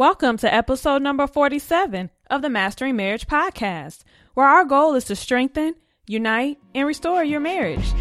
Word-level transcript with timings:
Welcome 0.00 0.38
to 0.38 0.50
episode 0.50 1.02
number 1.02 1.26
47 1.26 2.08
of 2.30 2.40
the 2.40 2.48
Mastering 2.48 2.96
Marriage 2.96 3.26
podcast, 3.26 3.98
where 4.32 4.46
our 4.46 4.64
goal 4.64 4.94
is 4.94 5.04
to 5.04 5.14
strengthen, 5.14 5.74
unite, 6.06 6.56
and 6.74 6.86
restore 6.86 7.22
your 7.22 7.40
marriage. 7.40 7.92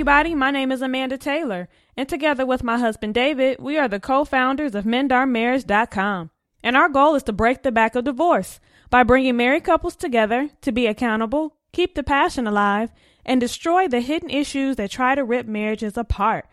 Everybody, 0.00 0.34
my 0.34 0.50
name 0.50 0.72
is 0.72 0.80
Amanda 0.80 1.18
Taylor, 1.18 1.68
and 1.94 2.08
together 2.08 2.46
with 2.46 2.62
my 2.62 2.78
husband 2.78 3.12
David, 3.12 3.58
we 3.60 3.76
are 3.76 3.86
the 3.86 4.00
co-founders 4.00 4.74
of 4.74 4.86
MendOurMarriage.com. 4.86 6.30
And 6.62 6.74
our 6.74 6.88
goal 6.88 7.16
is 7.16 7.22
to 7.24 7.34
break 7.34 7.62
the 7.62 7.70
back 7.70 7.94
of 7.94 8.04
divorce 8.04 8.60
by 8.88 9.02
bringing 9.02 9.36
married 9.36 9.64
couples 9.64 9.96
together 9.96 10.48
to 10.62 10.72
be 10.72 10.86
accountable, 10.86 11.54
keep 11.72 11.94
the 11.94 12.02
passion 12.02 12.46
alive, 12.46 12.90
and 13.26 13.42
destroy 13.42 13.88
the 13.88 14.00
hidden 14.00 14.30
issues 14.30 14.76
that 14.76 14.90
try 14.90 15.14
to 15.14 15.22
rip 15.22 15.44
marriages 15.44 15.98
apart. 15.98 16.46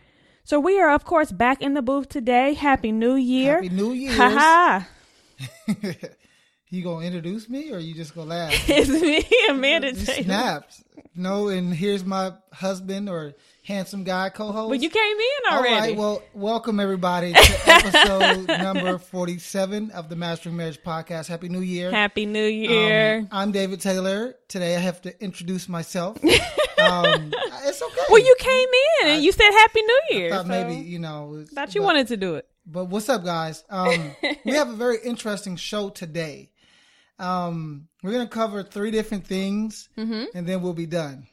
So 0.43 0.59
we 0.59 0.77
are 0.81 0.91
of 0.91 1.05
course 1.05 1.31
back 1.31 1.61
in 1.61 1.73
the 1.73 1.81
booth 1.81 2.09
today. 2.09 2.53
Happy 2.53 2.91
New 2.91 3.16
Year. 3.16 3.63
Happy 3.63 3.69
New 3.69 3.93
Year's. 3.93 4.17
Haha. 4.17 4.81
you 6.70 6.84
gonna 6.84 7.05
introduce 7.05 7.48
me 7.49 7.71
or 7.71 7.80
you 7.80 7.94
just 7.94 8.13
gonna 8.16 8.30
laugh? 8.30 8.52
it's 8.70 8.89
me, 8.89 9.23
Amanda 9.49 9.94
You 9.94 10.05
Taylor. 10.05 10.23
snapped. 10.23 10.84
No, 11.16 11.48
and 11.48 11.73
here's 11.73 12.05
my 12.05 12.34
husband 12.53 13.09
or 13.09 13.34
handsome 13.63 14.03
guy 14.03 14.30
co-host. 14.30 14.70
But 14.70 14.81
you 14.84 14.89
came 14.89 15.17
in 15.17 15.52
All 15.52 15.58
already. 15.59 15.75
right, 15.75 15.95
well, 15.98 16.22
welcome 16.34 16.80
everybody 16.80 17.34
to 17.34 17.39
episode 17.67 18.48
number 18.48 18.98
47 18.99 19.91
of 19.91 20.09
the 20.09 20.16
Mastering 20.16 20.55
Marriage 20.58 20.80
podcast. 20.84 21.27
Happy 21.27 21.49
New 21.49 21.61
Year. 21.61 21.89
Happy 21.89 22.25
New 22.27 22.45
Year. 22.45 23.19
Um, 23.19 23.28
I'm 23.31 23.52
David 23.52 23.81
Taylor. 23.81 24.36
Today 24.47 24.75
I 24.75 24.80
have 24.80 25.02
to 25.03 25.23
introduce 25.23 25.67
myself. 25.67 26.17
um, 26.23 27.34
it's 27.63 27.81
okay. 27.81 28.02
well, 28.09 28.19
you 28.19 28.36
came 28.39 28.67
in 29.02 29.08
and 29.16 29.23
you 29.23 29.31
said 29.31 29.50
Happy 29.52 29.81
New 29.81 30.02
Year. 30.11 30.30
thought 30.31 30.45
so 30.45 30.50
maybe, 30.50 30.75
you 30.88 31.00
know. 31.00 31.45
thought 31.53 31.73
you 31.73 31.81
but- 31.81 31.86
wanted 31.86 32.08
to 32.09 32.17
do 32.17 32.36
it. 32.36 32.47
But 32.69 32.86
what's 32.89 33.08
up, 33.08 33.23
guys? 33.23 33.63
Um, 33.69 34.11
we 34.44 34.52
have 34.52 34.69
a 34.69 34.73
very 34.75 34.97
interesting 35.02 35.56
show 35.56 35.88
today. 35.89 36.52
Um, 37.19 37.87
we're 38.03 38.11
gonna 38.11 38.27
cover 38.27 38.63
three 38.63 38.91
different 38.91 39.25
things, 39.25 39.89
and 40.35 40.45
then 40.47 40.61
we'll 40.61 40.73
be 40.73 40.85
done. 40.85 41.27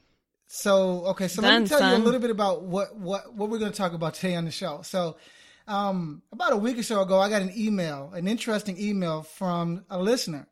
So, 0.47 1.07
okay, 1.07 1.29
so 1.29 1.43
let 1.43 1.61
me 1.63 1.69
tell 1.69 1.81
you 1.81 1.97
a 1.97 2.05
little 2.05 2.21
bit 2.21 2.31
about 2.31 2.63
what 2.63 2.97
what 2.97 3.35
what 3.35 3.51
we're 3.51 3.59
gonna 3.59 3.73
talk 3.73 3.93
about 3.93 4.15
today 4.15 4.35
on 4.37 4.45
the 4.45 4.51
show. 4.51 4.81
So, 4.83 5.17
um, 5.67 6.23
about 6.33 6.53
a 6.53 6.57
week 6.57 6.79
or 6.79 6.83
so 6.83 7.01
ago, 7.03 7.19
I 7.19 7.29
got 7.29 7.43
an 7.43 7.53
email, 7.57 8.13
an 8.15 8.29
interesting 8.29 8.79
email 8.81 9.23
from 9.23 9.85
a 9.91 9.99
listener. 10.01 10.47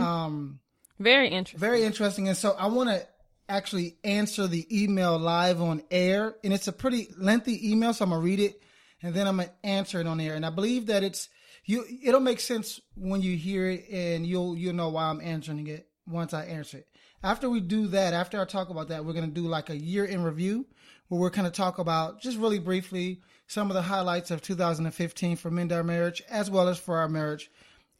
Um, 0.00 0.60
Very 0.98 1.28
interesting. 1.28 1.60
very 1.60 1.82
interesting. 1.84 2.28
And 2.28 2.36
so 2.36 2.52
I 2.58 2.66
want 2.66 2.90
to 2.90 3.06
actually 3.48 3.96
answer 4.04 4.46
the 4.46 4.66
email 4.82 5.18
live 5.18 5.60
on 5.60 5.82
air. 5.90 6.34
And 6.42 6.52
it's 6.52 6.68
a 6.68 6.72
pretty 6.72 7.08
lengthy 7.16 7.70
email, 7.70 7.92
so 7.94 8.04
I'm 8.04 8.10
going 8.10 8.20
to 8.20 8.24
read 8.24 8.40
it 8.40 8.62
and 9.02 9.14
then 9.14 9.26
I'm 9.26 9.36
going 9.36 9.48
to 9.48 9.66
answer 9.66 10.00
it 10.00 10.06
on 10.06 10.20
air. 10.20 10.34
And 10.34 10.44
I 10.44 10.50
believe 10.50 10.86
that 10.86 11.02
it's, 11.02 11.28
you, 11.64 11.84
it'll 12.02 12.20
make 12.20 12.40
sense 12.40 12.80
when 12.96 13.22
you 13.22 13.36
hear 13.36 13.68
it 13.68 13.88
and 13.90 14.26
you'll, 14.26 14.56
you'll 14.56 14.74
know 14.74 14.88
why 14.88 15.04
I'm 15.04 15.20
answering 15.20 15.66
it 15.66 15.88
once 16.06 16.34
I 16.34 16.44
answer 16.44 16.78
it. 16.78 16.86
After 17.22 17.50
we 17.50 17.60
do 17.60 17.88
that, 17.88 18.14
after 18.14 18.40
I 18.40 18.44
talk 18.44 18.70
about 18.70 18.88
that, 18.88 19.04
we're 19.04 19.12
going 19.12 19.28
to 19.28 19.40
do 19.40 19.46
like 19.46 19.68
a 19.68 19.76
year 19.76 20.04
in 20.04 20.22
review 20.22 20.66
where 21.08 21.20
we're 21.20 21.30
to 21.30 21.50
talk 21.50 21.78
about 21.78 22.20
just 22.20 22.38
really 22.38 22.58
briefly 22.58 23.20
some 23.46 23.68
of 23.68 23.74
the 23.74 23.82
highlights 23.82 24.30
of 24.30 24.40
2015 24.42 25.36
for 25.36 25.50
Mend 25.50 25.72
Our 25.72 25.82
Marriage 25.82 26.22
as 26.30 26.50
well 26.50 26.68
as 26.68 26.78
for 26.78 26.98
our 26.98 27.08
marriage. 27.08 27.50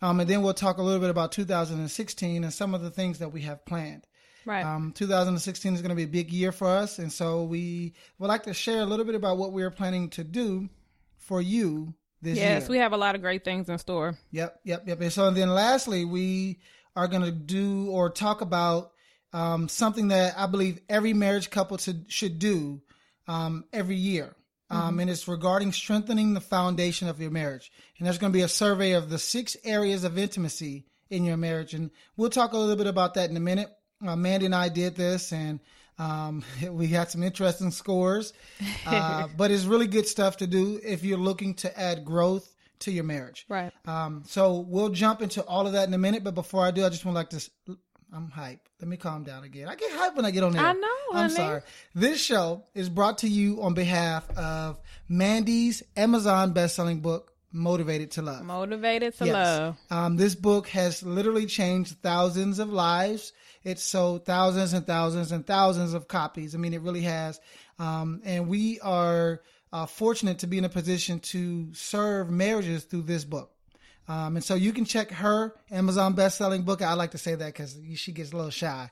Um, 0.00 0.20
and 0.20 0.30
then 0.30 0.42
we'll 0.42 0.54
talk 0.54 0.78
a 0.78 0.82
little 0.82 1.00
bit 1.00 1.10
about 1.10 1.32
2016 1.32 2.44
and 2.44 2.52
some 2.52 2.74
of 2.74 2.82
the 2.82 2.90
things 2.90 3.18
that 3.18 3.32
we 3.32 3.42
have 3.42 3.64
planned. 3.66 4.06
Right. 4.46 4.64
Um, 4.64 4.92
2016 4.92 5.74
is 5.74 5.82
going 5.82 5.90
to 5.90 5.94
be 5.94 6.04
a 6.04 6.08
big 6.08 6.32
year 6.32 6.50
for 6.50 6.68
us, 6.68 6.98
and 6.98 7.12
so 7.12 7.44
we 7.44 7.92
would 8.18 8.28
like 8.28 8.44
to 8.44 8.54
share 8.54 8.80
a 8.80 8.86
little 8.86 9.04
bit 9.04 9.14
about 9.14 9.36
what 9.36 9.52
we 9.52 9.62
are 9.62 9.70
planning 9.70 10.08
to 10.10 10.24
do 10.24 10.70
for 11.18 11.42
you 11.42 11.94
this 12.22 12.36
yes, 12.36 12.62
year. 12.62 12.70
we 12.70 12.78
have 12.78 12.92
a 12.92 12.96
lot 12.96 13.14
of 13.14 13.20
great 13.20 13.44
things 13.44 13.68
in 13.68 13.78
store. 13.78 14.18
Yep, 14.30 14.60
yep, 14.64 14.86
yep. 14.86 15.00
And 15.00 15.12
so 15.12 15.28
and 15.28 15.36
then 15.36 15.50
lastly, 15.50 16.04
we 16.04 16.60
are 16.96 17.08
going 17.08 17.22
to 17.22 17.32
do 17.32 17.90
or 17.90 18.10
talk 18.10 18.40
about 18.40 18.92
um, 19.32 19.68
something 19.68 20.08
that 20.08 20.34
I 20.36 20.46
believe 20.46 20.80
every 20.88 21.12
marriage 21.12 21.50
couple 21.50 21.76
to, 21.78 21.96
should 22.08 22.38
do 22.38 22.82
um, 23.28 23.64
every 23.72 23.96
year. 23.96 24.34
Um, 24.72 25.00
and 25.00 25.10
it's 25.10 25.26
regarding 25.26 25.72
strengthening 25.72 26.32
the 26.32 26.40
foundation 26.40 27.08
of 27.08 27.20
your 27.20 27.32
marriage. 27.32 27.72
And 27.98 28.06
there's 28.06 28.18
going 28.18 28.32
to 28.32 28.36
be 28.36 28.44
a 28.44 28.48
survey 28.48 28.92
of 28.92 29.10
the 29.10 29.18
six 29.18 29.56
areas 29.64 30.04
of 30.04 30.16
intimacy 30.16 30.86
in 31.10 31.24
your 31.24 31.36
marriage. 31.36 31.74
And 31.74 31.90
we'll 32.16 32.30
talk 32.30 32.52
a 32.52 32.56
little 32.56 32.76
bit 32.76 32.86
about 32.86 33.14
that 33.14 33.30
in 33.30 33.36
a 33.36 33.40
minute. 33.40 33.68
Uh, 34.06 34.14
Mandy 34.14 34.46
and 34.46 34.54
I 34.54 34.68
did 34.68 34.94
this 34.94 35.32
and 35.32 35.58
um, 36.00 36.42
we 36.70 36.88
had 36.88 37.10
some 37.10 37.22
interesting 37.22 37.70
scores. 37.70 38.32
Uh, 38.86 39.28
but 39.36 39.50
it's 39.50 39.64
really 39.66 39.86
good 39.86 40.06
stuff 40.08 40.38
to 40.38 40.46
do 40.46 40.80
if 40.82 41.04
you're 41.04 41.18
looking 41.18 41.54
to 41.54 41.78
add 41.78 42.04
growth 42.04 42.52
to 42.80 42.90
your 42.90 43.04
marriage. 43.04 43.44
Right. 43.48 43.70
Um, 43.86 44.22
so 44.26 44.60
we'll 44.60 44.88
jump 44.88 45.20
into 45.22 45.44
all 45.44 45.66
of 45.66 45.74
that 45.74 45.86
in 45.86 45.94
a 45.94 45.98
minute. 45.98 46.24
But 46.24 46.34
before 46.34 46.64
I 46.64 46.70
do, 46.72 46.84
I 46.84 46.88
just 46.88 47.04
want 47.04 47.14
to 47.14 47.18
like 47.18 47.30
this. 47.30 47.50
I'm 48.12 48.30
hype. 48.30 48.68
Let 48.80 48.88
me 48.88 48.96
calm 48.96 49.22
down 49.22 49.44
again. 49.44 49.68
I 49.68 49.76
get 49.76 49.92
hype 49.92 50.16
when 50.16 50.24
I 50.24 50.30
get 50.32 50.42
on 50.42 50.52
there. 50.52 50.62
I 50.64 50.72
know, 50.72 50.88
I'm 51.12 51.16
honey. 51.30 51.34
sorry. 51.34 51.60
This 51.94 52.20
show 52.20 52.64
is 52.74 52.88
brought 52.88 53.18
to 53.18 53.28
you 53.28 53.62
on 53.62 53.74
behalf 53.74 54.28
of 54.36 54.80
Mandy's 55.08 55.82
Amazon 55.96 56.52
best-selling 56.52 57.00
book, 57.00 57.32
Motivated 57.52 58.12
to 58.12 58.22
Love. 58.22 58.42
Motivated 58.44 59.16
to 59.18 59.26
Yes. 59.26 59.34
love. 59.34 59.76
Um, 59.90 60.16
this 60.16 60.34
book 60.34 60.68
has 60.68 61.02
literally 61.02 61.46
changed 61.46 61.98
thousands 62.02 62.58
of 62.58 62.72
lives. 62.72 63.32
It's 63.62 63.82
sold 63.82 64.24
thousands 64.24 64.72
and 64.72 64.86
thousands 64.86 65.32
and 65.32 65.46
thousands 65.46 65.94
of 65.94 66.08
copies. 66.08 66.54
I 66.54 66.58
mean, 66.58 66.72
it 66.72 66.80
really 66.80 67.02
has. 67.02 67.40
Um, 67.78 68.22
and 68.24 68.48
we 68.48 68.80
are 68.80 69.40
uh, 69.72 69.86
fortunate 69.86 70.38
to 70.40 70.46
be 70.46 70.58
in 70.58 70.64
a 70.64 70.68
position 70.68 71.20
to 71.20 71.72
serve 71.74 72.30
marriages 72.30 72.84
through 72.84 73.02
this 73.02 73.24
book. 73.24 73.52
Um, 74.08 74.34
and 74.34 74.44
so 74.44 74.56
you 74.56 74.72
can 74.72 74.84
check 74.84 75.12
her 75.12 75.54
Amazon 75.70 76.14
best-selling 76.14 76.62
book. 76.62 76.82
I 76.82 76.94
like 76.94 77.12
to 77.12 77.18
say 77.18 77.36
that 77.36 77.46
because 77.46 77.78
she 77.94 78.10
gets 78.10 78.32
a 78.32 78.36
little 78.36 78.50
shy. 78.50 78.90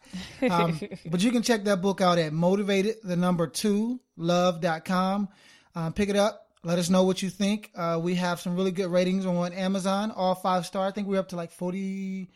Um, 0.49 0.79
but 1.11 1.21
you 1.21 1.33
can 1.33 1.43
check 1.43 1.65
that 1.65 1.83
book 1.83 2.01
out 2.01 2.19
at 2.19 2.33
motivated, 2.33 2.97
the 3.03 3.17
number 3.17 3.49
two, 3.49 4.01
love.com. 4.17 5.29
Um, 5.75 5.93
pick 5.93 6.09
it 6.09 6.17
up. 6.17 6.47
Let 6.63 6.79
us 6.79 6.89
know 6.89 7.03
what 7.03 7.23
you 7.23 7.31
think. 7.31 7.71
Uh, 7.75 7.99
we 8.01 8.15
have 8.17 8.41
some 8.41 8.55
really 8.55 8.71
good 8.71 8.89
ratings 8.89 9.27
on 9.27 9.53
Amazon, 9.53 10.13
all 10.13 10.35
five 10.35 10.67
star. 10.67 10.87
I 10.87 10.93
think 10.93 11.09
we're 11.09 11.19
up 11.19 11.29
to 11.29 11.37
like 11.37 11.51
40, 11.51 12.31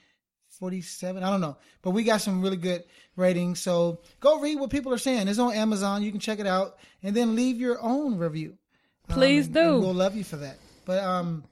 47. 0.63 1.25
I 1.25 1.29
don't 1.31 1.41
know. 1.41 1.57
But 1.83 1.91
we 1.91 2.05
got 2.05 2.21
some 2.21 2.41
really 2.41 2.57
good 2.57 2.85
ratings. 3.17 3.59
So 3.59 3.99
go 4.21 4.39
read 4.39 4.61
what 4.61 4.71
people 4.71 4.95
are 4.95 4.99
saying. 4.99 5.27
It's 5.27 5.41
on 5.41 5.53
Amazon. 5.55 6.05
You 6.05 6.13
can 6.13 6.21
check 6.21 6.39
it 6.39 6.47
out 6.47 6.77
and 7.03 7.17
then 7.17 7.35
leave 7.35 7.57
your 7.59 7.83
own 7.83 8.17
review. 8.17 8.55
Um, 9.09 9.17
Please 9.17 9.47
and- 9.47 9.55
do. 9.57 9.81
we'll 9.81 9.93
love 9.93 10.15
you 10.15 10.23
for 10.23 10.37
that. 10.37 10.59
But 10.85 11.03
um, 11.03 11.43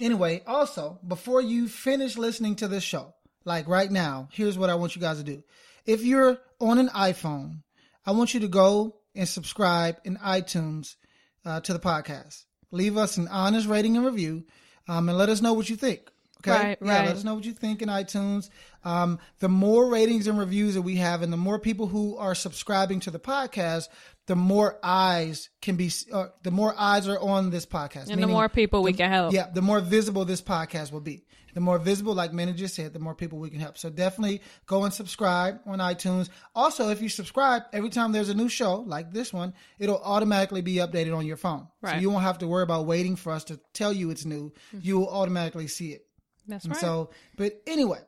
anyway, 0.00 0.42
also, 0.46 0.98
before 1.06 1.42
you 1.42 1.68
finish 1.68 2.16
listening 2.16 2.56
to 2.56 2.66
this 2.68 2.82
show, 2.82 3.12
like 3.44 3.68
right 3.68 3.90
now, 3.92 4.28
here's 4.32 4.56
what 4.56 4.70
I 4.70 4.74
want 4.76 4.96
you 4.96 5.02
guys 5.02 5.18
to 5.18 5.22
do. 5.22 5.42
If 5.84 6.02
you're 6.02 6.38
on 6.58 6.78
an 6.78 6.88
iPhone, 6.88 7.58
I 8.06 8.12
want 8.12 8.32
you 8.32 8.40
to 8.40 8.48
go 8.48 8.96
and 9.14 9.28
subscribe 9.28 9.98
in 10.04 10.16
iTunes 10.16 10.96
uh, 11.44 11.60
to 11.60 11.74
the 11.74 11.78
podcast. 11.78 12.46
Leave 12.70 12.96
us 12.96 13.18
an 13.18 13.28
honest 13.28 13.68
rating 13.68 13.98
and 13.98 14.06
review, 14.06 14.44
um, 14.88 15.10
and 15.10 15.18
let 15.18 15.28
us 15.28 15.42
know 15.42 15.52
what 15.52 15.68
you 15.68 15.76
think. 15.76 16.10
Okay, 16.40 16.50
Right, 16.50 16.78
yeah, 16.82 16.96
right. 16.98 17.06
let 17.06 17.16
us 17.16 17.24
know 17.24 17.34
what 17.34 17.44
you 17.44 17.52
think 17.52 17.82
in 17.82 17.88
iTunes. 17.88 18.50
Um, 18.84 19.18
the 19.40 19.48
more 19.48 19.88
ratings 19.88 20.26
and 20.26 20.38
reviews 20.38 20.74
that 20.74 20.82
we 20.82 20.96
have, 20.96 21.22
and 21.22 21.32
the 21.32 21.36
more 21.36 21.58
people 21.58 21.86
who 21.86 22.16
are 22.18 22.34
subscribing 22.34 23.00
to 23.00 23.10
the 23.10 23.18
podcast, 23.18 23.88
the 24.26 24.36
more 24.36 24.78
eyes 24.82 25.48
can 25.62 25.76
be, 25.76 25.90
uh, 26.12 26.26
the 26.42 26.50
more 26.50 26.74
eyes 26.76 27.08
are 27.08 27.18
on 27.18 27.50
this 27.50 27.64
podcast, 27.66 28.10
And 28.10 28.22
the 28.22 28.26
more 28.26 28.48
people 28.48 28.82
we 28.82 28.92
can 28.92 29.10
help. 29.10 29.32
yeah, 29.32 29.48
the 29.52 29.62
more 29.62 29.80
visible 29.80 30.24
this 30.24 30.42
podcast 30.42 30.92
will 30.92 31.00
be. 31.00 31.24
The 31.54 31.60
more 31.62 31.78
visible, 31.78 32.12
like 32.14 32.34
Manny 32.34 32.52
just 32.52 32.74
said, 32.74 32.92
the 32.92 32.98
more 32.98 33.14
people 33.14 33.38
we 33.38 33.48
can 33.48 33.60
help. 33.60 33.78
So 33.78 33.88
definitely 33.88 34.42
go 34.66 34.84
and 34.84 34.92
subscribe 34.92 35.60
on 35.64 35.78
iTunes. 35.78 36.28
Also, 36.54 36.90
if 36.90 37.00
you 37.00 37.08
subscribe, 37.08 37.62
every 37.72 37.88
time 37.88 38.12
there's 38.12 38.28
a 38.28 38.34
new 38.34 38.50
show 38.50 38.80
like 38.86 39.10
this 39.10 39.32
one, 39.32 39.54
it'll 39.78 40.02
automatically 40.02 40.60
be 40.60 40.74
updated 40.74 41.16
on 41.16 41.24
your 41.24 41.38
phone. 41.38 41.66
So 41.82 41.92
Right. 41.92 42.02
you 42.02 42.10
won't 42.10 42.24
have 42.24 42.38
to 42.38 42.46
worry 42.46 42.62
about 42.62 42.84
waiting 42.84 43.16
for 43.16 43.32
us 43.32 43.44
to 43.44 43.58
tell 43.72 43.90
you 43.90 44.10
it's 44.10 44.26
new. 44.26 44.52
You 44.78 44.98
will 44.98 45.08
automatically 45.08 45.66
see 45.66 45.92
it. 45.92 46.05
That's 46.46 46.64
And 46.64 46.72
right. 46.74 46.80
so, 46.80 47.10
but 47.36 47.60
anyway, 47.66 48.00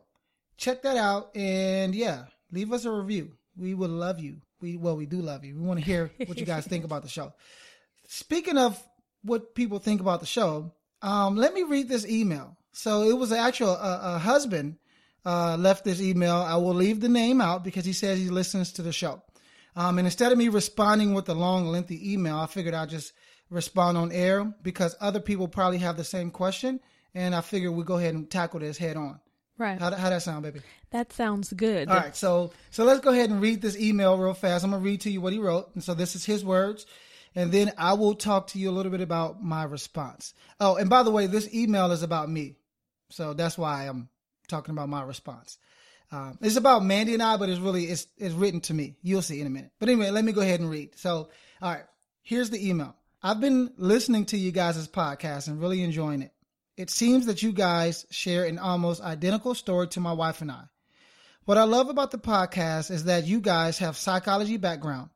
check 0.57 0.83
that 0.83 0.97
out 0.97 1.37
and 1.37 1.95
yeah, 1.95 2.25
leave 2.53 2.73
us 2.73 2.85
a 2.85 2.91
review. 2.91 3.33
We 3.57 3.75
would 3.75 3.91
love 3.91 4.21
you. 4.21 4.37
We 4.61 4.77
well, 4.77 4.97
we 4.97 5.07
do 5.07 5.21
love 5.21 5.45
you. 5.45 5.55
We 5.57 5.63
want 5.63 5.81
to 5.81 5.85
hear 5.87 6.11
what 6.27 6.39
you 6.39 6.47
guys 6.47 6.67
think 6.67 6.85
about 6.85 7.03
the 7.03 7.09
show. 7.09 7.33
Speaking 8.09 8.59
of 8.59 8.81
what 9.23 9.55
people 9.55 9.79
think 9.79 10.01
about 10.01 10.21
the 10.21 10.27
show, 10.27 10.73
um, 11.03 11.37
let 11.37 11.55
me 11.55 11.63
read 11.63 11.89
this 11.89 12.07
email. 12.07 12.57
So 12.73 13.03
it 13.03 13.17
was 13.17 13.33
actual 13.33 13.71
a, 13.71 14.15
a 14.15 14.19
husband 14.19 14.77
uh, 15.25 15.57
left 15.57 15.85
this 15.85 16.01
email. 16.01 16.37
I 16.37 16.57
will 16.57 16.75
leave 16.75 17.01
the 17.01 17.09
name 17.09 17.41
out 17.41 17.65
because 17.65 17.85
he 17.85 17.93
says 17.93 18.19
he 18.19 18.29
listens 18.29 18.73
to 18.75 18.83
the 18.83 18.93
show. 18.93 19.23
Um, 19.77 19.99
and 19.99 20.07
instead 20.07 20.33
of 20.33 20.39
me 20.39 20.49
responding 20.49 21.15
with 21.15 21.29
a 21.29 21.35
long, 21.35 21.67
lengthy 21.67 22.13
email, 22.13 22.37
I 22.39 22.47
figured 22.47 22.75
I'd 22.75 22.89
just 22.89 23.13
respond 23.51 23.97
on 23.97 24.11
air 24.11 24.45
because 24.63 24.97
other 25.01 25.21
people 25.21 25.47
probably 25.49 25.79
have 25.79 25.97
the 25.97 26.05
same 26.05 26.31
question, 26.31 26.81
and 27.19 27.35
I 27.35 27.41
figured 27.41 27.73
we 27.73 27.83
go 27.83 27.97
ahead 27.97 28.15
and 28.15 28.31
tackle 28.31 28.61
this 28.61 28.79
head 28.79 28.97
on. 28.97 29.21
Right. 29.59 29.79
How 29.79 29.91
how 29.91 30.09
that 30.09 30.23
sound, 30.23 30.45
baby? 30.45 30.61
That 30.91 31.13
sounds 31.13 31.53
good. 31.53 31.89
All 31.89 31.97
right, 31.97 32.15
so 32.15 32.53
so 32.71 32.85
let's 32.85 33.01
go 33.01 33.11
ahead 33.11 33.29
and 33.29 33.43
read 33.43 33.61
this 33.61 33.77
email 33.77 34.17
real 34.17 34.35
fast. 34.35 34.65
I'm 34.65 34.71
gonna 34.71 34.83
read 34.83 35.01
to 35.03 35.11
you 35.11 35.21
what 35.21 35.33
he 35.33 35.41
wrote, 35.41 35.71
and 35.75 35.83
so 35.83 35.95
this 35.95 36.15
is 36.15 36.25
his 36.25 36.45
words, 36.45 36.87
and 37.35 37.51
then 37.51 37.73
I 37.77 37.95
will 37.95 38.15
talk 38.15 38.47
to 38.49 38.59
you 38.59 38.71
a 38.71 38.73
little 38.73 38.93
bit 38.93 39.01
about 39.01 39.43
my 39.43 39.65
response. 39.65 40.33
Oh, 40.61 40.77
and 40.77 40.89
by 40.89 41.03
the 41.03 41.11
way, 41.11 41.27
this 41.27 41.53
email 41.53 41.91
is 41.91 42.05
about 42.05 42.31
me, 42.31 42.55
so 43.11 43.35
that's 43.35 43.59
why 43.59 43.85
I'm 43.85 44.09
talking 44.47 44.73
about 44.73 44.89
my 44.89 45.03
response. 45.03 45.59
Um, 46.13 46.39
it's 46.41 46.57
about 46.57 46.85
Mandy 46.85 47.15
and 47.15 47.23
I, 47.23 47.37
but 47.37 47.49
it's 47.49 47.61
really 47.61 47.87
it's 47.87 48.07
it's 48.17 48.35
written 48.35 48.61
to 48.63 48.75
me. 48.75 48.95
You'll 49.03 49.23
see 49.23 49.41
in 49.41 49.47
a 49.49 49.51
minute. 49.51 49.73
But 49.81 49.89
anyway, 49.89 50.11
let 50.11 50.25
me 50.25 50.31
go 50.31 50.41
ahead 50.41 50.61
and 50.61 50.71
read. 50.71 50.97
So, 50.97 51.31
all 51.61 51.73
right, 51.73 51.85
here's 52.23 52.51
the 52.51 52.69
email. 52.69 52.95
I've 53.21 53.41
been 53.41 53.73
listening 53.77 54.27
to 54.27 54.39
you 54.39 54.53
guys' 54.53 54.87
podcast 54.87 55.49
and 55.49 55.61
really 55.61 55.83
enjoying 55.83 56.23
it. 56.23 56.33
It 56.79 56.91
seems 56.91 57.27
that 57.27 57.43
you 57.43 57.51
guys 57.51 58.07
share 58.09 58.45
an 58.45 58.57
almost 58.57 59.03
identical 59.03 59.57
story 59.57 59.89
to 59.89 60.01
my 60.01 60.13
wife 60.13 60.43
and 60.43 60.53
I. 60.53 60.63
What 61.45 61.59
I 61.59 61.65
love 61.65 61.89
about 61.89 62.13
the 62.13 62.19
podcast 62.19 62.93
is 62.93 63.03
that 63.05 63.27
you 63.27 63.41
guys 63.41 63.79
have 63.79 63.97
psychology 63.97 64.59
background. 64.59 65.11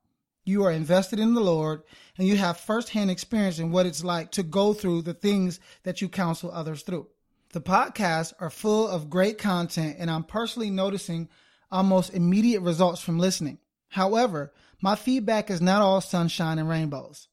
You 0.44 0.64
are 0.64 0.72
invested 0.72 1.20
in 1.20 1.34
the 1.34 1.40
Lord 1.40 1.84
and 2.18 2.26
you 2.26 2.36
have 2.36 2.58
firsthand 2.58 3.12
experience 3.12 3.60
in 3.60 3.70
what 3.70 3.86
it's 3.86 4.02
like 4.02 4.32
to 4.32 4.42
go 4.42 4.72
through 4.72 5.02
the 5.02 5.14
things 5.14 5.60
that 5.84 6.00
you 6.00 6.08
counsel 6.08 6.50
others 6.50 6.82
through. 6.82 7.06
The 7.52 7.60
podcasts 7.60 8.32
are 8.40 8.50
full 8.50 8.88
of 8.88 9.08
great 9.08 9.38
content 9.38 9.98
and 10.00 10.10
I'm 10.10 10.24
personally 10.24 10.70
noticing 10.70 11.28
almost 11.70 12.12
immediate 12.12 12.62
results 12.62 13.00
from 13.00 13.20
listening. 13.20 13.58
However, 13.86 14.52
my 14.80 14.96
feedback 14.96 15.48
is 15.48 15.60
not 15.60 15.80
all 15.80 16.00
sunshine 16.00 16.58
and 16.58 16.68
rainbows. 16.68 17.28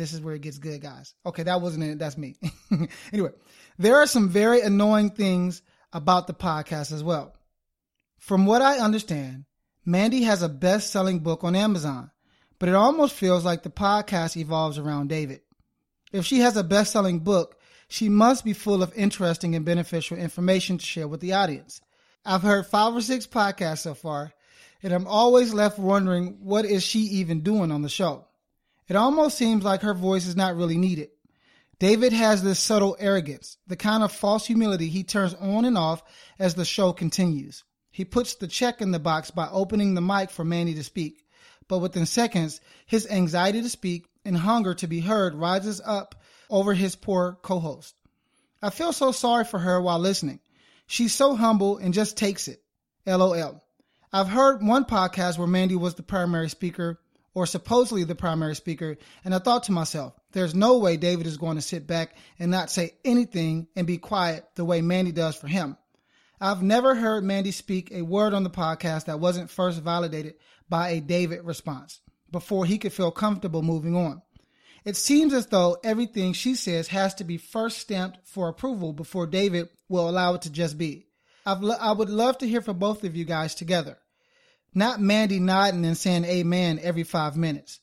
This 0.00 0.14
is 0.14 0.22
where 0.22 0.34
it 0.34 0.40
gets 0.40 0.56
good, 0.56 0.80
guys. 0.80 1.12
Okay, 1.26 1.42
that 1.42 1.60
wasn't 1.60 1.84
it. 1.84 1.98
That's 1.98 2.16
me. 2.16 2.34
anyway, 3.12 3.32
there 3.78 3.98
are 3.98 4.06
some 4.06 4.30
very 4.30 4.62
annoying 4.62 5.10
things 5.10 5.60
about 5.92 6.26
the 6.26 6.32
podcast 6.32 6.90
as 6.90 7.04
well. 7.04 7.34
From 8.16 8.46
what 8.46 8.62
I 8.62 8.78
understand, 8.78 9.44
Mandy 9.84 10.22
has 10.22 10.42
a 10.42 10.48
best 10.48 10.90
selling 10.90 11.18
book 11.18 11.44
on 11.44 11.54
Amazon, 11.54 12.10
but 12.58 12.70
it 12.70 12.74
almost 12.74 13.14
feels 13.14 13.44
like 13.44 13.62
the 13.62 13.68
podcast 13.68 14.38
evolves 14.38 14.78
around 14.78 15.10
David. 15.10 15.42
If 16.14 16.24
she 16.24 16.38
has 16.38 16.56
a 16.56 16.64
best 16.64 16.92
selling 16.92 17.18
book, 17.18 17.60
she 17.86 18.08
must 18.08 18.42
be 18.42 18.54
full 18.54 18.82
of 18.82 18.96
interesting 18.96 19.54
and 19.54 19.66
beneficial 19.66 20.16
information 20.16 20.78
to 20.78 20.86
share 20.86 21.08
with 21.08 21.20
the 21.20 21.34
audience. 21.34 21.82
I've 22.24 22.40
heard 22.40 22.66
five 22.66 22.94
or 22.94 23.02
six 23.02 23.26
podcasts 23.26 23.80
so 23.80 23.92
far, 23.92 24.32
and 24.82 24.94
I'm 24.94 25.06
always 25.06 25.52
left 25.52 25.78
wondering 25.78 26.38
what 26.40 26.64
is 26.64 26.82
she 26.82 27.00
even 27.00 27.42
doing 27.42 27.70
on 27.70 27.82
the 27.82 27.90
show. 27.90 28.24
It 28.88 28.96
almost 28.96 29.38
seems 29.38 29.64
like 29.64 29.82
her 29.82 29.94
voice 29.94 30.26
is 30.26 30.36
not 30.36 30.56
really 30.56 30.76
needed. 30.76 31.10
David 31.78 32.12
has 32.12 32.42
this 32.42 32.58
subtle 32.58 32.96
arrogance, 33.00 33.56
the 33.66 33.76
kind 33.76 34.02
of 34.02 34.12
false 34.12 34.46
humility 34.46 34.88
he 34.88 35.02
turns 35.02 35.34
on 35.34 35.64
and 35.64 35.78
off 35.78 36.02
as 36.38 36.54
the 36.54 36.64
show 36.64 36.92
continues. 36.92 37.64
He 37.90 38.04
puts 38.04 38.34
the 38.34 38.46
check 38.46 38.82
in 38.82 38.90
the 38.90 38.98
box 38.98 39.30
by 39.30 39.48
opening 39.50 39.94
the 39.94 40.00
mic 40.00 40.30
for 40.30 40.44
Mandy 40.44 40.74
to 40.74 40.84
speak, 40.84 41.24
but 41.68 41.78
within 41.78 42.04
seconds, 42.04 42.60
his 42.86 43.06
anxiety 43.06 43.62
to 43.62 43.68
speak 43.68 44.06
and 44.24 44.36
hunger 44.36 44.74
to 44.74 44.86
be 44.86 45.00
heard 45.00 45.34
rises 45.34 45.80
up 45.84 46.22
over 46.50 46.74
his 46.74 46.96
poor 46.96 47.38
co-host. 47.42 47.94
I 48.62 48.70
feel 48.70 48.92
so 48.92 49.10
sorry 49.12 49.44
for 49.44 49.58
her 49.58 49.80
while 49.80 49.98
listening. 49.98 50.40
She's 50.86 51.14
so 51.14 51.34
humble 51.34 51.78
and 51.78 51.94
just 51.94 52.16
takes 52.16 52.48
it. 52.48 52.62
LOL. 53.06 53.64
I've 54.12 54.28
heard 54.28 54.62
one 54.62 54.84
podcast 54.84 55.38
where 55.38 55.46
Mandy 55.46 55.76
was 55.76 55.94
the 55.94 56.02
primary 56.02 56.50
speaker 56.50 57.00
or 57.34 57.46
supposedly 57.46 58.04
the 58.04 58.14
primary 58.14 58.56
speaker, 58.56 58.96
and 59.24 59.34
I 59.34 59.38
thought 59.38 59.64
to 59.64 59.72
myself, 59.72 60.14
there's 60.32 60.54
no 60.54 60.78
way 60.78 60.96
David 60.96 61.26
is 61.26 61.36
going 61.36 61.56
to 61.56 61.62
sit 61.62 61.86
back 61.86 62.16
and 62.38 62.50
not 62.50 62.70
say 62.70 62.94
anything 63.04 63.68
and 63.76 63.86
be 63.86 63.98
quiet 63.98 64.44
the 64.56 64.64
way 64.64 64.80
Mandy 64.80 65.12
does 65.12 65.36
for 65.36 65.46
him. 65.46 65.76
I've 66.40 66.62
never 66.62 66.94
heard 66.94 67.22
Mandy 67.22 67.50
speak 67.50 67.92
a 67.92 68.02
word 68.02 68.32
on 68.32 68.44
the 68.44 68.50
podcast 68.50 69.04
that 69.04 69.20
wasn't 69.20 69.50
first 69.50 69.80
validated 69.82 70.34
by 70.68 70.90
a 70.90 71.00
David 71.00 71.44
response 71.44 72.00
before 72.30 72.64
he 72.64 72.78
could 72.78 72.92
feel 72.92 73.10
comfortable 73.10 73.62
moving 73.62 73.94
on. 73.94 74.22
It 74.84 74.96
seems 74.96 75.34
as 75.34 75.46
though 75.46 75.76
everything 75.84 76.32
she 76.32 76.54
says 76.54 76.88
has 76.88 77.14
to 77.16 77.24
be 77.24 77.36
first 77.36 77.78
stamped 77.78 78.18
for 78.24 78.48
approval 78.48 78.94
before 78.94 79.26
David 79.26 79.68
will 79.88 80.08
allow 80.08 80.34
it 80.34 80.42
to 80.42 80.50
just 80.50 80.78
be. 80.78 81.06
I've 81.44 81.62
lo- 81.62 81.76
I 81.78 81.92
would 81.92 82.08
love 82.08 82.38
to 82.38 82.48
hear 82.48 82.62
from 82.62 82.78
both 82.78 83.04
of 83.04 83.14
you 83.16 83.24
guys 83.24 83.54
together. 83.54 83.98
Not 84.74 85.00
Mandy 85.00 85.40
nodding 85.40 85.84
and 85.84 85.96
saying 85.96 86.24
amen 86.24 86.78
every 86.82 87.02
five 87.02 87.36
minutes. 87.36 87.80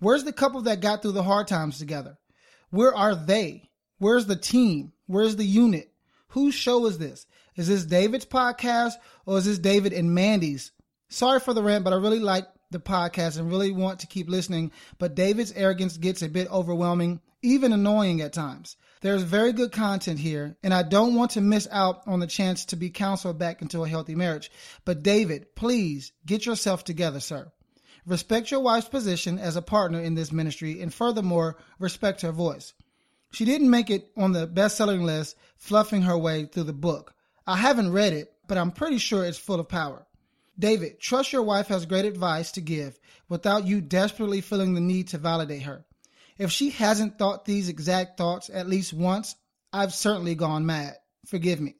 Where's 0.00 0.24
the 0.24 0.32
couple 0.32 0.62
that 0.62 0.80
got 0.80 1.02
through 1.02 1.12
the 1.12 1.22
hard 1.22 1.46
times 1.46 1.78
together? 1.78 2.18
Where 2.70 2.94
are 2.94 3.14
they? 3.14 3.70
Where's 3.98 4.26
the 4.26 4.36
team? 4.36 4.92
Where's 5.06 5.36
the 5.36 5.44
unit? 5.44 5.92
Whose 6.28 6.54
show 6.54 6.86
is 6.86 6.98
this? 6.98 7.26
Is 7.56 7.68
this 7.68 7.84
David's 7.84 8.26
podcast 8.26 8.94
or 9.26 9.38
is 9.38 9.44
this 9.44 9.58
David 9.58 9.92
and 9.92 10.12
Mandy's? 10.12 10.72
Sorry 11.08 11.38
for 11.38 11.54
the 11.54 11.62
rant, 11.62 11.84
but 11.84 11.92
I 11.92 11.96
really 11.96 12.18
like 12.18 12.46
the 12.72 12.80
podcast 12.80 13.38
and 13.38 13.48
really 13.48 13.70
want 13.70 14.00
to 14.00 14.08
keep 14.08 14.28
listening. 14.28 14.72
But 14.98 15.14
David's 15.14 15.52
arrogance 15.52 15.96
gets 15.96 16.22
a 16.22 16.28
bit 16.28 16.50
overwhelming, 16.50 17.20
even 17.42 17.72
annoying 17.72 18.20
at 18.20 18.32
times. 18.32 18.76
There's 19.04 19.22
very 19.22 19.52
good 19.52 19.70
content 19.70 20.18
here, 20.18 20.56
and 20.62 20.72
I 20.72 20.82
don't 20.82 21.14
want 21.14 21.32
to 21.32 21.42
miss 21.42 21.68
out 21.70 22.04
on 22.06 22.20
the 22.20 22.26
chance 22.26 22.64
to 22.64 22.76
be 22.76 22.88
counseled 22.88 23.38
back 23.38 23.60
into 23.60 23.84
a 23.84 23.88
healthy 23.88 24.14
marriage. 24.14 24.50
But 24.86 25.02
David, 25.02 25.54
please 25.54 26.12
get 26.24 26.46
yourself 26.46 26.84
together, 26.84 27.20
sir. 27.20 27.52
Respect 28.06 28.50
your 28.50 28.60
wife's 28.60 28.88
position 28.88 29.38
as 29.38 29.56
a 29.56 29.60
partner 29.60 30.00
in 30.00 30.14
this 30.14 30.32
ministry, 30.32 30.80
and 30.80 30.92
furthermore, 30.92 31.58
respect 31.78 32.22
her 32.22 32.32
voice. 32.32 32.72
She 33.30 33.44
didn't 33.44 33.68
make 33.68 33.90
it 33.90 34.10
on 34.16 34.32
the 34.32 34.46
best 34.46 34.78
selling 34.78 35.02
list, 35.02 35.36
fluffing 35.58 36.00
her 36.00 36.16
way 36.16 36.46
through 36.46 36.62
the 36.62 36.72
book. 36.72 37.12
I 37.46 37.58
haven't 37.58 37.92
read 37.92 38.14
it, 38.14 38.32
but 38.48 38.56
I'm 38.56 38.70
pretty 38.70 38.96
sure 38.96 39.22
it's 39.22 39.36
full 39.36 39.60
of 39.60 39.68
power. 39.68 40.06
David, 40.58 40.98
trust 40.98 41.30
your 41.30 41.42
wife 41.42 41.66
has 41.66 41.84
great 41.84 42.06
advice 42.06 42.52
to 42.52 42.62
give 42.62 42.98
without 43.28 43.66
you 43.66 43.82
desperately 43.82 44.40
feeling 44.40 44.72
the 44.72 44.80
need 44.80 45.08
to 45.08 45.18
validate 45.18 45.64
her. 45.64 45.84
If 46.38 46.50
she 46.50 46.70
hasn't 46.70 47.18
thought 47.18 47.44
these 47.44 47.68
exact 47.68 48.16
thoughts 48.16 48.50
at 48.52 48.68
least 48.68 48.92
once, 48.92 49.36
I've 49.72 49.94
certainly 49.94 50.34
gone 50.34 50.66
mad. 50.66 50.94
Forgive 51.26 51.60
me. 51.60 51.76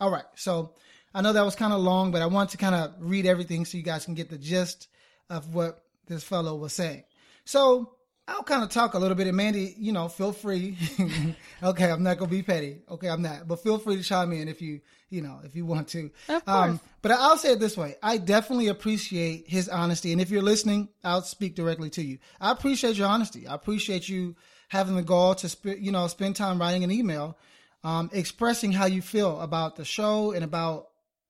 All 0.00 0.10
right. 0.10 0.24
So 0.36 0.74
I 1.14 1.22
know 1.22 1.32
that 1.32 1.44
was 1.44 1.54
kind 1.54 1.72
of 1.72 1.80
long, 1.80 2.10
but 2.10 2.22
I 2.22 2.26
want 2.26 2.50
to 2.50 2.56
kind 2.56 2.74
of 2.74 2.94
read 2.98 3.26
everything 3.26 3.64
so 3.64 3.78
you 3.78 3.84
guys 3.84 4.04
can 4.04 4.14
get 4.14 4.30
the 4.30 4.38
gist 4.38 4.88
of 5.30 5.54
what 5.54 5.82
this 6.06 6.24
fellow 6.24 6.56
was 6.56 6.72
saying. 6.72 7.04
So 7.44 7.93
I'll 8.26 8.42
kind 8.42 8.62
of 8.62 8.70
talk 8.70 8.94
a 8.94 8.98
little 8.98 9.14
bit. 9.14 9.26
And 9.26 9.36
Mandy, 9.36 9.74
you 9.76 9.92
know, 9.92 10.08
feel 10.08 10.32
free. 10.32 10.78
okay, 11.62 11.90
I'm 11.90 12.02
not 12.02 12.18
gonna 12.18 12.30
be 12.30 12.42
petty. 12.42 12.78
Okay, 12.90 13.08
I'm 13.08 13.22
not. 13.22 13.46
But 13.46 13.62
feel 13.62 13.78
free 13.78 13.96
to 13.96 14.02
chime 14.02 14.32
in 14.32 14.48
if 14.48 14.62
you, 14.62 14.80
you 15.10 15.20
know, 15.20 15.40
if 15.44 15.54
you 15.54 15.66
want 15.66 15.88
to. 15.88 16.10
Of 16.28 16.44
course. 16.44 16.70
Um, 16.70 16.80
but 17.02 17.12
I'll 17.12 17.36
say 17.36 17.52
it 17.52 17.60
this 17.60 17.76
way: 17.76 17.96
I 18.02 18.16
definitely 18.16 18.68
appreciate 18.68 19.48
his 19.48 19.68
honesty. 19.68 20.12
And 20.12 20.20
if 20.20 20.30
you're 20.30 20.42
listening, 20.42 20.88
I'll 21.02 21.22
speak 21.22 21.54
directly 21.54 21.90
to 21.90 22.02
you. 22.02 22.18
I 22.40 22.50
appreciate 22.50 22.96
your 22.96 23.08
honesty. 23.08 23.46
I 23.46 23.54
appreciate 23.54 24.08
you 24.08 24.36
having 24.68 24.96
the 24.96 25.02
gall 25.02 25.34
to, 25.36 25.48
sp- 25.52 25.78
you 25.78 25.92
know, 25.92 26.06
spend 26.06 26.36
time 26.36 26.58
writing 26.58 26.82
an 26.82 26.90
email, 26.90 27.36
um, 27.84 28.08
expressing 28.12 28.72
how 28.72 28.86
you 28.86 29.02
feel 29.02 29.40
about 29.40 29.76
the 29.76 29.84
show 29.84 30.32
and 30.32 30.42
about 30.42 30.88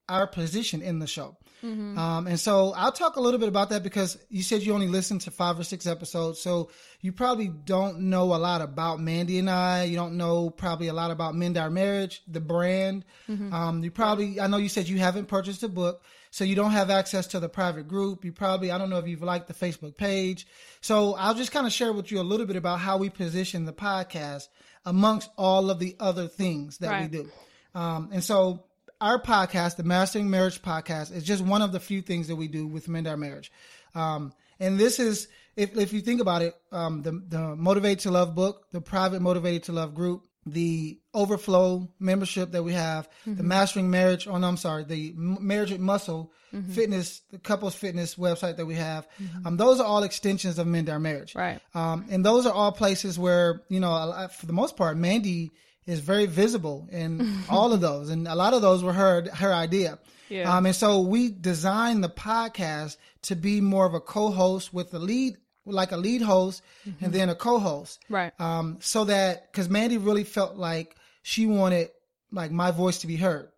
our 0.08 0.26
position 0.26 0.80
in 0.80 0.98
the 1.00 1.06
show. 1.06 1.36
Mm-hmm. 1.62 1.98
Um, 1.98 2.26
and 2.26 2.38
so 2.38 2.72
I'll 2.76 2.92
talk 2.92 3.16
a 3.16 3.20
little 3.20 3.38
bit 3.38 3.48
about 3.48 3.70
that 3.70 3.82
because 3.82 4.18
you 4.28 4.42
said 4.42 4.62
you 4.62 4.74
only 4.74 4.88
listened 4.88 5.22
to 5.22 5.30
five 5.30 5.58
or 5.58 5.64
six 5.64 5.86
episodes. 5.86 6.40
So 6.40 6.70
you 7.00 7.12
probably 7.12 7.48
don't 7.48 8.00
know 8.00 8.34
a 8.34 8.36
lot 8.36 8.60
about 8.60 9.00
Mandy 9.00 9.38
and 9.38 9.48
I. 9.48 9.84
You 9.84 9.96
don't 9.96 10.16
know 10.16 10.50
probably 10.50 10.88
a 10.88 10.92
lot 10.92 11.10
about 11.10 11.34
Mend 11.34 11.56
Our 11.56 11.70
Marriage, 11.70 12.22
the 12.28 12.40
brand. 12.40 13.04
Mm-hmm. 13.28 13.52
Um, 13.52 13.82
you 13.82 13.90
probably, 13.90 14.40
I 14.40 14.46
know 14.46 14.56
you 14.58 14.68
said 14.68 14.88
you 14.88 14.98
haven't 14.98 15.26
purchased 15.26 15.62
a 15.62 15.68
book. 15.68 16.02
So 16.30 16.42
you 16.42 16.56
don't 16.56 16.72
have 16.72 16.90
access 16.90 17.28
to 17.28 17.38
the 17.38 17.48
private 17.48 17.86
group. 17.86 18.24
You 18.24 18.32
probably, 18.32 18.72
I 18.72 18.78
don't 18.78 18.90
know 18.90 18.98
if 18.98 19.06
you've 19.06 19.22
liked 19.22 19.46
the 19.46 19.54
Facebook 19.54 19.96
page. 19.96 20.48
So 20.80 21.14
I'll 21.14 21.34
just 21.34 21.52
kind 21.52 21.64
of 21.64 21.72
share 21.72 21.92
with 21.92 22.10
you 22.10 22.20
a 22.20 22.26
little 22.26 22.44
bit 22.44 22.56
about 22.56 22.80
how 22.80 22.96
we 22.96 23.08
position 23.08 23.66
the 23.66 23.72
podcast 23.72 24.48
amongst 24.84 25.30
all 25.38 25.70
of 25.70 25.78
the 25.78 25.94
other 26.00 26.26
things 26.26 26.78
that 26.78 26.90
right. 26.90 27.02
we 27.02 27.18
do. 27.18 27.30
Um, 27.76 28.10
and 28.12 28.24
so 28.24 28.64
our 29.00 29.20
podcast, 29.20 29.76
the 29.76 29.84
Mastering 29.84 30.30
Marriage 30.30 30.62
podcast, 30.62 31.14
is 31.14 31.24
just 31.24 31.42
one 31.42 31.62
of 31.62 31.72
the 31.72 31.80
few 31.80 32.02
things 32.02 32.28
that 32.28 32.36
we 32.36 32.48
do 32.48 32.66
with 32.66 32.88
Mend 32.88 33.06
Our 33.06 33.16
Marriage. 33.16 33.52
Um, 33.94 34.32
and 34.60 34.78
this 34.78 34.98
is, 34.98 35.28
if, 35.56 35.76
if 35.76 35.92
you 35.92 36.00
think 36.00 36.20
about 36.20 36.42
it, 36.42 36.54
um, 36.72 37.02
the, 37.02 37.12
the 37.12 37.56
Motivated 37.56 38.00
to 38.00 38.10
Love 38.10 38.34
book, 38.34 38.66
the 38.72 38.80
private 38.80 39.20
Motivated 39.20 39.64
to 39.64 39.72
Love 39.72 39.94
group, 39.94 40.26
the 40.46 40.98
Overflow 41.14 41.88
membership 41.98 42.52
that 42.52 42.62
we 42.62 42.74
have, 42.74 43.08
mm-hmm. 43.22 43.36
the 43.36 43.42
Mastering 43.42 43.90
Marriage, 43.90 44.26
oh 44.28 44.36
no, 44.36 44.46
I'm 44.46 44.56
sorry, 44.56 44.84
the 44.84 45.14
Marriage 45.16 45.70
with 45.70 45.80
Muscle 45.80 46.32
mm-hmm. 46.52 46.70
fitness, 46.72 47.22
the 47.30 47.38
couples 47.38 47.74
fitness 47.74 48.16
website 48.16 48.56
that 48.58 48.66
we 48.66 48.74
have. 48.74 49.08
Mm-hmm. 49.18 49.46
Um, 49.46 49.56
those 49.56 49.80
are 49.80 49.86
all 49.86 50.02
extensions 50.02 50.58
of 50.58 50.66
Mend 50.66 50.90
Our 50.90 50.98
Marriage. 50.98 51.34
Right. 51.34 51.60
Um, 51.74 52.04
and 52.10 52.24
those 52.24 52.46
are 52.46 52.52
all 52.52 52.72
places 52.72 53.18
where, 53.18 53.62
you 53.68 53.80
know, 53.80 54.28
for 54.36 54.46
the 54.46 54.52
most 54.52 54.76
part, 54.76 54.96
Mandy 54.98 55.52
is 55.86 56.00
very 56.00 56.26
visible 56.26 56.88
in 56.90 57.38
all 57.50 57.72
of 57.72 57.80
those, 57.80 58.10
and 58.10 58.26
a 58.26 58.34
lot 58.34 58.54
of 58.54 58.62
those 58.62 58.82
were 58.82 58.92
her 58.92 59.28
her 59.34 59.52
idea. 59.52 59.98
Yeah. 60.28 60.56
Um, 60.56 60.66
and 60.66 60.74
so 60.74 61.00
we 61.00 61.28
designed 61.30 62.02
the 62.02 62.08
podcast 62.08 62.96
to 63.22 63.36
be 63.36 63.60
more 63.60 63.86
of 63.86 63.94
a 63.94 64.00
co-host 64.00 64.72
with 64.72 64.90
the 64.90 64.98
lead 64.98 65.36
like 65.66 65.92
a 65.92 65.96
lead 65.96 66.20
host 66.20 66.62
and 67.00 67.12
then 67.12 67.30
a 67.30 67.34
co-host. 67.34 67.98
Right. 68.10 68.38
Um, 68.38 68.78
so 68.80 69.04
that 69.04 69.50
because 69.50 69.68
Mandy 69.68 69.96
really 69.96 70.24
felt 70.24 70.56
like 70.56 70.96
she 71.22 71.46
wanted 71.46 71.88
like 72.30 72.50
my 72.50 72.70
voice 72.70 72.98
to 72.98 73.06
be 73.06 73.16
heard 73.16 73.48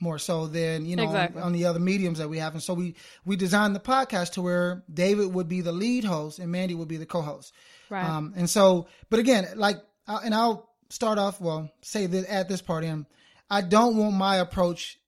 more 0.00 0.18
so 0.18 0.46
than 0.46 0.84
you 0.84 0.96
know 0.96 1.04
Exactly. 1.04 1.40
on, 1.40 1.46
on 1.48 1.52
the 1.52 1.64
other 1.64 1.78
mediums 1.78 2.18
that 2.18 2.28
we 2.28 2.38
have, 2.38 2.52
and 2.52 2.62
so 2.62 2.74
we 2.74 2.94
we 3.24 3.36
designed 3.36 3.74
the 3.74 3.80
podcast 3.80 4.32
to 4.32 4.42
where 4.42 4.84
David 4.92 5.32
would 5.32 5.48
be 5.48 5.60
the 5.60 5.72
lead 5.72 6.04
host 6.04 6.38
and 6.38 6.50
Mandy 6.52 6.74
would 6.74 6.88
be 6.88 6.98
the 6.98 7.06
co-host. 7.06 7.54
Right. 7.88 8.04
Um, 8.04 8.34
and 8.36 8.48
so, 8.48 8.88
but 9.08 9.18
again, 9.18 9.46
like, 9.56 9.76
and 10.06 10.34
I'll 10.34 10.68
start 10.90 11.18
off. 11.18 11.40
Well, 11.40 11.70
say 11.82 12.06
that 12.06 12.26
at 12.26 12.48
this 12.48 12.62
part 12.62 12.84
in, 12.84 13.06
I 13.50 13.60
don't 13.60 13.96
want 13.96 14.14
my 14.14 14.36
approach 14.36 14.98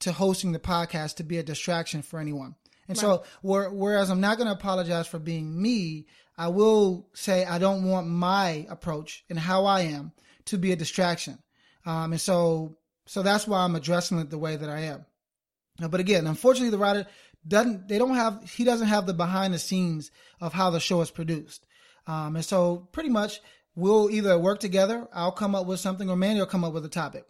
to 0.00 0.12
hosting 0.12 0.52
the 0.52 0.58
podcast 0.58 1.16
to 1.16 1.24
be 1.24 1.38
a 1.38 1.42
distraction 1.42 2.02
for 2.02 2.20
anyone. 2.20 2.54
And 2.88 2.96
so, 2.96 3.24
where, 3.42 3.68
whereas 3.70 4.10
I'm 4.10 4.20
not 4.20 4.36
going 4.36 4.46
to 4.46 4.52
apologize 4.52 5.08
for 5.08 5.18
being 5.18 5.60
me, 5.60 6.06
I 6.38 6.48
will 6.48 7.08
say 7.14 7.44
I 7.44 7.58
don't 7.58 7.84
want 7.84 8.06
my 8.06 8.66
approach 8.68 9.24
and 9.28 9.38
how 9.38 9.64
I 9.64 9.82
am 9.82 10.12
to 10.46 10.58
be 10.58 10.70
a 10.70 10.76
distraction. 10.76 11.38
Um, 11.84 12.12
and 12.12 12.20
so, 12.20 12.76
so 13.06 13.22
that's 13.22 13.46
why 13.46 13.60
I'm 13.60 13.74
addressing 13.74 14.18
it 14.20 14.30
the 14.30 14.38
way 14.38 14.54
that 14.54 14.68
I 14.68 14.80
am. 14.82 15.04
But 15.78 16.00
again, 16.00 16.26
unfortunately, 16.26 16.70
the 16.70 16.78
writer 16.78 17.06
doesn't. 17.46 17.88
They 17.88 17.98
don't 17.98 18.14
have. 18.14 18.50
He 18.50 18.64
doesn't 18.64 18.88
have 18.88 19.06
the 19.06 19.14
behind 19.14 19.52
the 19.52 19.58
scenes 19.58 20.10
of 20.40 20.52
how 20.52 20.70
the 20.70 20.80
show 20.80 21.00
is 21.00 21.10
produced. 21.10 21.66
Um, 22.06 22.36
and 22.36 22.44
so, 22.44 22.88
pretty 22.92 23.10
much, 23.10 23.40
we'll 23.76 24.10
either 24.10 24.36
work 24.38 24.58
together. 24.58 25.06
I'll 25.12 25.32
come 25.32 25.54
up 25.54 25.66
with 25.66 25.78
something, 25.78 26.10
or 26.10 26.16
Mandy 26.16 26.40
will 26.40 26.46
come 26.46 26.64
up 26.64 26.72
with 26.72 26.84
a 26.84 26.88
topic. 26.88 27.24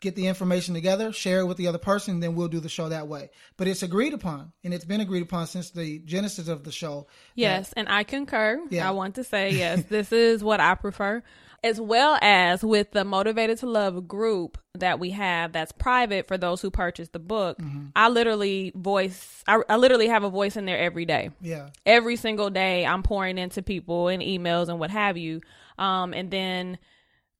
Get 0.00 0.14
the 0.14 0.28
information 0.28 0.74
together, 0.74 1.12
share 1.12 1.40
it 1.40 1.46
with 1.46 1.56
the 1.56 1.66
other 1.66 1.78
person, 1.78 2.20
then 2.20 2.36
we'll 2.36 2.46
do 2.46 2.60
the 2.60 2.68
show 2.68 2.88
that 2.88 3.08
way. 3.08 3.30
But 3.56 3.66
it's 3.66 3.82
agreed 3.82 4.14
upon, 4.14 4.52
and 4.62 4.72
it's 4.72 4.84
been 4.84 5.00
agreed 5.00 5.22
upon 5.22 5.48
since 5.48 5.70
the 5.70 5.98
genesis 6.00 6.46
of 6.46 6.62
the 6.62 6.70
show. 6.70 7.08
Yes, 7.34 7.72
and 7.76 7.88
I 7.88 8.04
concur. 8.04 8.60
Yeah. 8.70 8.86
I 8.86 8.92
want 8.92 9.16
to 9.16 9.24
say 9.24 9.50
yes, 9.50 9.82
this 9.88 10.12
is 10.12 10.44
what 10.44 10.60
I 10.60 10.76
prefer. 10.76 11.22
As 11.64 11.80
well 11.80 12.16
as 12.22 12.62
with 12.62 12.92
the 12.92 13.04
Motivated 13.04 13.58
to 13.58 13.66
Love 13.66 14.06
group 14.06 14.58
that 14.74 15.00
we 15.00 15.10
have 15.10 15.50
that's 15.50 15.72
private 15.72 16.28
for 16.28 16.38
those 16.38 16.62
who 16.62 16.70
purchase 16.70 17.08
the 17.08 17.18
book. 17.18 17.58
Mm-hmm. 17.58 17.86
I 17.96 18.08
literally 18.10 18.70
voice 18.76 19.42
I, 19.48 19.60
I 19.68 19.76
literally 19.76 20.06
have 20.06 20.22
a 20.22 20.30
voice 20.30 20.56
in 20.56 20.66
there 20.66 20.78
every 20.78 21.04
day. 21.04 21.30
Yeah, 21.40 21.70
Every 21.84 22.14
single 22.14 22.50
day 22.50 22.86
I'm 22.86 23.02
pouring 23.02 23.38
into 23.38 23.62
people 23.62 24.06
and 24.06 24.22
emails 24.22 24.68
and 24.68 24.78
what 24.78 24.90
have 24.92 25.16
you. 25.16 25.40
Um 25.78 26.12
and 26.14 26.30
then 26.30 26.78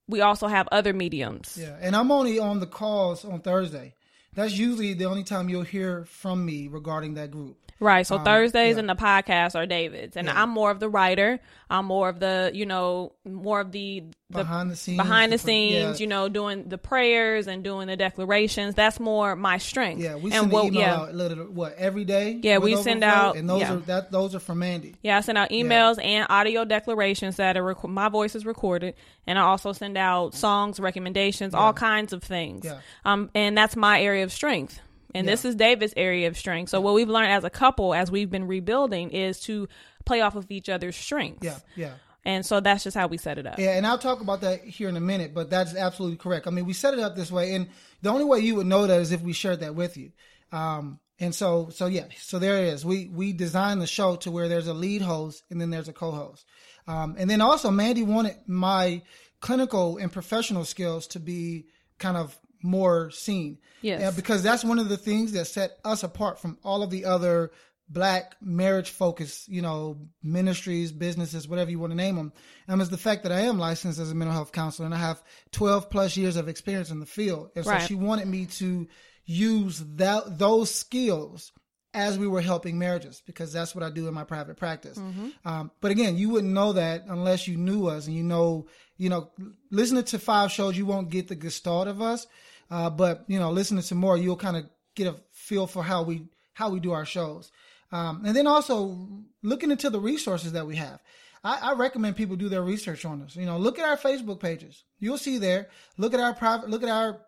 we 0.06 0.20
also 0.22 0.46
have 0.46 0.68
other 0.72 0.92
mediums. 0.94 1.58
yeah. 1.60 1.76
And 1.80 1.94
I'm 1.94 2.10
only 2.10 2.38
on 2.38 2.60
the 2.60 2.66
calls 2.66 3.24
on 3.24 3.40
Thursday. 3.40 3.94
That's 4.34 4.56
usually 4.56 4.94
the 4.94 5.04
only 5.04 5.24
time 5.24 5.48
you'll 5.48 5.62
hear 5.62 6.04
from 6.06 6.44
me 6.46 6.68
regarding 6.68 7.14
that 7.14 7.30
group. 7.30 7.56
Right. 7.80 8.06
So 8.06 8.18
Thursdays 8.18 8.74
yeah. 8.74 8.80
and 8.80 8.88
the 8.88 8.96
podcast 8.96 9.54
are 9.54 9.66
David's, 9.66 10.16
and 10.16 10.28
I'm 10.28 10.50
more 10.50 10.70
of 10.70 10.80
the 10.80 10.88
writer. 10.88 11.38
I'm 11.70 11.84
more 11.84 12.08
of 12.08 12.18
the, 12.18 12.50
you 12.54 12.64
know, 12.64 13.12
more 13.24 13.60
of 13.60 13.72
the, 13.72 14.04
the 14.30 14.38
Behind 14.38 14.70
the 14.70 14.76
scenes, 14.76 14.96
behind 14.96 15.32
the 15.32 15.38
scenes, 15.38 16.00
yeah. 16.00 16.02
you 16.02 16.06
know, 16.06 16.28
doing 16.28 16.68
the 16.68 16.78
prayers 16.78 17.46
and 17.46 17.62
doing 17.62 17.86
the 17.86 17.96
declarations. 17.96 18.74
That's 18.74 18.98
more 18.98 19.36
my 19.36 19.58
strength. 19.58 20.02
Yeah, 20.02 20.16
we 20.16 20.32
and 20.32 20.40
send 20.40 20.52
what, 20.52 20.64
email 20.64 20.80
yeah, 20.80 20.96
out 20.96 21.14
literally, 21.14 21.50
what 21.50 21.74
every 21.76 22.04
day. 22.04 22.40
Yeah, 22.42 22.58
we 22.58 22.74
send 22.76 23.04
out- 23.04 23.36
and 23.36 23.48
those 23.48 23.60
yeah. 23.60 23.74
are 23.74 23.76
that 23.80 24.10
those 24.10 24.34
are 24.34 24.40
from 24.40 24.60
Mandy. 24.60 24.96
yeah. 25.02 25.18
I 25.18 25.20
send 25.20 25.38
out 25.38 25.50
emails 25.50 26.02
and 26.02 26.26
audio 26.30 26.64
declarations 26.64 27.36
that 27.36 27.56
are 27.56 27.62
rec- 27.62 27.84
my 27.84 28.08
voice 28.08 28.34
is 28.34 28.44
recorded, 28.46 28.94
and 29.26 29.38
I 29.38 29.42
also 29.42 29.72
send 29.72 29.96
out 29.96 30.34
songs, 30.34 30.80
recommendations, 30.80 31.54
all 31.54 31.72
kinds 31.72 32.12
of 32.12 32.22
things. 32.22 32.64
Yeah. 32.64 32.80
Um, 33.04 33.30
and 33.34 33.56
that's 33.56 33.76
my 33.76 34.00
area 34.02 34.24
of 34.24 34.32
strength. 34.32 34.80
And 35.14 35.26
this 35.26 35.44
is 35.44 35.54
David's 35.54 35.94
area 35.96 36.28
of 36.28 36.36
strength. 36.36 36.68
So 36.68 36.80
what 36.80 36.94
we've 36.94 37.08
learned 37.08 37.32
as 37.32 37.44
a 37.44 37.50
couple, 37.50 37.94
as 37.94 38.10
we've 38.10 38.30
been 38.30 38.46
rebuilding, 38.46 39.10
is 39.10 39.40
to 39.40 39.68
play 40.04 40.20
off 40.20 40.36
of 40.36 40.46
each 40.50 40.68
other's 40.68 40.96
strengths. 40.96 41.44
Yeah, 41.44 41.58
yeah. 41.76 41.92
And 42.24 42.44
so 42.44 42.60
that's 42.60 42.84
just 42.84 42.96
how 42.96 43.06
we 43.06 43.16
set 43.16 43.38
it 43.38 43.46
up. 43.46 43.58
Yeah, 43.58 43.76
and 43.76 43.86
I'll 43.86 43.98
talk 43.98 44.20
about 44.20 44.42
that 44.42 44.62
here 44.62 44.88
in 44.88 44.96
a 44.96 45.00
minute, 45.00 45.32
but 45.32 45.48
that's 45.48 45.74
absolutely 45.74 46.18
correct. 46.18 46.46
I 46.46 46.50
mean, 46.50 46.66
we 46.66 46.74
set 46.74 46.92
it 46.92 47.00
up 47.00 47.16
this 47.16 47.32
way, 47.32 47.54
and 47.54 47.68
the 48.02 48.10
only 48.10 48.24
way 48.24 48.40
you 48.40 48.56
would 48.56 48.66
know 48.66 48.86
that 48.86 49.00
is 49.00 49.12
if 49.12 49.22
we 49.22 49.32
shared 49.32 49.60
that 49.60 49.74
with 49.74 49.96
you. 49.96 50.12
Um, 50.52 50.98
and 51.20 51.34
so, 51.34 51.68
so 51.70 51.86
yeah, 51.86 52.04
so 52.18 52.38
there 52.38 52.58
it 52.58 52.74
is. 52.74 52.84
We 52.84 53.08
we 53.08 53.32
designed 53.32 53.80
the 53.80 53.86
show 53.86 54.16
to 54.16 54.30
where 54.30 54.48
there's 54.48 54.66
a 54.66 54.74
lead 54.74 55.02
host 55.02 55.42
and 55.50 55.60
then 55.60 55.70
there's 55.70 55.88
a 55.88 55.92
co-host, 55.92 56.44
um, 56.86 57.16
and 57.18 57.30
then 57.30 57.40
also 57.40 57.70
Mandy 57.70 58.02
wanted 58.02 58.36
my 58.46 59.02
clinical 59.40 59.96
and 59.96 60.12
professional 60.12 60.64
skills 60.64 61.06
to 61.08 61.20
be 61.20 61.66
kind 61.98 62.16
of 62.16 62.38
more 62.62 63.10
seen. 63.10 63.58
Yes. 63.82 64.00
Yeah, 64.00 64.10
because 64.10 64.42
that's 64.42 64.64
one 64.64 64.78
of 64.78 64.88
the 64.88 64.96
things 64.96 65.32
that 65.32 65.46
set 65.46 65.78
us 65.84 66.02
apart 66.02 66.40
from 66.40 66.58
all 66.64 66.82
of 66.82 66.90
the 66.90 67.04
other 67.04 67.50
black 67.90 68.36
marriage 68.42 68.90
focused, 68.90 69.48
you 69.48 69.62
know, 69.62 69.96
ministries, 70.22 70.92
businesses, 70.92 71.48
whatever 71.48 71.70
you 71.70 71.78
want 71.78 71.90
to 71.90 71.96
name 71.96 72.16
them. 72.16 72.32
Um, 72.68 72.80
is 72.82 72.90
the 72.90 72.98
fact 72.98 73.22
that 73.22 73.32
I 73.32 73.40
am 73.42 73.58
licensed 73.58 73.98
as 73.98 74.10
a 74.10 74.14
mental 74.14 74.34
health 74.34 74.52
counselor 74.52 74.84
and 74.86 74.94
I 74.94 74.98
have 74.98 75.22
12 75.52 75.88
plus 75.88 76.16
years 76.16 76.36
of 76.36 76.48
experience 76.48 76.90
in 76.90 77.00
the 77.00 77.06
field. 77.06 77.50
And 77.56 77.64
so 77.64 77.70
Right. 77.70 77.86
she 77.86 77.94
wanted 77.94 78.28
me 78.28 78.44
to 78.46 78.86
use 79.24 79.82
that, 79.96 80.38
those 80.38 80.74
skills 80.74 81.52
as 81.94 82.18
we 82.18 82.28
were 82.28 82.42
helping 82.42 82.78
marriages 82.78 83.22
because 83.24 83.52
that's 83.54 83.74
what 83.74 83.82
I 83.82 83.88
do 83.90 84.06
in 84.06 84.12
my 84.14 84.24
private 84.24 84.58
practice. 84.58 84.98
Um, 85.44 85.70
but 85.80 85.90
again, 85.90 86.18
you 86.18 86.28
wouldn't 86.28 86.52
know 86.52 86.74
that 86.74 87.04
unless 87.08 87.48
you 87.48 87.56
knew 87.56 87.86
us 87.86 88.06
and 88.06 88.14
you 88.14 88.22
know, 88.22 88.66
you 88.98 89.08
know, 89.08 89.30
listening 89.70 90.04
to 90.04 90.18
five 90.18 90.52
shows, 90.52 90.76
you 90.76 90.84
won't 90.84 91.08
get 91.08 91.28
the 91.28 91.34
gestalt 91.36 91.88
of 91.88 92.02
us. 92.02 92.26
Uh, 92.70 92.90
but 92.90 93.24
you 93.28 93.38
know, 93.38 93.50
listening 93.50 93.80
to 93.80 93.86
some 93.86 93.98
more, 93.98 94.16
you'll 94.16 94.36
kind 94.36 94.56
of 94.56 94.64
get 94.94 95.06
a 95.06 95.16
feel 95.32 95.66
for 95.66 95.82
how 95.82 96.02
we 96.02 96.26
how 96.54 96.70
we 96.70 96.80
do 96.80 96.92
our 96.92 97.06
shows. 97.06 97.50
Um, 97.90 98.22
and 98.26 98.36
then 98.36 98.46
also 98.46 98.96
looking 99.42 99.70
into 99.70 99.88
the 99.88 100.00
resources 100.00 100.52
that 100.52 100.66
we 100.66 100.76
have. 100.76 101.00
I, 101.42 101.70
I 101.70 101.72
recommend 101.74 102.16
people 102.16 102.36
do 102.36 102.48
their 102.48 102.62
research 102.62 103.04
on 103.04 103.22
us. 103.22 103.36
You 103.36 103.46
know, 103.46 103.58
look 103.58 103.78
at 103.78 103.88
our 103.88 103.96
Facebook 103.96 104.40
pages. 104.40 104.84
You'll 104.98 105.18
see 105.18 105.38
there. 105.38 105.68
Look 105.96 106.12
at 106.12 106.20
our 106.20 106.34
private. 106.34 106.68
Look 106.68 106.82
at 106.82 106.88
our 106.88 107.20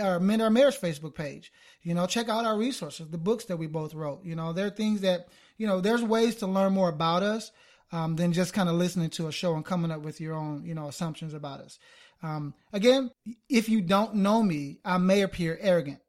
our 0.00 0.20
Mend 0.20 0.42
Our 0.42 0.50
Marriage 0.50 0.80
Facebook 0.80 1.14
page. 1.14 1.52
You 1.82 1.94
know, 1.94 2.06
check 2.06 2.28
out 2.28 2.46
our 2.46 2.56
resources, 2.56 3.08
the 3.08 3.18
books 3.18 3.46
that 3.46 3.56
we 3.56 3.66
both 3.66 3.94
wrote. 3.94 4.24
You 4.24 4.34
know, 4.34 4.52
there 4.52 4.66
are 4.66 4.70
things 4.70 5.00
that 5.00 5.28
you 5.58 5.66
know. 5.66 5.80
There's 5.80 6.02
ways 6.02 6.36
to 6.36 6.46
learn 6.46 6.72
more 6.72 6.88
about 6.88 7.22
us 7.22 7.50
um, 7.92 8.16
than 8.16 8.32
just 8.32 8.52
kind 8.52 8.68
of 8.68 8.76
listening 8.76 9.10
to 9.10 9.28
a 9.28 9.32
show 9.32 9.54
and 9.54 9.64
coming 9.64 9.90
up 9.90 10.00
with 10.00 10.20
your 10.20 10.34
own 10.34 10.64
you 10.64 10.74
know 10.74 10.88
assumptions 10.88 11.34
about 11.34 11.60
us. 11.60 11.78
Um, 12.22 12.54
again, 12.72 13.10
if 13.48 13.68
you 13.68 13.80
don't 13.80 14.16
know 14.16 14.42
me, 14.42 14.78
I 14.84 14.98
may 14.98 15.22
appear 15.22 15.58
arrogant, 15.60 16.00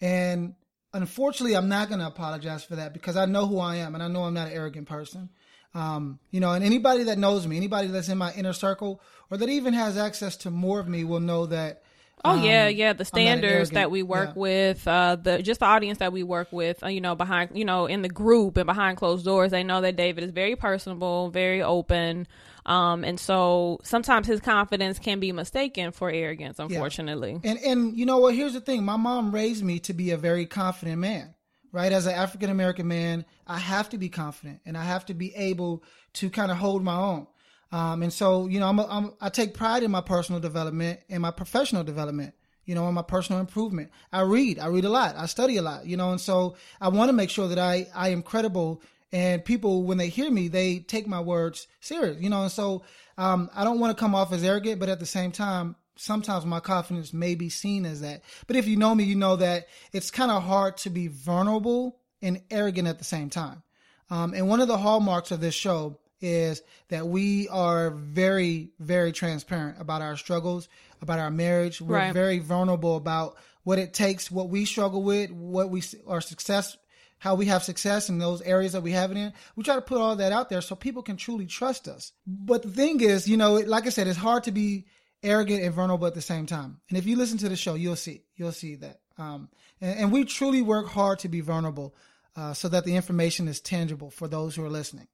and 0.00 0.54
unfortunately, 0.92 1.56
I'm 1.56 1.68
not 1.68 1.88
going 1.88 2.00
to 2.00 2.06
apologize 2.06 2.64
for 2.64 2.76
that 2.76 2.92
because 2.92 3.16
I 3.16 3.26
know 3.26 3.46
who 3.46 3.58
I 3.58 3.76
am 3.76 3.94
and 3.94 4.02
I 4.02 4.08
know 4.08 4.24
I'm 4.24 4.34
not 4.34 4.48
an 4.48 4.54
arrogant 4.54 4.88
person. 4.88 5.28
Um, 5.72 6.18
you 6.30 6.40
know, 6.40 6.52
and 6.52 6.64
anybody 6.64 7.04
that 7.04 7.18
knows 7.18 7.46
me, 7.46 7.56
anybody 7.56 7.88
that's 7.88 8.08
in 8.08 8.18
my 8.18 8.32
inner 8.32 8.52
circle, 8.52 9.00
or 9.30 9.36
that 9.36 9.48
even 9.48 9.72
has 9.72 9.96
access 9.96 10.36
to 10.38 10.50
more 10.50 10.80
of 10.80 10.88
me, 10.88 11.04
will 11.04 11.20
know 11.20 11.46
that. 11.46 11.84
Oh 12.24 12.32
um, 12.32 12.44
yeah, 12.44 12.66
yeah. 12.66 12.92
The 12.92 13.04
standards 13.04 13.70
that 13.70 13.90
we 13.90 14.02
work 14.02 14.30
Yeah. 14.30 14.40
with, 14.40 14.88
uh, 14.88 15.16
the 15.16 15.42
just 15.42 15.60
the 15.60 15.66
audience 15.66 15.98
that 15.98 16.12
we 16.12 16.24
work 16.24 16.48
with, 16.50 16.82
uh, 16.82 16.88
you 16.88 17.00
know, 17.00 17.14
behind, 17.14 17.52
you 17.54 17.64
know, 17.64 17.86
in 17.86 18.02
the 18.02 18.08
group 18.08 18.56
and 18.56 18.66
behind 18.66 18.98
closed 18.98 19.24
doors, 19.24 19.52
they 19.52 19.62
know 19.62 19.80
that 19.80 19.94
David 19.94 20.24
is 20.24 20.32
very 20.32 20.56
personable, 20.56 21.30
very 21.30 21.62
open, 21.62 22.26
um, 22.66 23.04
and 23.04 23.18
so 23.18 23.78
sometimes 23.82 24.26
his 24.26 24.40
confidence 24.40 24.98
can 24.98 25.20
be 25.20 25.32
mistaken 25.32 25.92
for 25.92 26.10
arrogance, 26.10 26.58
unfortunately. 26.58 27.40
And 27.44 27.58
and 27.58 27.96
you 27.96 28.06
know 28.06 28.18
what? 28.18 28.34
Here's 28.34 28.52
the 28.52 28.60
thing. 28.60 28.84
My 28.84 28.96
mom 28.96 29.32
raised 29.34 29.64
me 29.64 29.78
to 29.80 29.92
be 29.92 30.10
a 30.10 30.16
very 30.16 30.46
confident 30.46 30.98
man. 30.98 31.34
Right? 31.72 31.92
As 31.92 32.06
an 32.06 32.14
African 32.14 32.50
American 32.50 32.88
man, 32.88 33.24
I 33.46 33.58
have 33.58 33.90
to 33.90 33.98
be 33.98 34.08
confident 34.08 34.60
and 34.66 34.76
I 34.76 34.82
have 34.82 35.06
to 35.06 35.14
be 35.14 35.32
able 35.36 35.84
to 36.14 36.28
kind 36.28 36.50
of 36.50 36.56
hold 36.56 36.82
my 36.82 36.96
own. 36.96 37.28
Um, 37.70 38.02
and 38.02 38.12
so, 38.12 38.48
you 38.48 38.58
know, 38.58 38.66
I'm, 38.66 38.80
a, 38.80 38.86
I'm 38.88 39.12
I 39.20 39.28
take 39.28 39.54
pride 39.54 39.84
in 39.84 39.90
my 39.92 40.00
personal 40.00 40.40
development 40.40 40.98
and 41.08 41.22
my 41.22 41.30
professional 41.30 41.84
development. 41.84 42.34
You 42.64 42.74
know, 42.74 42.86
in 42.88 42.94
my 42.94 43.02
personal 43.02 43.40
improvement. 43.40 43.90
I 44.12 44.20
read. 44.20 44.60
I 44.60 44.66
read 44.66 44.84
a 44.84 44.90
lot. 44.90 45.16
I 45.16 45.26
study 45.26 45.56
a 45.56 45.62
lot. 45.62 45.86
You 45.86 45.96
know, 45.96 46.10
and 46.10 46.20
so 46.20 46.56
I 46.80 46.88
want 46.88 47.08
to 47.08 47.12
make 47.12 47.30
sure 47.30 47.48
that 47.48 47.58
I 47.58 47.86
I 47.94 48.10
am 48.10 48.22
credible 48.22 48.82
and 49.12 49.44
people 49.44 49.82
when 49.82 49.98
they 49.98 50.08
hear 50.08 50.30
me 50.30 50.48
they 50.48 50.78
take 50.78 51.06
my 51.06 51.20
words 51.20 51.66
serious. 51.80 52.20
You 52.20 52.30
know, 52.30 52.42
and 52.42 52.52
so 52.52 52.82
um, 53.18 53.50
I 53.54 53.64
don't 53.64 53.80
want 53.80 53.96
to 53.96 54.00
come 54.00 54.14
off 54.14 54.32
as 54.32 54.44
arrogant, 54.44 54.80
but 54.80 54.88
at 54.88 55.00
the 55.00 55.06
same 55.06 55.32
time, 55.32 55.76
sometimes 55.96 56.46
my 56.46 56.60
confidence 56.60 57.12
may 57.12 57.34
be 57.34 57.48
seen 57.48 57.84
as 57.84 58.00
that. 58.00 58.22
But 58.46 58.56
if 58.56 58.66
you 58.66 58.76
know 58.76 58.94
me, 58.94 59.04
you 59.04 59.16
know 59.16 59.36
that 59.36 59.66
it's 59.92 60.10
kind 60.10 60.30
of 60.30 60.42
hard 60.42 60.76
to 60.78 60.90
be 60.90 61.08
vulnerable 61.08 61.98
and 62.22 62.40
arrogant 62.50 62.88
at 62.88 62.98
the 62.98 63.04
same 63.04 63.30
time. 63.30 63.62
Um, 64.08 64.34
and 64.34 64.48
one 64.48 64.60
of 64.60 64.68
the 64.68 64.78
hallmarks 64.78 65.30
of 65.30 65.40
this 65.40 65.54
show 65.54 65.98
is 66.20 66.62
that 66.88 67.06
we 67.06 67.48
are 67.48 67.90
very, 67.90 68.70
very 68.78 69.12
transparent 69.12 69.80
about 69.80 70.02
our 70.02 70.16
struggles, 70.16 70.68
about 71.00 71.18
our 71.18 71.30
marriage. 71.30 71.80
We're 71.80 71.96
Right. 71.96 72.12
very 72.12 72.38
vulnerable 72.38 72.96
about 72.96 73.36
what 73.62 73.78
it 73.78 73.94
takes, 73.94 74.30
what 74.30 74.48
we 74.48 74.64
struggle 74.64 75.02
with, 75.02 75.30
what 75.30 75.70
we 75.70 75.82
our 76.06 76.20
success, 76.20 76.76
how 77.20 77.34
we 77.34 77.46
have 77.46 77.62
success 77.62 78.08
in 78.08 78.18
those 78.18 78.42
areas 78.42 78.72
that 78.72 78.82
we 78.82 78.92
have 78.92 79.10
it 79.10 79.16
in. 79.16 79.32
We 79.54 79.62
try 79.62 79.76
to 79.76 79.80
put 79.80 80.00
all 80.00 80.16
that 80.16 80.32
out 80.32 80.48
there 80.48 80.60
so 80.60 80.74
people 80.74 81.02
can 81.02 81.16
truly 81.16 81.46
trust 81.46 81.86
us. 81.86 82.12
But 82.26 82.62
the 82.62 82.70
thing 82.70 83.00
is, 83.00 83.28
you 83.28 83.36
know, 83.36 83.54
like 83.54 83.86
I 83.86 83.90
said, 83.90 84.08
it's 84.08 84.18
hard 84.18 84.44
to 84.44 84.52
be 84.52 84.86
arrogant 85.22 85.62
and 85.62 85.74
vulnerable 85.74 86.06
at 86.06 86.14
the 86.14 86.22
same 86.22 86.46
time. 86.46 86.80
And 86.88 86.96
if 86.96 87.06
you 87.06 87.16
listen 87.16 87.38
to 87.38 87.48
the 87.48 87.56
show, 87.56 87.74
you'll 87.74 87.96
see, 87.96 88.24
you'll 88.36 88.52
see 88.52 88.74
that. 88.76 89.00
Um, 89.18 89.50
and, 89.82 89.98
and 90.00 90.12
we 90.12 90.24
truly 90.24 90.62
work 90.62 90.88
hard 90.88 91.18
to 91.20 91.28
be 91.28 91.42
vulnerable, 91.42 91.94
uh, 92.36 92.54
so 92.54 92.68
that 92.68 92.84
the 92.84 92.96
information 92.96 93.48
is 93.48 93.60
tangible 93.60 94.10
for 94.10 94.26
those 94.26 94.56
who 94.56 94.64
are 94.64 94.70
listening. 94.70 95.08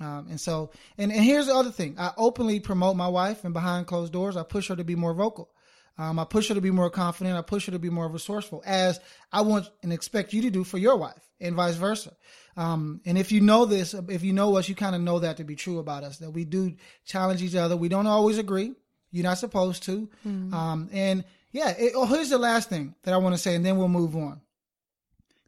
Um, 0.00 0.26
and 0.30 0.40
so, 0.40 0.70
and, 0.98 1.12
and 1.12 1.22
here's 1.22 1.46
the 1.46 1.54
other 1.54 1.70
thing: 1.70 1.94
I 1.98 2.12
openly 2.16 2.58
promote 2.58 2.96
my 2.96 3.08
wife, 3.08 3.44
and 3.44 3.54
behind 3.54 3.86
closed 3.86 4.12
doors, 4.12 4.36
I 4.36 4.42
push 4.42 4.68
her 4.68 4.76
to 4.76 4.84
be 4.84 4.96
more 4.96 5.14
vocal. 5.14 5.50
Um, 5.98 6.18
I 6.18 6.24
push 6.24 6.48
her 6.48 6.54
to 6.54 6.60
be 6.60 6.70
more 6.70 6.90
confident. 6.90 7.36
I 7.36 7.42
push 7.42 7.66
her 7.66 7.72
to 7.72 7.78
be 7.78 7.90
more 7.90 8.08
resourceful, 8.08 8.62
as 8.64 8.98
I 9.30 9.42
want 9.42 9.68
and 9.82 9.92
expect 9.92 10.32
you 10.32 10.42
to 10.42 10.50
do 10.50 10.64
for 10.64 10.78
your 10.78 10.96
wife, 10.96 11.28
and 11.40 11.54
vice 11.54 11.76
versa. 11.76 12.12
Um, 12.56 13.00
and 13.04 13.18
if 13.18 13.32
you 13.32 13.40
know 13.40 13.66
this, 13.66 13.94
if 13.94 14.22
you 14.22 14.32
know 14.32 14.56
us, 14.56 14.68
you 14.68 14.74
kind 14.74 14.94
of 14.94 15.02
know 15.02 15.18
that 15.18 15.38
to 15.38 15.44
be 15.44 15.54
true 15.54 15.78
about 15.78 16.04
us. 16.04 16.18
That 16.18 16.30
we 16.30 16.44
do 16.44 16.74
challenge 17.04 17.42
each 17.42 17.54
other. 17.54 17.76
We 17.76 17.88
don't 17.88 18.06
always 18.06 18.38
agree. 18.38 18.72
You're 19.10 19.24
not 19.24 19.38
supposed 19.38 19.82
to. 19.84 20.08
Mm-hmm. 20.26 20.54
Um, 20.54 20.88
and 20.92 21.24
yeah, 21.52 21.70
it, 21.70 21.92
oh, 21.94 22.06
here's 22.06 22.30
the 22.30 22.38
last 22.38 22.68
thing 22.68 22.94
that 23.02 23.12
I 23.12 23.18
want 23.18 23.34
to 23.34 23.40
say, 23.40 23.54
and 23.54 23.64
then 23.64 23.76
we'll 23.76 23.88
move 23.88 24.16
on. 24.16 24.40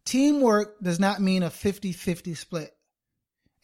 Teamwork 0.04 0.78
does 0.80 1.00
not 1.00 1.20
mean 1.20 1.42
a 1.42 1.50
50 1.50 1.92
50 1.92 2.34
split. 2.34 2.74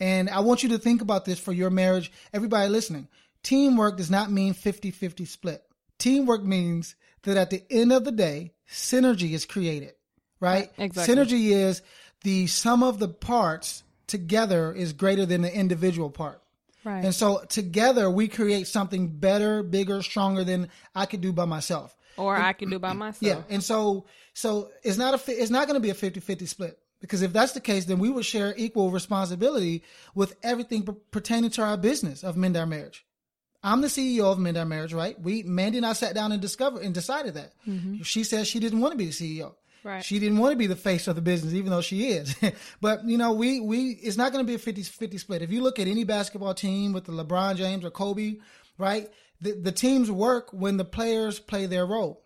And 0.01 0.31
I 0.31 0.41
want 0.41 0.63
you 0.63 0.71
to 0.71 0.79
think 0.79 1.03
about 1.03 1.27
this 1.27 1.39
for 1.39 1.53
your 1.53 1.69
marriage. 1.69 2.11
Everybody 2.33 2.71
listening, 2.71 3.09
teamwork 3.43 3.99
does 3.99 4.11
not 4.11 4.31
mean 4.31 4.55
50 4.55 4.91
50 4.91 5.27
split. 5.27 5.63
Teamwork 6.01 6.43
means 6.43 6.97
that 7.23 7.37
at 7.37 7.51
the 7.51 7.63
end 7.71 7.93
of 7.93 8.05
the 8.05 8.13
day, 8.13 8.53
synergy 8.69 9.33
is 9.33 9.45
created, 9.45 9.93
right? 10.41 10.71
Exactly. 10.79 11.15
Synergy 11.15 11.51
is 11.51 11.83
the 12.23 12.47
sum 12.49 12.83
of 12.83 12.99
the 12.99 13.09
parts 13.09 13.85
together 14.07 14.73
is 14.73 14.93
greater 14.93 15.25
than 15.25 15.43
the 15.43 15.55
individual 15.55 16.11
part. 16.11 16.43
Right. 16.83 17.05
And 17.05 17.15
so 17.15 17.45
together 17.49 18.11
we 18.11 18.27
create 18.29 18.67
something 18.67 19.09
better, 19.09 19.63
bigger, 19.63 20.03
stronger 20.03 20.45
than 20.45 20.69
I 20.95 21.07
could 21.07 21.21
do 21.21 21.33
by 21.33 21.45
myself. 21.45 21.95
Or 22.17 22.35
and, 22.35 22.45
I 22.45 22.53
can 22.55 22.71
do 22.71 22.79
by 22.79 22.93
myself. 22.95 23.23
Yeah. 23.23 23.55
And 23.55 23.63
so 23.63 24.07
so 24.35 24.71
it's 24.83 24.97
not 24.97 25.15
a 25.15 25.33
it's 25.41 25.51
not 25.51 25.67
going 25.69 25.75
to 25.75 25.81
be 25.81 25.91
a 25.91 25.95
50-50 25.95 26.49
split. 26.49 26.79
Because 27.01 27.23
if 27.23 27.33
that's 27.33 27.53
the 27.53 27.61
case, 27.61 27.87
then 27.87 27.99
we 27.99 28.11
would 28.11 28.27
share 28.27 28.53
equal 28.59 28.91
responsibility 28.91 29.83
with 30.15 30.37
everything 30.43 30.87
pertaining 31.11 31.51
to 31.51 31.63
our 31.63 31.79
business 31.79 32.23
of 32.23 32.37
Mend 32.37 32.59
Our 32.59 32.67
Marriage. 32.67 33.07
I'm 33.63 33.81
the 33.81 33.89
CEO 33.89 34.25
of 34.25 34.39
Mend 34.39 34.57
Our 34.57 34.65
Marriage, 34.65 34.95
right? 34.95 35.21
We 35.21 35.43
Mandy 35.43 35.79
and 35.79 35.87
I 35.87 35.93
sat 35.93 36.15
down 36.15 36.33
and 36.33 36.41
discovered 36.41 36.83
and 36.83 36.95
decided 36.95 37.35
that. 37.35 37.53
Mm-hmm. 37.69 38.03
She 38.03 38.25
said 38.25 38.47
she 38.47 38.59
didn't 38.59 38.81
want 38.81 38.93
to 38.93 38.99
be 38.99 39.07
the 39.07 39.13
CEO. 39.13 39.55
Right. 39.83 40.05
She 40.05 40.19
didn't 40.19 40.39
want 40.39 40.53
to 40.53 40.59
be 40.59 40.67
the 40.67 40.77
face 40.77 41.09
of 41.09 41.17
the 41.17 41.23
business, 41.23 41.55
even 41.55 41.71
though 41.71 41.81
she 41.81 42.09
is. 42.09 42.35
but 42.81 43.07
you 43.07 43.19
know, 43.19 43.33
we 43.33 43.61
we 43.61 43.91
it's 44.03 44.17
not 44.17 44.33
going 44.33 44.45
to 44.45 44.47
be 44.47 44.55
a 44.55 44.59
50-50 44.59 45.21
split. 45.21 45.43
If 45.43 45.51
you 45.51 45.63
look 45.63 45.79
at 45.79 45.89
any 45.89 46.05
basketball 46.05 46.55
team 46.55 46.93
with 46.93 47.05
the 47.05 47.13
LeBron 47.13 47.57
James 47.57 47.85
or 47.85 47.91
Kobe, 47.91 48.37
right? 48.79 49.11
The 49.41 49.53
the 49.53 49.73
teams 49.73 50.11
work 50.11 50.51
when 50.53 50.77
the 50.77 50.85
players 50.85 51.39
play 51.39 51.67
their 51.67 51.87
role. 51.87 52.23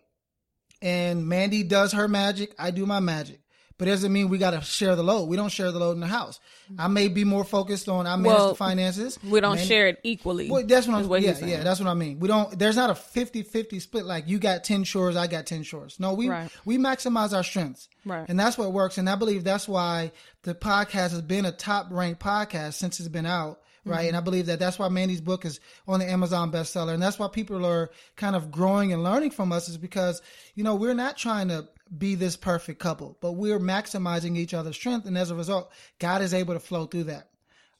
And 0.81 1.27
Mandy 1.27 1.63
does 1.63 1.93
her 1.93 2.07
magic, 2.07 2.53
I 2.59 2.71
do 2.71 2.85
my 2.85 2.99
magic 2.99 3.39
but 3.77 3.87
it 3.87 3.91
doesn't 3.91 4.13
mean 4.13 4.29
we 4.29 4.37
got 4.37 4.51
to 4.51 4.61
share 4.61 4.95
the 4.95 5.03
load. 5.03 5.25
We 5.25 5.35
don't 5.35 5.49
share 5.49 5.71
the 5.71 5.79
load 5.79 5.91
in 5.91 5.99
the 5.99 6.07
house. 6.07 6.39
I 6.79 6.87
may 6.87 7.09
be 7.09 7.23
more 7.23 7.43
focused 7.43 7.89
on 7.89 8.07
I 8.07 8.15
manage 8.15 8.37
well, 8.37 8.49
the 8.49 8.55
finances. 8.55 9.19
We 9.23 9.41
don't 9.41 9.59
share 9.59 9.87
it 9.87 9.99
equally. 10.03 10.49
Well, 10.49 10.65
that's 10.65 10.87
what 10.87 10.97
I'm. 10.97 11.07
What 11.07 11.21
yeah, 11.21 11.37
yeah, 11.45 11.63
that's 11.63 11.79
what 11.79 11.89
I 11.89 11.93
mean. 11.93 12.19
We 12.19 12.27
don't. 12.27 12.57
There's 12.57 12.75
not 12.77 12.89
a 12.89 12.93
50-50 12.93 13.81
split. 13.81 14.05
Like 14.05 14.27
you 14.27 14.39
got 14.39 14.63
ten 14.63 14.83
chores, 14.83 15.15
I 15.15 15.27
got 15.27 15.45
ten 15.45 15.63
chores. 15.63 15.99
No, 15.99 16.13
we 16.13 16.29
right. 16.29 16.49
we 16.63 16.77
maximize 16.77 17.33
our 17.33 17.43
strengths. 17.43 17.89
Right. 18.05 18.25
And 18.29 18.39
that's 18.39 18.57
what 18.57 18.71
works. 18.71 18.97
And 18.97 19.09
I 19.09 19.15
believe 19.15 19.43
that's 19.43 19.67
why 19.67 20.11
the 20.43 20.55
podcast 20.55 21.11
has 21.11 21.21
been 21.21 21.45
a 21.45 21.51
top 21.51 21.87
ranked 21.89 22.21
podcast 22.21 22.73
since 22.73 22.99
it's 22.99 23.09
been 23.09 23.25
out 23.25 23.59
right? 23.85 23.99
Mm-hmm. 23.99 24.07
And 24.09 24.17
I 24.17 24.19
believe 24.21 24.47
that 24.47 24.59
that's 24.59 24.79
why 24.79 24.89
Mandy's 24.89 25.21
book 25.21 25.45
is 25.45 25.59
on 25.87 25.99
the 25.99 26.09
Amazon 26.09 26.51
bestseller, 26.51 26.93
and 26.93 27.01
that's 27.01 27.19
why 27.19 27.27
people 27.27 27.65
are 27.65 27.91
kind 28.15 28.35
of 28.35 28.51
growing 28.51 28.91
and 28.91 29.03
learning 29.03 29.31
from 29.31 29.51
us 29.51 29.69
is 29.69 29.77
because 29.77 30.21
you 30.55 30.63
know 30.63 30.75
we're 30.75 30.93
not 30.93 31.17
trying 31.17 31.47
to 31.49 31.67
be 31.95 32.15
this 32.15 32.35
perfect 32.35 32.79
couple, 32.79 33.17
but 33.21 33.33
we're 33.33 33.59
maximizing 33.59 34.35
each 34.37 34.53
other's 34.53 34.75
strength, 34.75 35.05
and 35.05 35.17
as 35.17 35.31
a 35.31 35.35
result, 35.35 35.71
God 35.99 36.21
is 36.21 36.33
able 36.33 36.53
to 36.53 36.59
flow 36.59 36.85
through 36.85 37.05
that. 37.05 37.29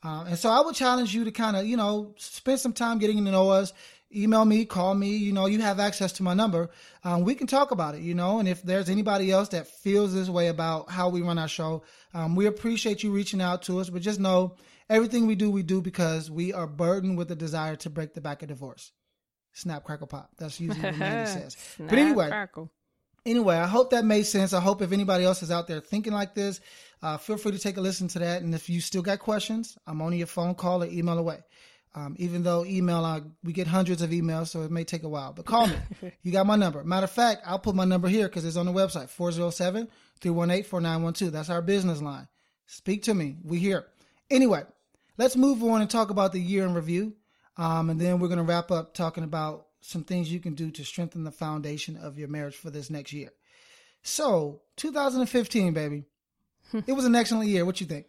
Uh, 0.04 0.26
and 0.26 0.38
so 0.38 0.50
I 0.50 0.62
would 0.62 0.76
challenge 0.76 1.16
you 1.16 1.24
to 1.24 1.32
kind 1.32 1.56
of 1.56 1.66
you 1.66 1.78
know 1.78 2.14
spend 2.18 2.60
some 2.60 2.74
time 2.74 3.00
getting 3.00 3.24
to 3.26 3.32
know 3.32 3.50
us. 3.50 3.74
Email 4.16 4.46
me, 4.46 4.66
call 4.66 4.96
me. 4.96 5.16
You 5.16 5.34
know, 5.34 5.46
you 5.46 5.60
have 5.62 5.80
access 5.80 6.12
to 6.14 6.24
my 6.24 6.34
number. 6.34 6.70
Um, 7.04 7.24
we 7.24 7.36
can 7.36 7.48
talk 7.48 7.72
about 7.72 7.96
it. 7.96 8.02
You 8.02 8.16
know, 8.16 8.40
and 8.40 8.48
if 8.48 8.64
there's 8.64 8.90
anybody 8.90 9.32
else 9.32 9.50
that 9.50 9.68
feels 9.68 10.14
this 10.14 10.30
way 10.30 10.48
about 10.48 10.90
how 10.90 11.10
we 11.10 11.22
run 11.22 11.38
our 11.38 11.48
show, 11.48 11.84
um, 12.14 12.36
we 12.36 12.46
appreciate 12.46 13.04
you 13.04 13.12
reaching 13.12 13.42
out 13.42 13.64
to 13.64 13.80
us. 13.80 13.90
But 13.90 14.02
just 14.02 14.20
know 14.20 14.56
Everything 14.90 15.26
we 15.26 15.36
do, 15.36 15.50
we 15.50 15.64
do 15.64 15.82
because 15.82 16.30
we 16.30 16.54
are 16.54 16.68
burdened 16.68 17.18
with 17.18 17.28
the 17.28 17.36
desire 17.36 17.76
to 17.78 17.90
break 17.90 18.14
the 18.14 18.22
back 18.22 18.44
of 18.44 18.50
divorce. 18.50 18.92
Snap, 19.54 19.84
crackle, 19.84 20.06
pop. 20.06 20.30
That's 20.38 20.60
usually 20.60 20.82
what 20.82 20.98
Mandy 20.98 21.32
says. 21.32 21.58
Snap, 21.76 21.90
but 21.90 21.98
anyway, 21.98 22.28
crackle. 22.28 22.70
anyway, 23.26 23.56
I 23.56 23.66
hope 23.66 23.92
that 23.92 24.06
made 24.06 24.24
sense. 24.24 24.54
I 24.54 24.60
hope 24.60 24.84
if 24.84 24.92
anybody 24.92 25.24
else 25.24 25.42
is 25.42 25.50
out 25.50 25.68
there 25.68 25.80
thinking 25.80 26.14
like 26.14 26.36
this, 26.36 26.62
uh, 27.02 27.18
feel 27.18 27.38
free 27.38 27.54
to 27.54 27.58
take 27.58 27.78
a 27.78 27.82
listen 27.82 28.08
to 28.10 28.20
that. 28.20 28.44
And 28.44 28.54
if 28.54 28.70
you 28.70 28.80
still 28.80 29.02
got 29.02 29.20
questions, 29.20 29.76
I'm 29.88 30.02
on 30.04 30.14
your 30.14 30.28
phone 30.28 30.54
call 30.54 30.84
or 30.84 30.88
email 30.88 31.18
away. 31.18 31.40
Um, 31.98 32.16
even 32.20 32.44
though 32.44 32.66
email, 32.66 33.06
uh, 33.06 33.22
we 33.44 33.54
get 33.54 33.68
hundreds 33.68 34.02
of 34.02 34.10
emails, 34.10 34.48
so 34.48 34.64
it 34.64 34.72
may 34.72 34.84
take 34.84 35.04
a 35.04 35.10
while. 35.10 35.32
But 35.32 35.46
call 35.46 35.68
me. 35.68 35.78
you 36.24 36.32
got 36.34 36.46
my 36.46 36.58
number. 36.58 36.84
Matter 36.84 37.06
of 37.06 37.12
fact, 37.12 37.44
I'll 37.46 37.58
put 37.58 37.74
my 37.74 37.86
number 37.86 38.10
here 38.10 38.28
because 38.28 38.44
it's 38.44 38.58
on 38.58 38.66
the 38.66 38.74
website 38.74 39.10
407 39.10 39.88
318 40.20 40.70
4912. 40.70 41.32
That's 41.32 41.50
our 41.50 41.62
business 41.62 42.02
line. 42.02 42.28
Speak 42.66 43.04
to 43.04 43.14
me. 43.14 43.38
We 43.44 43.60
here. 43.60 43.86
Anyway, 44.30 44.64
let's 45.18 45.38
move 45.38 45.64
on 45.64 45.82
and 45.82 45.90
talk 45.90 46.10
about 46.10 46.34
the 46.34 46.42
year 46.42 46.66
in 46.66 46.74
review. 46.74 47.14
Um, 47.56 47.90
and 47.90 48.00
then 48.00 48.20
we're 48.20 48.28
going 48.28 48.40
to 48.40 48.44
wrap 48.44 48.72
up 48.72 48.94
talking 48.94 49.24
about 49.24 49.68
some 49.80 50.04
things 50.04 50.30
you 50.30 50.42
can 50.42 50.54
do 50.54 50.72
to 50.72 50.84
strengthen 50.84 51.24
the 51.24 51.32
foundation 51.32 51.96
of 51.96 52.20
your 52.20 52.28
marriage 52.28 52.56
for 52.56 52.70
this 52.70 52.90
next 52.90 53.14
year. 53.14 53.30
So, 54.02 54.62
2015, 54.76 55.74
baby. 55.74 56.04
it 56.88 56.92
was 56.92 57.06
an 57.06 57.16
excellent 57.16 57.48
year. 57.48 57.64
What 57.64 57.80
you 57.80 57.88
think? 57.88 58.08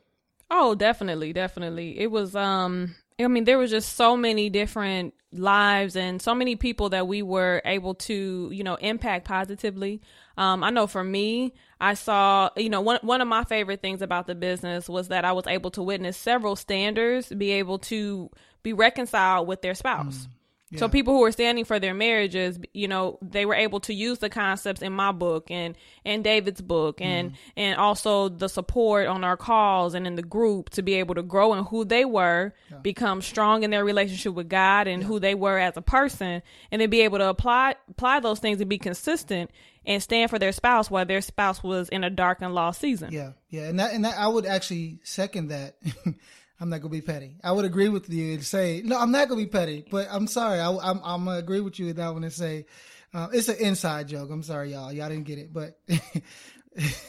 Oh, 0.50 0.74
definitely, 0.74 1.32
definitely. 1.32 1.98
It 1.98 2.10
was 2.10 2.34
um 2.34 2.94
I 3.18 3.28
mean, 3.28 3.44
there 3.44 3.58
was 3.58 3.70
just 3.70 3.96
so 3.96 4.16
many 4.16 4.50
different 4.50 5.14
lives 5.32 5.96
and 5.96 6.20
so 6.20 6.34
many 6.34 6.56
people 6.56 6.90
that 6.90 7.08
we 7.08 7.22
were 7.22 7.62
able 7.64 7.94
to, 7.94 8.50
you 8.52 8.62
know, 8.62 8.74
impact 8.74 9.26
positively. 9.26 10.02
Um, 10.36 10.62
I 10.62 10.70
know 10.70 10.86
for 10.86 11.02
me, 11.02 11.54
I 11.80 11.94
saw, 11.94 12.50
you 12.56 12.68
know, 12.68 12.82
one 12.82 12.98
one 13.02 13.20
of 13.22 13.28
my 13.28 13.44
favorite 13.44 13.80
things 13.80 14.02
about 14.02 14.26
the 14.26 14.34
business 14.34 14.88
was 14.88 15.08
that 15.08 15.24
I 15.24 15.32
was 15.32 15.46
able 15.46 15.70
to 15.72 15.82
witness 15.82 16.16
several 16.16 16.56
standers 16.56 17.28
be 17.28 17.52
able 17.52 17.78
to 17.80 18.30
be 18.62 18.72
reconciled 18.72 19.48
with 19.48 19.62
their 19.62 19.74
spouse. 19.74 20.26
Mm. 20.26 20.28
Yeah. 20.70 20.80
So 20.80 20.88
people 20.88 21.14
who 21.14 21.20
were 21.20 21.30
standing 21.30 21.64
for 21.64 21.78
their 21.78 21.94
marriages, 21.94 22.58
you 22.74 22.88
know, 22.88 23.18
they 23.22 23.46
were 23.46 23.54
able 23.54 23.78
to 23.80 23.94
use 23.94 24.18
the 24.18 24.28
concepts 24.28 24.82
in 24.82 24.92
my 24.92 25.12
book 25.12 25.48
and 25.48 25.76
and 26.04 26.24
David's 26.24 26.60
book 26.60 27.00
and 27.00 27.30
mm. 27.30 27.36
and 27.56 27.78
also 27.78 28.28
the 28.28 28.48
support 28.48 29.06
on 29.06 29.22
our 29.22 29.36
calls 29.36 29.94
and 29.94 30.08
in 30.08 30.16
the 30.16 30.24
group 30.24 30.70
to 30.70 30.82
be 30.82 30.94
able 30.94 31.14
to 31.14 31.22
grow 31.22 31.54
in 31.54 31.64
who 31.66 31.84
they 31.84 32.04
were, 32.04 32.52
yeah. 32.68 32.78
become 32.78 33.22
strong 33.22 33.62
in 33.62 33.70
their 33.70 33.84
relationship 33.84 34.34
with 34.34 34.48
God 34.48 34.88
and 34.88 35.02
yeah. 35.02 35.08
who 35.08 35.20
they 35.20 35.36
were 35.36 35.56
as 35.56 35.76
a 35.76 35.82
person, 35.82 36.42
and 36.72 36.82
then 36.82 36.90
be 36.90 37.02
able 37.02 37.18
to 37.18 37.28
apply 37.28 37.76
apply 37.88 38.18
those 38.18 38.40
things 38.40 38.60
and 38.60 38.68
be 38.68 38.78
consistent 38.78 39.52
and 39.84 40.02
stand 40.02 40.30
for 40.30 40.38
their 40.40 40.50
spouse 40.50 40.90
while 40.90 41.06
their 41.06 41.20
spouse 41.20 41.62
was 41.62 41.88
in 41.90 42.02
a 42.02 42.10
dark 42.10 42.38
and 42.42 42.56
lost 42.56 42.80
season. 42.80 43.12
Yeah, 43.12 43.32
yeah, 43.50 43.68
and 43.68 43.78
that 43.78 43.94
and 43.94 44.04
that 44.04 44.18
I 44.18 44.26
would 44.26 44.46
actually 44.46 44.98
second 45.04 45.48
that. 45.48 45.76
I'm 46.60 46.70
not 46.70 46.80
gonna 46.80 46.90
be 46.90 47.02
petty. 47.02 47.36
I 47.44 47.52
would 47.52 47.64
agree 47.64 47.88
with 47.88 48.08
you 48.08 48.34
and 48.34 48.44
say 48.44 48.82
no. 48.84 48.98
I'm 48.98 49.10
not 49.10 49.28
gonna 49.28 49.40
be 49.40 49.46
petty, 49.46 49.84
but 49.90 50.08
I'm 50.10 50.26
sorry. 50.26 50.60
I, 50.60 50.70
am 50.70 51.00
gonna 51.02 51.32
agree 51.32 51.60
with 51.60 51.78
you 51.78 51.86
with 51.86 51.96
that 51.96 52.12
one 52.12 52.24
and 52.24 52.32
say 52.32 52.66
uh, 53.12 53.28
it's 53.32 53.48
an 53.48 53.56
inside 53.56 54.08
joke. 54.08 54.30
I'm 54.30 54.42
sorry, 54.42 54.72
y'all. 54.72 54.92
Y'all 54.92 55.08
didn't 55.08 55.24
get 55.24 55.38
it, 55.38 55.52
but 55.52 55.78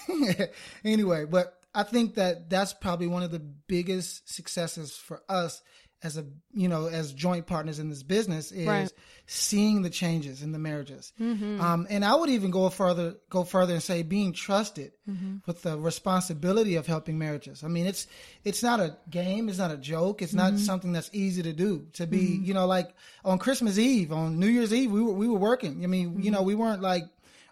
anyway. 0.84 1.26
But 1.26 1.58
I 1.74 1.84
think 1.84 2.16
that 2.16 2.50
that's 2.50 2.74
probably 2.74 3.08
one 3.08 3.24
of 3.24 3.32
the 3.32 3.40
biggest 3.40 4.34
successes 4.34 4.96
for 4.96 5.22
us 5.30 5.62
as 6.04 6.16
a 6.16 6.26
you 6.54 6.68
know 6.68 6.88
as 6.88 7.12
joint 7.12 7.48
partners 7.48 7.80
in 7.80 7.90
this 7.90 8.04
business 8.04 8.52
is 8.52 8.68
right. 8.68 8.94
seeing 9.26 9.82
the 9.82 9.90
changes 9.90 10.44
in 10.44 10.52
the 10.52 10.60
marriages 10.60 11.12
mm-hmm. 11.20 11.60
um, 11.60 11.88
and 11.90 12.06
i 12.06 12.14
would 12.14 12.30
even 12.30 12.52
go 12.52 12.70
further 12.70 13.16
go 13.30 13.44
further 13.44 13.74
and 13.74 13.82
say 13.82 14.04
being 14.04 14.32
trusted 14.32 14.92
mm-hmm. 15.10 15.38
with 15.48 15.64
the 15.64 15.78
responsibility 15.80 16.76
of 16.76 16.86
helping 16.86 17.18
marriages 17.18 17.64
i 17.64 17.68
mean 17.68 17.88
it's 17.88 18.06
it's 18.44 18.62
not 18.62 18.80
a 18.80 18.96
game 19.10 19.50
it's 19.50 19.58
not 19.58 19.72
a 19.72 19.78
joke 19.78 20.22
it's 20.22 20.34
mm-hmm. 20.34 20.52
not 20.52 20.60
something 20.60 20.92
that's 20.92 21.10
easy 21.14 21.42
to 21.42 21.54
do 21.54 21.88
to 21.94 22.06
be 22.06 22.20
mm-hmm. 22.20 22.44
you 22.44 22.54
know 22.54 22.68
like 22.68 22.94
on 23.26 23.40
christmas 23.40 23.80
eve 23.80 24.12
on 24.12 24.40
new 24.40 24.48
year's 24.48 24.74
eve 24.74 24.92
we 24.92 25.02
were 25.02 25.14
we 25.14 25.28
were 25.28 25.40
working 25.40 25.84
i 25.84 25.88
mean 25.88 26.22
you 26.22 26.30
know 26.30 26.44
we 26.44 26.54
weren't 26.54 26.82
like 26.82 27.06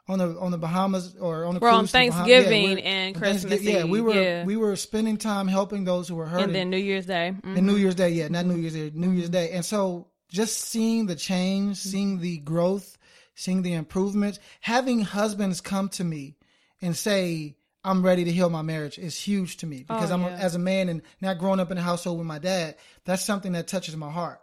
on 0.08 0.20
the 0.20 0.40
on 0.40 0.52
the 0.52 0.58
Bahamas 0.58 1.16
or 1.16 1.46
on 1.46 1.56
the 1.56 1.60
we're 1.60 1.70
on 1.70 1.88
Thanksgiving 1.88 2.78
yeah, 2.78 2.84
and 2.84 3.16
Christmas. 3.16 3.62
Yeah, 3.62 3.86
we 3.86 4.02
were 4.02 4.14
yeah. 4.14 4.46
we 4.46 4.56
were 4.56 4.76
spending 4.76 5.18
time 5.18 5.48
helping 5.48 5.84
those 5.84 6.08
who 6.08 6.16
were 6.16 6.26
hurting. 6.26 6.46
And 6.46 6.56
then 6.56 6.70
New 6.70 6.78
Year's 6.78 7.06
Day. 7.06 7.34
Mm-hmm. 7.36 7.58
And 7.58 7.68
New 7.68 7.76
Year's 7.76 7.96
Day, 7.96 8.10
yeah, 8.10 8.28
not 8.28 8.46
New 8.46 8.58
Year's 8.58 8.74
Day, 8.74 8.92
New 8.94 9.12
Year's 9.12 9.30
Day. 9.30 9.52
And 9.52 9.66
so 9.66 10.08
just 10.30 10.62
seeing 10.62 11.08
the 11.08 11.16
change, 11.16 11.78
seeing 11.78 12.20
the 12.20 12.38
growth, 12.38 12.98
seeing 13.36 13.62
the 13.62 13.74
improvements, 13.74 14.40
having 14.62 15.02
husbands 15.02 15.62
come 15.62 15.90
to 15.90 16.04
me 16.04 16.36
and 16.82 16.96
say, 16.96 17.56
I'm 17.84 18.04
ready 18.04 18.24
to 18.24 18.32
heal 18.32 18.50
my 18.50 18.64
marriage 18.64 18.98
is 18.98 19.18
huge 19.18 19.58
to 19.58 19.68
me 19.68 19.86
because 19.88 20.12
oh, 20.12 20.16
I'm 20.16 20.22
yeah. 20.22 20.38
as 20.38 20.56
a 20.56 20.60
man 20.60 20.90
and 20.90 21.02
not 21.22 21.38
growing 21.38 21.60
up 21.60 21.72
in 21.72 21.78
a 21.78 21.82
household 21.82 22.18
with 22.18 22.28
my 22.28 22.40
dad. 22.40 22.76
That's 23.06 23.24
something 23.24 23.54
that 23.54 23.68
touches 23.68 23.96
my 23.96 24.12
heart. 24.12 24.42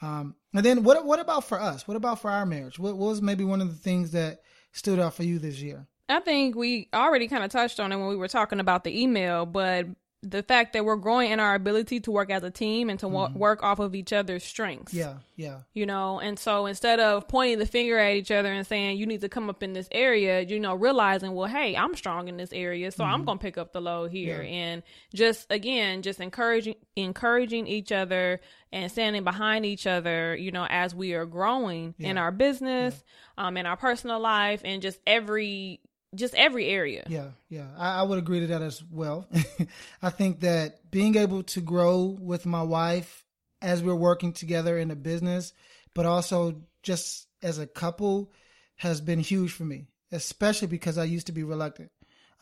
Um, 0.00 0.34
and 0.52 0.64
then 0.64 0.84
what 0.84 1.04
what 1.04 1.18
about 1.18 1.44
for 1.44 1.60
us? 1.60 1.88
What 1.88 1.96
about 1.96 2.20
for 2.20 2.30
our 2.30 2.46
marriage? 2.46 2.78
What, 2.78 2.96
what 2.96 3.08
was 3.08 3.22
maybe 3.22 3.44
one 3.44 3.60
of 3.60 3.68
the 3.68 3.74
things 3.74 4.12
that 4.12 4.42
stood 4.74 4.98
out 4.98 5.14
for 5.14 5.22
you 5.22 5.38
this 5.38 5.60
year? 5.60 5.86
I 6.08 6.20
think 6.20 6.54
we 6.54 6.88
already 6.92 7.28
kind 7.28 7.42
of 7.42 7.50
touched 7.50 7.80
on 7.80 7.90
it 7.90 7.96
when 7.96 8.08
we 8.08 8.16
were 8.16 8.28
talking 8.28 8.60
about 8.60 8.84
the 8.84 9.02
email, 9.02 9.46
but 9.46 9.86
the 10.24 10.42
fact 10.42 10.72
that 10.72 10.84
we're 10.84 10.96
growing 10.96 11.30
in 11.30 11.40
our 11.40 11.54
ability 11.54 12.00
to 12.00 12.10
work 12.10 12.30
as 12.30 12.42
a 12.42 12.50
team 12.50 12.90
and 12.90 12.98
to 13.00 13.08
wo- 13.08 13.30
work 13.34 13.62
off 13.62 13.78
of 13.78 13.94
each 13.94 14.12
other's 14.12 14.42
strengths. 14.42 14.94
Yeah, 14.94 15.14
yeah. 15.36 15.60
You 15.74 15.86
know, 15.86 16.20
and 16.20 16.38
so 16.38 16.66
instead 16.66 17.00
of 17.00 17.28
pointing 17.28 17.58
the 17.58 17.66
finger 17.66 17.98
at 17.98 18.14
each 18.16 18.30
other 18.30 18.52
and 18.52 18.66
saying 18.66 18.96
you 18.98 19.06
need 19.06 19.20
to 19.20 19.28
come 19.28 19.50
up 19.50 19.62
in 19.62 19.72
this 19.74 19.88
area, 19.92 20.40
you 20.40 20.58
know, 20.58 20.74
realizing, 20.74 21.34
well, 21.34 21.48
hey, 21.48 21.76
I'm 21.76 21.94
strong 21.94 22.28
in 22.28 22.36
this 22.36 22.52
area, 22.52 22.90
so 22.90 23.04
I'm 23.04 23.24
going 23.24 23.38
to 23.38 23.42
pick 23.42 23.58
up 23.58 23.72
the 23.72 23.80
load 23.80 24.10
here. 24.10 24.42
And 24.48 24.82
just 25.14 25.50
again, 25.50 26.02
just 26.02 26.20
encouraging 26.20 26.76
encouraging 26.96 27.66
each 27.66 27.92
other 27.92 28.40
and 28.72 28.90
standing 28.90 29.24
behind 29.24 29.64
each 29.66 29.86
other, 29.86 30.34
you 30.34 30.50
know, 30.50 30.66
as 30.68 30.94
we 30.94 31.12
are 31.14 31.26
growing 31.26 31.94
in 31.98 32.18
our 32.18 32.32
business, 32.32 33.02
um 33.36 33.56
in 33.56 33.66
our 33.66 33.76
personal 33.76 34.20
life 34.20 34.62
and 34.64 34.82
just 34.82 34.98
every 35.06 35.80
just 36.14 36.34
every 36.34 36.66
area. 36.68 37.04
Yeah, 37.08 37.30
yeah, 37.48 37.68
I, 37.76 38.00
I 38.00 38.02
would 38.02 38.18
agree 38.18 38.40
to 38.40 38.46
that 38.48 38.62
as 38.62 38.82
well. 38.90 39.28
I 40.02 40.10
think 40.10 40.40
that 40.40 40.90
being 40.90 41.16
able 41.16 41.42
to 41.44 41.60
grow 41.60 42.16
with 42.20 42.46
my 42.46 42.62
wife 42.62 43.24
as 43.62 43.82
we're 43.82 43.94
working 43.94 44.32
together 44.32 44.78
in 44.78 44.88
the 44.88 44.96
business, 44.96 45.52
but 45.94 46.06
also 46.06 46.62
just 46.82 47.26
as 47.42 47.58
a 47.58 47.66
couple, 47.66 48.32
has 48.76 49.00
been 49.00 49.20
huge 49.20 49.52
for 49.52 49.64
me, 49.64 49.86
especially 50.12 50.68
because 50.68 50.98
I 50.98 51.04
used 51.04 51.26
to 51.26 51.32
be 51.32 51.44
reluctant, 51.44 51.90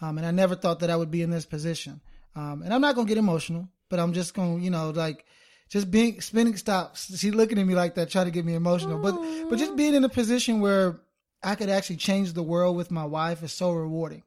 um, 0.01 0.19
and 0.19 0.27
I 0.27 0.31
never 0.31 0.55
thought 0.55 0.81
that 0.81 0.91
I 0.91 0.97
would 0.97 1.11
be 1.11 1.23
in 1.23 1.31
this 1.31 1.47
position. 1.47 2.01
Um, 2.35 2.63
and 2.63 2.73
I'm 2.73 2.81
not 2.81 2.95
gonna 2.95 3.09
get 3.09 3.19
emotional, 3.19 3.69
but 3.89 4.01
I'm 4.01 4.13
just 4.13 4.35
gonna, 4.35 4.59
you 4.59 4.71
know, 4.71 4.91
like 4.91 5.27
just 5.69 5.91
being 5.91 6.21
spinning 6.21 6.57
stops. 6.57 7.19
She's 7.19 7.35
looking 7.35 7.59
at 7.59 7.67
me 7.67 7.75
like 7.75 7.95
that, 7.97 8.11
trying 8.11 8.27
to 8.27 8.31
get 8.31 8.45
me 8.45 8.55
emotional, 8.55 8.99
but 8.99 9.15
but 9.49 9.59
just 9.59 9.77
being 9.77 9.95
in 9.95 10.05
a 10.05 10.09
position 10.09 10.61
where 10.61 11.01
I 11.43 11.55
could 11.55 11.69
actually 11.69 11.97
change 11.97 12.33
the 12.33 12.43
world 12.43 12.77
with 12.77 12.91
my 12.91 13.05
wife 13.05 13.43
is 13.43 13.53
so 13.53 13.73
rewarding. 13.73 14.23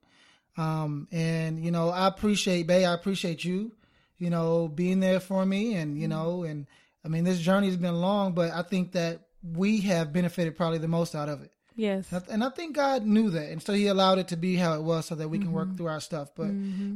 Um, 0.57 1.07
and 1.11 1.63
you 1.63 1.71
know, 1.71 1.89
I 1.89 2.07
appreciate, 2.07 2.67
Bay, 2.67 2.85
I 2.85 2.93
appreciate 2.93 3.43
you, 3.43 3.71
you 4.17 4.29
know, 4.29 4.67
being 4.67 4.99
there 4.99 5.19
for 5.19 5.45
me 5.45 5.75
and, 5.75 5.99
you 5.99 6.07
know, 6.07 6.43
and 6.43 6.67
I 7.03 7.07
mean, 7.07 7.23
this 7.23 7.39
journey 7.39 7.67
has 7.67 7.77
been 7.77 7.95
long, 7.95 8.33
but 8.33 8.51
I 8.51 8.61
think 8.61 8.93
that 8.93 9.21
we 9.43 9.81
have 9.81 10.13
benefited 10.13 10.55
probably 10.55 10.79
the 10.79 10.87
most 10.87 11.13
out 11.13 11.29
of 11.29 11.41
it. 11.41 11.51
Yes. 11.75 12.11
And 12.29 12.41
I 12.41 12.49
think 12.49 12.75
God 12.75 13.05
knew 13.05 13.29
that. 13.31 13.51
And 13.51 13.61
so 13.61 13.73
he 13.73 13.87
allowed 13.87 14.17
it 14.17 14.29
to 14.29 14.37
be 14.37 14.55
how 14.55 14.75
it 14.75 14.81
was 14.81 15.07
so 15.07 15.15
that 15.15 15.27
we 15.27 15.39
can 15.39 15.51
work 15.51 15.75
through 15.75 15.87
our 15.87 15.99
stuff. 15.99 16.29
But, 16.33 16.45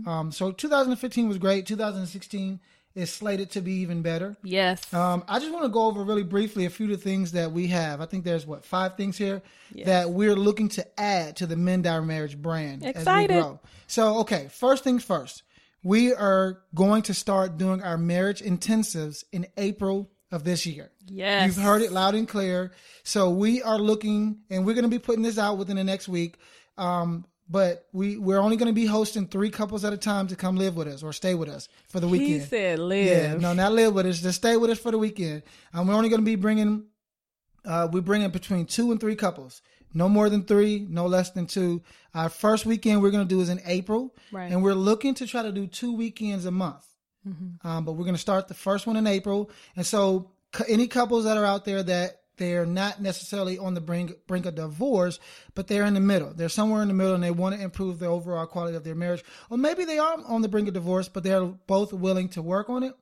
um, 0.09 0.31
so 0.31 0.51
2015 0.51 1.27
was 1.27 1.37
great. 1.37 1.65
2016 1.65 2.61
is 2.95 3.11
slated 3.11 3.51
to 3.51 3.61
be 3.61 3.73
even 3.75 4.01
better. 4.01 4.35
Yes. 4.43 4.93
Um, 4.93 5.23
I 5.27 5.39
just 5.39 5.51
want 5.51 5.63
to 5.63 5.69
go 5.69 5.85
over 5.87 6.03
really 6.03 6.23
briefly 6.23 6.65
a 6.65 6.69
few 6.69 6.85
of 6.87 6.91
the 6.91 6.97
things 6.97 7.31
that 7.33 7.51
we 7.51 7.67
have. 7.67 8.01
I 8.01 8.05
think 8.05 8.23
there's 8.25 8.45
what 8.45 8.65
five 8.65 8.97
things 8.97 9.17
here 9.17 9.41
that 9.85 10.09
we're 10.09 10.35
looking 10.35 10.69
to 10.69 10.99
add 10.99 11.35
to 11.37 11.45
the 11.47 11.55
Mend 11.55 11.85
Our 11.87 12.01
Marriage 12.01 12.37
brand 12.41 12.83
Excited. 12.83 13.31
as 13.31 13.37
we 13.37 13.41
grow. 13.41 13.59
So, 13.87 14.17
okay, 14.19 14.47
first 14.51 14.83
things 14.83 15.03
first. 15.03 15.43
We 15.83 16.13
are 16.13 16.59
going 16.75 17.03
to 17.03 17.13
start 17.13 17.57
doing 17.57 17.81
our 17.81 17.97
marriage 17.97 18.41
intensives 18.41 19.23
in 19.31 19.47
April 19.55 20.09
of 20.31 20.43
this 20.43 20.65
year. 20.65 20.91
yes. 21.07 21.47
You've 21.47 21.63
heard 21.63 21.81
it 21.81 21.91
loud 21.91 22.15
and 22.15 22.27
clear. 22.27 22.71
So 23.03 23.29
we 23.29 23.61
are 23.63 23.79
looking, 23.79 24.39
and 24.49 24.65
we're 24.65 24.73
going 24.75 24.83
to 24.83 24.89
be 24.89 24.99
putting 24.99 25.23
this 25.23 25.37
out 25.37 25.57
within 25.57 25.77
the 25.77 25.83
next 25.83 26.07
week. 26.07 26.35
Um, 26.77 27.25
but 27.49 27.87
we 27.91 28.17
we're 28.17 28.37
only 28.39 28.55
going 28.57 28.67
to 28.67 28.73
be 28.73 28.85
hosting 28.85 29.27
three 29.27 29.49
couples 29.49 29.83
at 29.83 29.91
a 29.91 29.97
time 29.97 30.27
to 30.27 30.35
come 30.35 30.55
live 30.55 30.75
with 30.75 30.87
us 30.87 31.01
or 31.03 31.11
stay 31.13 31.33
with 31.33 31.49
us 31.49 31.67
for 31.89 31.99
the 31.99 32.07
weekend. 32.07 32.41
He 32.41 32.47
said 32.47 32.79
live. 32.79 33.05
Yeah, 33.07 33.33
no, 33.37 33.53
not 33.53 33.71
live 33.73 33.93
with 33.93 34.05
us. 34.05 34.21
Just 34.21 34.37
stay 34.37 34.55
with 34.55 34.69
us 34.69 34.79
for 34.79 34.91
the 34.91 34.97
weekend. 34.99 35.43
Um, 35.73 35.87
we're 35.87 35.95
only 35.95 36.09
going 36.09 36.21
to 36.21 36.25
be 36.25 36.35
bringing, 36.35 36.85
uh, 37.65 37.87
we 37.91 38.01
bring 38.01 38.21
in 38.21 38.31
between 38.31 38.65
two 38.65 38.91
and 38.91 38.99
three 38.99 39.15
couples. 39.15 39.61
No 39.93 40.07
more 40.07 40.29
than 40.29 40.43
three, 40.43 40.85
no 40.87 41.07
less 41.07 41.31
than 41.31 41.47
two. 41.47 41.81
Our 42.13 42.29
first 42.29 42.65
weekend 42.67 43.01
we're 43.01 43.09
going 43.09 43.27
to 43.27 43.35
do 43.35 43.41
is 43.41 43.49
in 43.49 43.59
April, 43.65 44.13
Right. 44.31 44.51
and 44.51 44.61
we're 44.61 44.75
looking 44.75 45.15
to 45.15 45.25
try 45.25 45.41
to 45.41 45.51
do 45.51 45.65
two 45.65 45.95
weekends 45.95 46.45
a 46.45 46.51
month. 46.51 46.85
Um, 47.63 47.85
but 47.85 47.93
we're 47.93 48.05
going 48.05 48.15
to 48.15 48.21
start 48.21 48.47
the 48.47 48.53
first 48.53 48.87
one 48.87 48.95
in 48.95 49.05
April, 49.05 49.51
and 49.75 49.85
so 49.85 50.31
any 50.67 50.87
couples 50.87 51.25
that 51.25 51.37
are 51.37 51.45
out 51.45 51.63
there 51.65 51.83
that 51.83 52.18
they're 52.39 52.65
not 52.65 53.01
necessarily 53.01 53.59
on 53.59 53.75
the 53.75 53.81
brink 53.81 54.13
brink 54.25 54.47
of 54.47 54.55
divorce, 54.55 55.19
but 55.53 55.67
they're 55.67 55.85
in 55.85 55.93
the 55.93 55.99
middle. 55.99 56.33
They're 56.33 56.49
somewhere 56.49 56.81
in 56.81 56.87
the 56.87 56.93
middle, 56.95 57.13
and 57.13 57.23
they 57.23 57.29
want 57.29 57.55
to 57.55 57.61
improve 57.61 57.99
the 57.99 58.07
overall 58.07 58.47
quality 58.47 58.75
of 58.75 58.83
their 58.83 58.95
marriage, 58.95 59.23
or 59.51 59.57
maybe 59.57 59.85
they 59.85 59.99
are 59.99 60.17
on 60.25 60.41
the 60.41 60.47
brink 60.49 60.67
of 60.67 60.73
divorce, 60.73 61.07
but 61.07 61.23
they're 61.23 61.45
both 61.45 61.93
willing 61.93 62.29
to 62.29 62.41
work 62.41 62.69
on 62.69 62.81
it. 62.83 62.95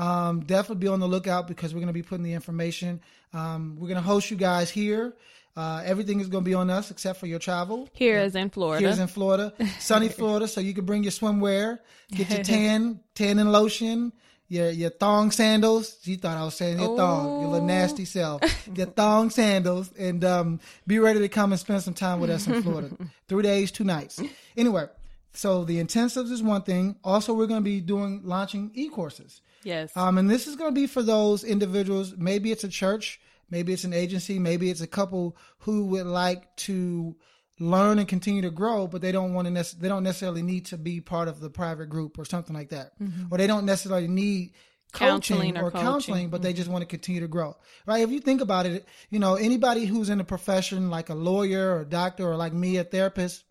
Um, 0.00 0.40
definitely 0.40 0.80
be 0.80 0.88
on 0.88 0.98
the 0.98 1.06
lookout 1.08 1.46
because 1.46 1.72
we're 1.72 1.80
going 1.80 1.86
to 1.88 1.92
be 1.92 2.02
putting 2.02 2.24
the 2.24 2.32
information. 2.34 3.00
Um, 3.32 3.76
we're 3.78 3.88
going 3.88 4.00
to 4.00 4.06
host 4.06 4.30
you 4.30 4.36
guys 4.36 4.70
here. 4.70 5.14
Uh, 5.56 5.82
everything 5.84 6.20
is 6.20 6.28
going 6.28 6.44
to 6.44 6.48
be 6.48 6.54
on 6.54 6.70
us 6.70 6.90
except 6.92 7.18
for 7.18 7.26
your 7.26 7.40
travel. 7.40 7.88
Here 7.92 8.18
is 8.20 8.36
in 8.36 8.48
Florida. 8.50 8.86
Here's 8.86 9.00
in 9.00 9.08
Florida, 9.08 9.52
sunny 9.80 10.08
Florida, 10.08 10.46
so 10.46 10.60
you 10.60 10.72
can 10.72 10.84
bring 10.84 11.02
your 11.02 11.10
swimwear, 11.12 11.80
get 12.12 12.30
your 12.30 12.44
tan, 12.44 13.00
tan 13.14 13.38
and 13.40 13.50
lotion, 13.50 14.12
your 14.48 14.70
your 14.70 14.90
thong 14.90 15.30
sandals. 15.30 15.98
You 16.04 16.16
thought 16.16 16.36
I 16.36 16.44
was 16.44 16.54
saying 16.54 16.78
your 16.80 16.96
thong, 16.96 17.40
your 17.40 17.50
little 17.50 17.66
nasty 17.66 18.04
self, 18.04 18.42
your 18.74 18.86
thong 18.86 19.30
sandals, 19.30 19.92
and 19.98 20.24
um, 20.24 20.60
be 20.86 20.98
ready 20.98 21.20
to 21.20 21.28
come 21.28 21.52
and 21.52 21.60
spend 21.60 21.82
some 21.82 21.94
time 21.94 22.20
with 22.20 22.30
us 22.30 22.46
in 22.46 22.62
Florida. 22.62 22.90
Three 23.28 23.42
days, 23.42 23.70
two 23.70 23.84
nights. 23.84 24.20
Anyway, 24.56 24.86
so 25.32 25.64
the 25.64 25.82
intensives 25.82 26.30
is 26.32 26.42
one 26.42 26.62
thing. 26.62 26.96
Also, 27.04 27.34
we're 27.34 27.46
going 27.46 27.60
to 27.60 27.64
be 27.64 27.80
doing 27.80 28.22
launching 28.24 28.70
e 28.74 28.88
courses. 28.88 29.40
yes. 29.62 29.94
Um, 29.96 30.18
and 30.18 30.30
this 30.30 30.46
is 30.46 30.56
going 30.56 30.74
to 30.74 30.80
be 30.80 30.86
for 30.86 31.02
those 31.02 31.44
individuals. 31.44 32.14
Maybe 32.16 32.50
it's 32.50 32.64
a 32.64 32.68
church, 32.68 33.20
maybe 33.50 33.72
it's 33.72 33.84
an 33.84 33.92
agency, 33.92 34.38
maybe 34.38 34.70
it's 34.70 34.80
a 34.80 34.86
couple 34.86 35.36
who 35.58 35.86
would 35.86 36.06
like 36.06 36.54
to 36.56 37.14
learn 37.60 37.98
and 37.98 38.08
continue 38.08 38.42
to 38.42 38.50
grow, 38.50 38.86
but 38.86 39.00
they 39.00 39.12
don't 39.12 39.34
want 39.34 39.46
to. 39.46 39.50
Nec- 39.50 39.78
they 39.78 39.88
don't 39.88 40.02
necessarily 40.02 40.42
need 40.42 40.66
to 40.66 40.78
be 40.78 41.00
part 41.00 41.28
of 41.28 41.40
the 41.40 41.50
private 41.50 41.86
group 41.86 42.18
or 42.18 42.24
something 42.24 42.54
like 42.54 42.70
that, 42.70 42.98
mm-hmm. 43.00 43.24
or 43.30 43.38
they 43.38 43.46
don't 43.46 43.66
necessarily 43.66 44.08
need 44.08 44.52
Counseling 44.92 45.58
or 45.58 45.64
or 45.64 45.70
counseling, 45.70 46.16
coaching. 46.16 46.30
but 46.30 46.42
they 46.42 46.50
mm-hmm. 46.50 46.56
just 46.56 46.70
want 46.70 46.82
to 46.82 46.86
continue 46.86 47.20
to 47.20 47.28
grow. 47.28 47.56
Right? 47.84 48.02
If 48.02 48.10
you 48.10 48.20
think 48.20 48.40
about 48.40 48.64
it, 48.64 48.86
you 49.10 49.18
know, 49.18 49.34
anybody 49.34 49.84
who's 49.84 50.08
in 50.08 50.20
a 50.20 50.24
profession 50.24 50.88
like 50.88 51.10
a 51.10 51.14
lawyer 51.14 51.74
or 51.76 51.80
a 51.80 51.84
doctor 51.84 52.26
or 52.26 52.36
like 52.36 52.54
me, 52.54 52.78
a 52.78 52.84
therapist, 52.84 53.44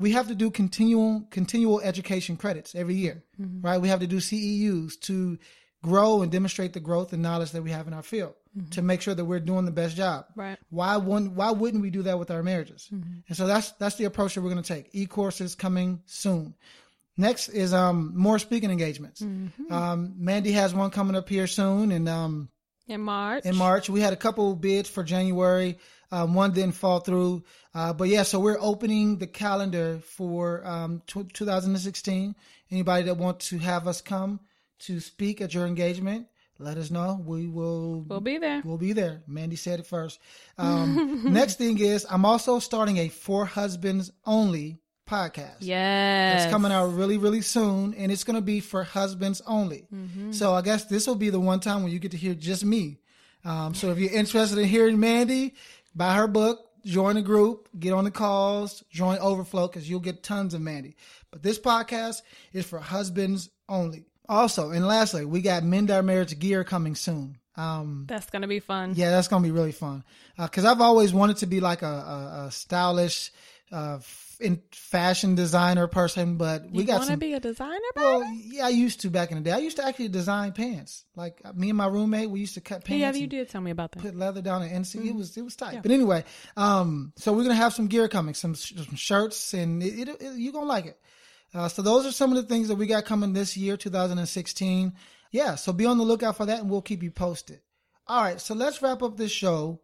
we 0.00 0.12
have 0.12 0.26
to 0.28 0.34
do 0.34 0.50
continual 0.50 1.26
continual 1.30 1.80
education 1.80 2.36
credits 2.36 2.74
every 2.74 2.94
year, 2.94 3.22
mm-hmm. 3.40 3.64
right? 3.64 3.80
We 3.80 3.88
have 3.88 4.00
to 4.00 4.08
do 4.08 4.16
CEUs 4.16 4.98
to 5.02 5.38
grow 5.82 6.22
and 6.22 6.32
demonstrate 6.32 6.72
the 6.72 6.80
growth 6.80 7.12
and 7.12 7.22
knowledge 7.22 7.52
that 7.52 7.62
we 7.62 7.70
have 7.70 7.86
in 7.86 7.94
our 7.94 8.02
field 8.02 8.34
to 8.70 8.82
make 8.82 9.00
sure 9.00 9.14
that 9.14 9.24
we're 9.24 9.40
doing 9.40 9.64
the 9.64 9.72
best 9.72 9.96
job. 9.96 10.26
Right. 10.36 10.58
Why 10.70 10.96
wouldn't 10.96 11.32
Why 11.32 11.50
wouldn't 11.50 11.82
we 11.82 11.90
do 11.90 12.02
that 12.02 12.18
with 12.18 12.30
our 12.30 12.42
marriages? 12.42 12.88
And 12.90 13.36
so 13.36 13.46
that's 13.46 13.72
that's 13.72 13.96
the 13.96 14.04
approach 14.04 14.34
that 14.34 14.42
we're 14.42 14.50
going 14.50 14.62
to 14.62 14.74
take. 14.74 14.90
E 14.92 15.06
courses 15.06 15.54
coming 15.54 16.02
soon. 16.06 16.54
Next 17.16 17.48
is 17.48 17.72
um 17.72 18.12
more 18.14 18.38
speaking 18.38 18.70
engagements. 18.70 19.22
Um, 19.70 20.14
Mandy 20.16 20.52
has 20.52 20.74
one 20.74 20.90
coming 20.90 21.16
up 21.16 21.28
here 21.28 21.46
soon, 21.46 21.92
and 21.92 22.08
um, 22.08 22.48
in 22.86 23.00
March. 23.00 23.44
in 23.44 23.56
March. 23.56 23.88
We 23.88 24.00
had 24.00 24.12
a 24.12 24.16
couple 24.16 24.54
bids 24.56 24.88
for 24.88 25.02
January. 25.02 25.78
Um, 26.12 26.34
one 26.34 26.52
didn't 26.52 26.74
fall 26.74 27.00
through. 27.00 27.42
Uh, 27.74 27.92
but 27.92 28.08
yeah, 28.08 28.22
so 28.22 28.38
we're 28.38 28.58
opening 28.60 29.18
the 29.18 29.26
calendar 29.26 29.98
for 29.98 30.64
um, 30.66 31.02
tw 31.06 31.32
2016. 31.32 32.36
Anybody 32.70 33.04
that 33.04 33.16
wants 33.16 33.48
to 33.48 33.58
have 33.58 33.88
us 33.88 34.00
come 34.00 34.40
to 34.80 35.00
speak 35.00 35.40
at 35.40 35.54
your 35.54 35.66
engagement, 35.66 36.26
let 36.58 36.76
us 36.78 36.90
know. 36.90 37.20
We 37.24 37.46
will 37.48 38.04
We'll 38.08 38.20
be 38.20 38.38
there. 38.38 38.62
We'll 38.64 38.78
be 38.78 38.92
there. 38.92 39.22
Mandy 39.26 39.56
said 39.56 39.80
it 39.80 39.86
first. 39.86 40.20
Um, 40.56 41.32
next 41.32 41.58
thing 41.58 41.78
is, 41.80 42.06
I'm 42.08 42.24
also 42.24 42.60
starting 42.60 42.98
a 42.98 43.08
For 43.08 43.44
Husbands 43.44 44.12
Only 44.24 44.78
podcast. 45.06 45.56
Yes. 45.60 46.44
It's 46.44 46.52
coming 46.52 46.70
out 46.72 46.94
really, 46.94 47.18
really 47.18 47.40
soon, 47.40 47.92
and 47.94 48.12
it's 48.12 48.24
going 48.24 48.36
to 48.36 48.42
be 48.42 48.60
for 48.60 48.84
husbands 48.84 49.42
only. 49.46 49.86
Mm-hmm. 49.92 50.32
So 50.32 50.54
I 50.54 50.62
guess 50.62 50.84
this 50.84 51.06
will 51.06 51.16
be 51.16 51.30
the 51.30 51.40
one 51.40 51.60
time 51.60 51.82
when 51.82 51.92
you 51.92 51.98
get 51.98 52.12
to 52.12 52.16
hear 52.16 52.34
just 52.34 52.64
me. 52.64 53.00
Um, 53.44 53.74
so 53.74 53.90
if 53.90 53.98
you're 53.98 54.12
interested 54.12 54.58
in 54.58 54.66
hearing 54.66 54.98
Mandy, 55.00 55.54
buy 55.94 56.14
her 56.14 56.26
book, 56.26 56.70
join 56.84 57.16
the 57.16 57.22
group, 57.22 57.68
get 57.78 57.92
on 57.92 58.04
the 58.04 58.10
calls, 58.10 58.84
join 58.90 59.18
Overflow 59.18 59.68
because 59.68 59.88
you'll 59.88 60.00
get 60.00 60.22
tons 60.22 60.54
of 60.54 60.60
Mandy. 60.60 60.96
But 61.30 61.42
this 61.42 61.58
podcast 61.58 62.22
is 62.52 62.64
for 62.64 62.78
husbands 62.78 63.50
only. 63.68 64.06
Also, 64.28 64.70
and 64.70 64.86
lastly, 64.86 65.24
we 65.24 65.40
got 65.40 65.64
Mend 65.64 65.90
Our 65.90 66.02
Marriage 66.02 66.38
gear 66.38 66.64
coming 66.64 66.94
soon. 66.94 67.38
Um, 67.56 68.04
That's 68.08 68.30
gonna 68.30 68.48
be 68.48 68.58
fun. 68.58 68.94
yeah, 68.96 69.10
that's 69.10 69.28
gonna 69.28 69.44
be 69.44 69.52
really 69.52 69.72
fun. 69.72 70.02
Because 70.36 70.64
I've 70.64 70.80
always 70.80 71.14
wanted 71.14 71.36
to 71.38 71.46
be 71.46 71.60
like 71.60 71.82
a, 71.82 71.86
a, 71.86 72.44
a 72.46 72.50
stylish, 72.50 73.30
uh, 73.70 73.98
in 74.40 74.62
fashion 74.72 75.34
designer 75.34 75.86
person, 75.86 76.36
but 76.36 76.70
we 76.70 76.80
you 76.80 76.86
got 76.86 76.98
want 77.00 77.10
to 77.10 77.16
be 77.16 77.32
a 77.34 77.40
designer, 77.40 77.78
well, 77.96 78.20
baby? 78.20 78.42
yeah, 78.52 78.66
I 78.66 78.70
used 78.70 79.00
to 79.00 79.10
back 79.10 79.30
in 79.30 79.38
the 79.38 79.42
day. 79.42 79.52
I 79.52 79.58
used 79.58 79.76
to 79.76 79.86
actually 79.86 80.08
design 80.08 80.52
pants. 80.52 81.04
Like 81.16 81.40
uh, 81.44 81.52
me 81.52 81.70
and 81.70 81.78
my 81.78 81.86
roommate, 81.86 82.30
we 82.30 82.40
used 82.40 82.54
to 82.54 82.60
cut 82.60 82.84
pants. 82.84 83.00
yeah, 83.00 83.12
you 83.12 83.26
did 83.26 83.48
tell 83.48 83.60
me 83.60 83.70
about 83.70 83.92
that. 83.92 84.02
Put 84.02 84.16
leather 84.16 84.42
down 84.42 84.62
and 84.62 84.84
NC. 84.84 84.96
Mm-hmm. 84.96 85.08
It 85.08 85.14
was 85.14 85.36
it 85.36 85.42
was 85.42 85.56
tight. 85.56 85.82
But 85.82 85.90
anyway, 85.90 86.24
um, 86.56 87.12
so 87.16 87.32
we're 87.32 87.42
gonna 87.42 87.54
have 87.54 87.72
some 87.74 87.86
gear 87.86 88.08
coming, 88.08 88.34
some, 88.34 88.54
some 88.54 88.96
shirts, 88.96 89.54
and 89.54 89.82
it, 89.82 90.08
it, 90.08 90.20
it, 90.20 90.32
you're 90.36 90.52
gonna 90.52 90.66
like 90.66 90.86
it. 90.86 91.00
Uh, 91.54 91.68
so 91.68 91.82
those 91.82 92.04
are 92.04 92.12
some 92.12 92.32
of 92.32 92.36
the 92.36 92.48
things 92.48 92.68
that 92.68 92.74
we 92.74 92.86
got 92.86 93.04
coming 93.04 93.32
this 93.32 93.56
year, 93.56 93.76
2016. 93.76 94.92
Yeah, 95.30 95.54
so 95.54 95.72
be 95.72 95.86
on 95.86 95.98
the 95.98 96.04
lookout 96.04 96.36
for 96.36 96.46
that, 96.46 96.60
and 96.60 96.68
we'll 96.68 96.82
keep 96.82 97.02
you 97.02 97.10
posted. 97.10 97.60
All 98.06 98.22
right, 98.22 98.40
so 98.40 98.54
let's 98.54 98.82
wrap 98.82 99.02
up 99.02 99.16
this 99.16 99.30
show 99.30 99.80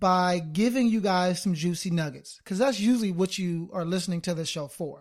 by 0.00 0.40
giving 0.40 0.88
you 0.88 1.00
guys 1.00 1.40
some 1.40 1.54
juicy 1.54 1.90
nuggets, 1.90 2.38
because 2.38 2.58
that's 2.58 2.80
usually 2.80 3.12
what 3.12 3.38
you 3.38 3.70
are 3.72 3.84
listening 3.84 4.20
to 4.22 4.34
this 4.34 4.48
show 4.48 4.66
for. 4.66 5.00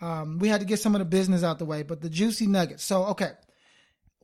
Um, 0.00 0.38
we 0.38 0.48
had 0.48 0.60
to 0.60 0.66
get 0.66 0.80
some 0.80 0.94
of 0.94 0.98
the 1.00 1.04
business 1.04 1.44
out 1.44 1.58
the 1.58 1.64
way, 1.64 1.82
but 1.82 2.00
the 2.00 2.10
juicy 2.10 2.46
nuggets. 2.46 2.82
So, 2.82 3.04
okay. 3.04 3.32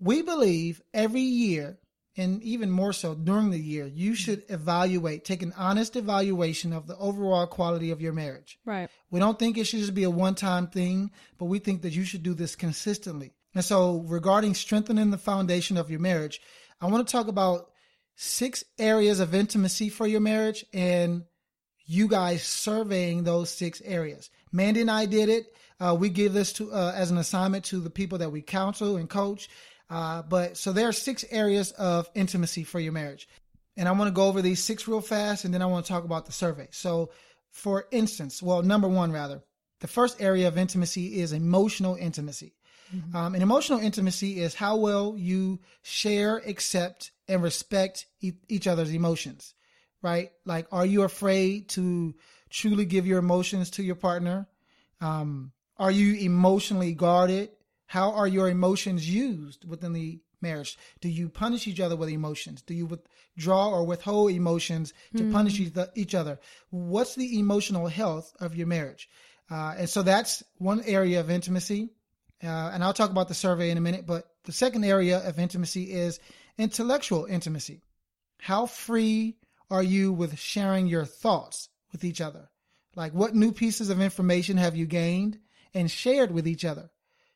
We 0.00 0.22
believe 0.22 0.82
every 0.92 1.20
year, 1.20 1.78
and 2.16 2.42
even 2.42 2.70
more 2.70 2.92
so 2.92 3.14
during 3.14 3.50
the 3.50 3.58
year, 3.58 3.86
you 3.86 4.14
should 4.14 4.44
evaluate, 4.48 5.24
take 5.24 5.42
an 5.42 5.54
honest 5.56 5.96
evaluation 5.96 6.72
of 6.72 6.86
the 6.86 6.96
overall 6.98 7.46
quality 7.46 7.90
of 7.90 8.02
your 8.02 8.12
marriage. 8.12 8.58
Right. 8.66 8.90
We 9.10 9.18
don't 9.18 9.38
think 9.38 9.56
it 9.56 9.64
should 9.64 9.80
just 9.80 9.94
be 9.94 10.04
a 10.04 10.10
one 10.10 10.34
time 10.34 10.66
thing, 10.66 11.10
but 11.38 11.46
we 11.46 11.58
think 11.58 11.82
that 11.82 11.94
you 11.94 12.04
should 12.04 12.22
do 12.22 12.34
this 12.34 12.54
consistently. 12.54 13.32
And 13.54 13.64
so, 13.64 14.04
regarding 14.06 14.54
strengthening 14.54 15.10
the 15.10 15.18
foundation 15.18 15.76
of 15.76 15.90
your 15.90 16.00
marriage, 16.00 16.40
I 16.80 16.86
want 16.86 17.06
to 17.06 17.12
talk 17.12 17.28
about 17.28 17.70
six 18.14 18.64
areas 18.78 19.20
of 19.20 19.34
intimacy 19.34 19.88
for 19.88 20.06
your 20.06 20.20
marriage 20.20 20.64
and 20.72 21.24
you 21.86 22.08
guys 22.08 22.42
surveying 22.42 23.24
those 23.24 23.50
six 23.50 23.80
areas. 23.84 24.30
Mandy 24.52 24.82
and 24.82 24.90
I 24.90 25.06
did 25.06 25.28
it. 25.28 25.46
Uh, 25.80 25.94
we 25.98 26.08
give 26.08 26.32
this 26.32 26.52
to 26.54 26.72
uh, 26.72 26.92
as 26.94 27.10
an 27.10 27.18
assignment 27.18 27.64
to 27.66 27.80
the 27.80 27.90
people 27.90 28.18
that 28.18 28.30
we 28.30 28.40
counsel 28.40 28.96
and 28.96 29.08
coach. 29.08 29.48
Uh, 29.90 30.22
but 30.22 30.56
so 30.56 30.72
there 30.72 30.88
are 30.88 30.92
six 30.92 31.24
areas 31.30 31.72
of 31.72 32.08
intimacy 32.14 32.64
for 32.64 32.80
your 32.80 32.92
marriage, 32.92 33.28
and 33.76 33.88
I 33.88 33.92
want 33.92 34.08
to 34.08 34.12
go 34.12 34.26
over 34.26 34.42
these 34.42 34.62
six 34.62 34.88
real 34.88 35.00
fast, 35.00 35.44
and 35.44 35.52
then 35.52 35.62
I 35.62 35.66
want 35.66 35.84
to 35.84 35.92
talk 35.92 36.04
about 36.04 36.26
the 36.26 36.32
survey. 36.32 36.68
So, 36.70 37.10
for 37.50 37.86
instance, 37.90 38.42
well, 38.42 38.62
number 38.62 38.88
one, 38.88 39.12
rather, 39.12 39.42
the 39.80 39.88
first 39.88 40.20
area 40.20 40.48
of 40.48 40.56
intimacy 40.56 41.20
is 41.20 41.32
emotional 41.32 41.96
intimacy. 41.96 42.54
Mm-hmm. 42.94 43.16
Um, 43.16 43.34
and 43.34 43.42
emotional 43.42 43.80
intimacy 43.80 44.40
is 44.40 44.54
how 44.54 44.76
well 44.76 45.14
you 45.16 45.60
share, 45.82 46.36
accept, 46.38 47.10
and 47.28 47.42
respect 47.42 48.06
e- 48.20 48.32
each 48.48 48.66
other's 48.66 48.92
emotions, 48.92 49.54
right? 50.02 50.30
Like, 50.44 50.66
are 50.72 50.84
you 50.86 51.02
afraid 51.02 51.68
to 51.70 52.14
truly 52.50 52.84
give 52.84 53.06
your 53.06 53.18
emotions 53.18 53.70
to 53.72 53.82
your 53.82 53.94
partner? 53.94 54.46
Um, 55.00 55.52
are 55.78 55.90
you 55.90 56.14
emotionally 56.14 56.92
guarded? 56.92 57.50
How 57.92 58.12
are 58.12 58.26
your 58.26 58.48
emotions 58.48 59.06
used 59.06 59.68
within 59.68 59.92
the 59.92 60.18
marriage? 60.40 60.78
Do 61.02 61.10
you 61.10 61.28
punish 61.28 61.66
each 61.66 61.78
other 61.78 61.94
with 61.94 62.08
emotions? 62.08 62.62
Do 62.62 62.72
you 62.72 62.86
withdraw 62.86 63.68
or 63.68 63.84
withhold 63.84 64.30
emotions 64.30 64.94
to 65.14 65.24
mm. 65.24 65.30
punish 65.30 65.60
each 65.94 66.14
other? 66.14 66.40
What's 66.70 67.16
the 67.16 67.38
emotional 67.38 67.88
health 67.88 68.32
of 68.40 68.56
your 68.56 68.66
marriage? 68.66 69.10
Uh, 69.50 69.74
and 69.76 69.90
so 69.90 70.00
that's 70.00 70.42
one 70.56 70.80
area 70.86 71.20
of 71.20 71.30
intimacy. 71.30 71.90
Uh, 72.42 72.70
and 72.72 72.82
I'll 72.82 72.94
talk 72.94 73.10
about 73.10 73.28
the 73.28 73.34
survey 73.34 73.68
in 73.68 73.76
a 73.76 73.82
minute. 73.82 74.06
But 74.06 74.24
the 74.44 74.52
second 74.52 74.84
area 74.84 75.18
of 75.18 75.38
intimacy 75.38 75.92
is 75.92 76.18
intellectual 76.56 77.26
intimacy. 77.26 77.82
How 78.38 78.64
free 78.64 79.36
are 79.70 79.82
you 79.82 80.14
with 80.14 80.38
sharing 80.38 80.86
your 80.86 81.04
thoughts 81.04 81.68
with 81.92 82.04
each 82.04 82.22
other? 82.22 82.48
Like, 82.96 83.12
what 83.12 83.34
new 83.34 83.52
pieces 83.52 83.90
of 83.90 84.00
information 84.00 84.56
have 84.56 84.76
you 84.76 84.86
gained 84.86 85.40
and 85.74 85.90
shared 85.90 86.30
with 86.30 86.48
each 86.48 86.64
other? 86.64 86.88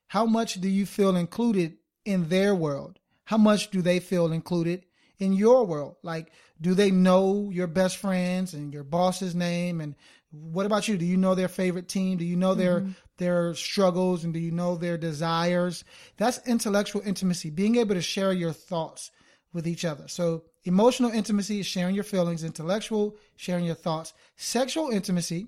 How 0.09 0.27
much 0.27 0.61
do 0.61 0.69
you 0.69 0.87
feel 0.87 1.16
included 1.16 1.79
in 2.05 2.29
their 2.29 2.55
world? 2.55 2.99
How 3.25 3.37
much 3.37 3.71
do 3.71 3.83
they 3.83 4.01
feel 4.01 4.33
included 4.33 4.87
in 5.19 5.33
your 5.33 5.64
world? 5.66 5.97
Like, 6.03 6.31
do 6.61 6.75
they 6.75 6.90
know 6.90 7.51
your 7.53 7.66
best 7.66 7.97
friends 7.97 8.55
and 8.55 8.73
your 8.73 8.85
boss's 8.85 9.35
name? 9.35 9.81
And 9.81 9.97
what 10.31 10.66
about 10.66 10.88
you? 10.88 10.97
Do 10.97 11.05
you 11.05 11.16
know 11.16 11.35
their 11.35 11.49
favorite 11.49 11.88
team? 11.88 12.19
Do 12.19 12.25
you 12.25 12.37
know 12.37 12.55
their 12.55 12.81
mm-hmm. 12.81 12.92
their 13.19 13.55
struggles 13.55 14.25
and 14.25 14.33
do 14.33 14.40
you 14.40 14.53
know 14.53 14.77
their 14.77 14.97
desires? 14.97 15.85
That's 16.16 16.47
intellectual 16.47 17.03
intimacy, 17.05 17.51
being 17.51 17.77
able 17.77 17.95
to 17.95 18.03
share 18.03 18.33
your 18.33 18.53
thoughts 18.53 19.11
with 19.53 19.66
each 19.66 19.85
other. 19.85 20.07
So 20.07 20.45
emotional 20.64 21.11
intimacy 21.11 21.61
is 21.61 21.66
sharing 21.66 21.95
your 21.95 22.05
feelings, 22.05 22.45
intellectual, 22.45 23.16
sharing 23.37 23.64
your 23.64 23.75
thoughts. 23.75 24.12
Sexual 24.37 24.90
intimacy, 24.90 25.47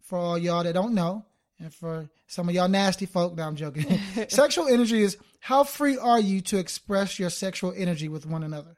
for 0.00 0.16
all 0.16 0.38
y'all 0.38 0.62
that 0.62 0.74
don't 0.74 0.94
know, 0.94 1.26
and 1.60 1.74
for 1.74 2.08
some 2.26 2.48
of 2.48 2.54
y'all 2.54 2.68
nasty 2.68 3.06
folk, 3.06 3.36
now 3.36 3.48
I'm 3.48 3.56
joking. 3.56 4.00
sexual 4.28 4.68
energy 4.68 5.02
is 5.02 5.16
how 5.40 5.64
free 5.64 5.98
are 5.98 6.20
you 6.20 6.40
to 6.42 6.58
express 6.58 7.18
your 7.18 7.30
sexual 7.30 7.72
energy 7.76 8.08
with 8.08 8.26
one 8.26 8.42
another? 8.42 8.76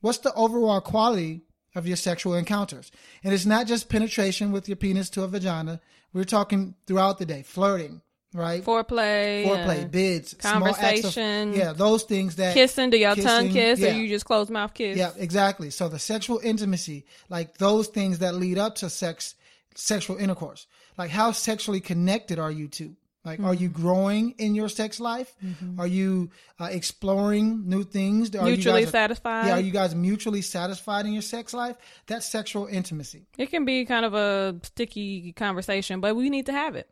What's 0.00 0.18
the 0.18 0.32
overall 0.34 0.80
quality 0.80 1.42
of 1.74 1.86
your 1.86 1.96
sexual 1.96 2.34
encounters? 2.34 2.90
And 3.24 3.34
it's 3.34 3.46
not 3.46 3.66
just 3.66 3.88
penetration 3.88 4.52
with 4.52 4.68
your 4.68 4.76
penis 4.76 5.10
to 5.10 5.24
a 5.24 5.28
vagina. 5.28 5.80
We're 6.12 6.24
talking 6.24 6.74
throughout 6.86 7.18
the 7.18 7.26
day, 7.26 7.42
flirting, 7.42 8.00
right? 8.32 8.64
Foreplay, 8.64 9.44
foreplay, 9.44 9.90
bids, 9.90 10.34
conversation, 10.34 11.50
of, 11.50 11.56
yeah, 11.56 11.72
those 11.72 12.04
things 12.04 12.36
that 12.36 12.54
kissing. 12.54 12.90
Do 12.90 12.96
your 12.96 13.14
tongue 13.16 13.50
kiss, 13.50 13.80
yeah. 13.80 13.90
or 13.90 13.98
you 13.98 14.08
just 14.08 14.24
close 14.24 14.50
mouth 14.50 14.74
kiss? 14.74 14.96
Yeah, 14.96 15.10
exactly. 15.16 15.70
So 15.70 15.88
the 15.88 15.98
sexual 15.98 16.40
intimacy, 16.42 17.06
like 17.28 17.58
those 17.58 17.88
things 17.88 18.20
that 18.20 18.34
lead 18.34 18.58
up 18.58 18.76
to 18.76 18.90
sex, 18.90 19.34
sexual 19.74 20.16
intercourse, 20.16 20.66
like 20.98 21.10
how 21.10 21.32
sexually 21.32 21.80
connected 21.80 22.38
are 22.38 22.50
you 22.50 22.68
two? 22.68 22.96
Like, 23.24 23.38
mm-hmm. 23.38 23.48
are 23.48 23.54
you 23.54 23.68
mm-hmm. 23.68 23.82
growing 23.82 24.30
in 24.38 24.54
your 24.54 24.70
sex 24.70 24.98
life? 24.98 25.34
Mm-hmm. 25.44 25.78
Are 25.78 25.86
you 25.86 26.30
uh, 26.58 26.68
exploring 26.70 27.68
new 27.68 27.84
things? 27.84 28.34
Are 28.34 28.46
mutually 28.46 28.84
guys, 28.84 28.92
satisfied? 28.92 29.46
Yeah, 29.46 29.56
are 29.58 29.60
you 29.60 29.72
guys 29.72 29.94
mutually 29.94 30.40
satisfied 30.40 31.04
in 31.04 31.12
your 31.12 31.22
sex 31.22 31.52
life? 31.52 31.76
That's 32.06 32.24
sexual 32.24 32.66
intimacy. 32.66 33.26
It 33.36 33.50
can 33.50 33.66
be 33.66 33.84
kind 33.84 34.06
of 34.06 34.14
a 34.14 34.58
sticky 34.62 35.32
conversation, 35.34 36.00
but 36.00 36.16
we 36.16 36.30
need 36.30 36.46
to 36.46 36.52
have 36.52 36.76
it. 36.76 36.90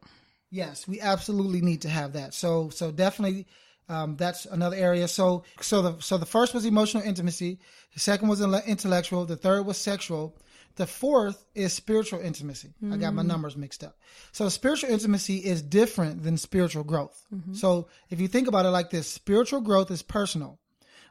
Yes, 0.51 0.87
we 0.87 1.01
absolutely 1.01 1.63
need 1.63 1.83
to 1.83 1.89
have 1.89 2.13
that. 2.13 2.35
So, 2.35 2.69
so 2.71 2.91
definitely, 2.91 3.47
um, 3.89 4.17
that's 4.17 4.45
another 4.45 4.77
area. 4.77 5.09
So, 5.09 5.45
so 5.63 5.81
the 5.81 6.01
so 6.01 6.19
the 6.19 6.27
first 6.27 6.53
was 6.53 6.67
emotional 6.67 7.03
intimacy. 7.03 7.59
The 7.95 8.01
second 8.01 8.29
was 8.29 8.43
intellectual. 8.43 9.25
The 9.25 9.37
third 9.37 9.65
was 9.65 9.79
sexual. 9.79 10.37
The 10.79 10.87
fourth 10.87 11.45
is 11.57 11.73
spiritual 11.73 12.21
intimacy. 12.21 12.69
Mm-hmm. 12.69 12.95
I 12.95 12.97
got 12.99 13.13
my 13.13 13.23
mm. 13.23 13.27
numbers 13.27 13.57
mixed 13.57 13.83
up. 13.83 13.99
So 14.31 14.49
spiritual 14.49 14.91
intimacy 14.91 15.39
is 15.39 15.61
different 15.61 16.23
than 16.23 16.37
spiritual 16.37 16.85
growth. 16.85 17.21
Mm-hmm. 17.35 17.55
So 17.55 17.89
if 18.11 18.21
you 18.21 18.29
think 18.29 18.47
about 18.47 18.65
it 18.65 18.71
like 18.71 18.91
this, 18.91 19.09
spiritual 19.09 19.61
growth 19.61 19.91
is 19.91 20.03
personal, 20.03 20.61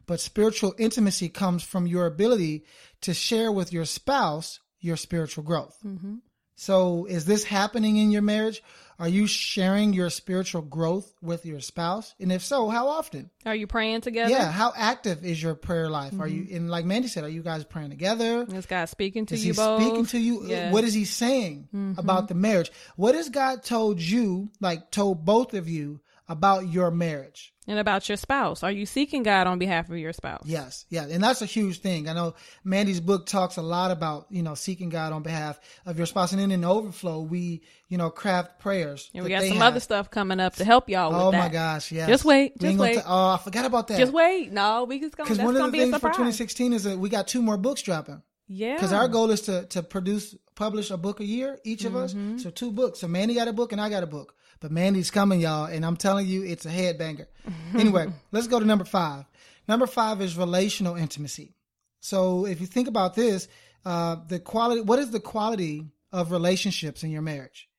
but 0.06 0.22
spiritual 0.22 0.74
intimacy 0.80 1.28
comes 1.28 1.64
from 1.64 1.86
your 1.86 2.06
ability 2.06 2.64
to 3.02 3.14
share 3.14 3.52
with 3.52 3.74
your 3.74 3.84
spouse 3.84 4.62
your 4.80 4.96
spiritual 4.96 5.44
growth. 5.44 5.78
Mm-hmm. 5.86 6.16
So 6.58 7.06
is 7.06 7.26
this 7.26 7.44
happening 7.44 7.98
in 7.98 8.10
your 8.10 8.24
marriage? 8.24 8.64
Are 9.00 9.08
you 9.08 9.28
sharing 9.28 9.94
your 9.94 10.10
spiritual 10.10 10.64
growth 10.64 11.14
with 11.22 11.46
your 11.46 11.60
spouse? 11.60 12.16
And 12.20 12.32
if 12.32 12.44
so, 12.44 12.68
how 12.68 12.88
often? 12.88 13.30
Are 13.46 13.54
you 13.54 13.68
praying 13.68 14.02
together? 14.02 14.32
Yeah. 14.32 14.52
How 14.52 14.74
active 14.76 15.24
is 15.24 15.42
your 15.42 15.54
prayer 15.54 15.88
life? 15.88 16.14
Mm-hmm. 16.14 16.22
Are 16.22 16.28
you, 16.28 16.44
mm-hmm. 16.46 16.68
like 16.68 16.84
Mandy 16.84 17.08
said, 17.08 17.24
are 17.24 17.30
you 17.30 17.44
guys 17.44 17.64
praying 17.64 17.92
together? 17.92 18.48
Is 18.52 18.66
God 18.66 18.90
speaking 18.90 19.28
to 19.28 19.36
is 19.36 19.46
you 19.46 19.54
he 19.54 19.56
both? 19.56 19.84
speaking 19.84 20.06
to 20.08 20.20
you? 20.20 20.48
Yeah. 20.48 20.72
What 20.72 20.84
is 20.84 20.96
he 20.96 21.06
saying 21.06 21.70
mm-hmm. 21.74 22.00
about 22.00 22.28
the 22.28 22.34
marriage? 22.34 22.72
What 22.96 23.14
has 23.14 23.30
God 23.30 23.62
told 23.62 24.02
you, 24.02 24.50
like 24.60 24.90
told 24.90 25.24
both 25.24 25.54
of 25.54 25.70
you 25.70 26.00
about 26.28 26.68
your 26.68 26.92
marriage? 26.92 27.54
and 27.68 27.80
about 27.80 28.08
your 28.08 28.16
spouse. 28.16 28.64
Are 28.64 28.72
you 28.72 28.86
seeking 28.86 29.24
God 29.24 29.46
on 29.46 29.60
behalf 29.60 29.90
of 29.90 29.98
your 29.98 30.14
spouse? 30.14 30.44
Yes, 30.46 30.86
yeah, 30.90 31.06
and 31.06 31.22
that's 31.22 31.42
a 31.42 31.46
huge 31.46 31.80
thing. 31.80 32.08
I 32.08 32.14
know 32.14 32.36
Mandy's 32.64 33.02
book 33.02 33.26
talks 33.26 33.58
a 33.58 33.62
lot 33.62 33.92
about 33.92 34.28
you 34.30 34.42
know 34.42 34.56
seeking 34.56 34.90
God 34.90 35.12
on 35.12 35.22
behalf 35.22 35.60
of 35.86 35.98
your 35.98 36.06
spouse, 36.06 36.32
and 36.32 36.42
then 36.42 36.52
in 36.52 36.64
overflow 36.64 37.20
we 37.22 37.62
you 37.90 37.98
know 37.98 38.10
craft 38.10 38.60
prayers. 38.60 39.12
And 39.14 39.24
we 39.24 39.30
got 39.30 39.44
some 39.44 39.58
have. 39.58 39.74
other 39.74 39.80
stuff 39.80 40.10
coming 40.10 40.40
up 40.40 40.56
to 40.56 40.66
help 40.66 40.90
y'all. 40.90 41.14
Oh 41.14 41.32
that. 41.32 41.38
Oh 41.38 41.42
my 41.42 41.50
gosh, 41.50 41.92
yeah. 41.92 42.08
Just 42.08 42.26
wait, 42.26 42.58
just 42.58 42.78
wait. 42.78 42.96
T- 42.96 43.02
oh, 43.06 43.30
I 43.34 43.38
forgot 43.38 43.66
about 43.66 43.88
that. 43.90 43.98
Just 43.98 44.14
wait. 44.14 44.52
No, 44.52 44.86
we 44.86 45.00
just 45.00 45.18
gonna 45.18 45.30
because 45.30 45.44
one 45.44 45.56
of 45.56 45.72
the 45.72 45.78
things 45.78 45.94
for 45.98 46.10
2016 46.10 46.74
is 46.74 46.84
that 46.86 46.98
we 46.98 47.10
got 47.10 47.28
two 47.28 47.42
more 47.42 47.58
books 47.58 47.82
dropping. 47.82 48.22
Yeah. 48.50 48.76
Because 48.76 48.94
our 48.94 49.10
goal 49.10 49.30
is 49.32 49.42
to 49.42 49.66
to 49.66 49.84
produce 49.84 50.36
publish 50.56 50.90
a 50.90 50.98
book 50.98 51.20
a 51.20 51.26
year, 51.26 51.60
each 51.66 51.84
of 51.84 51.94
mm-hmm. 51.94 52.36
us. 52.36 52.44
So 52.44 52.50
two 52.50 52.72
books. 52.72 53.00
So 53.00 53.08
Mandy 53.10 53.36
got 53.36 53.50
a 53.50 53.54
book 53.54 53.74
and 53.74 53.82
I 53.82 53.90
got 53.90 54.04
a 54.04 54.08
book. 54.08 54.34
But 54.60 54.72
Mandy's 54.72 55.12
coming, 55.12 55.40
y'all, 55.42 55.66
and 55.66 55.86
I'm 55.86 55.98
telling 55.98 56.28
you, 56.28 56.44
it's 56.44 56.66
a 56.66 56.70
headbanger. 56.70 57.28
anyway, 57.74 58.08
let's 58.32 58.48
go 58.48 58.60
to 58.60 58.66
number 58.66 58.86
five. 58.86 59.26
Number 59.68 59.88
five 59.88 60.22
is 60.22 60.38
relational 60.38 60.96
intimacy. 60.96 61.54
So 62.00 62.46
if 62.46 62.62
you 62.62 62.68
think 62.68 62.88
about 62.88 63.16
this, 63.16 63.48
uh, 63.86 64.18
the 64.28 64.40
quality, 64.40 64.82
what 64.82 65.00
is 65.00 65.12
the 65.12 65.20
quality 65.20 65.86
of 66.12 66.32
relationships 66.32 67.04
in 67.04 67.12
your 67.12 67.22
marriage? 67.22 67.70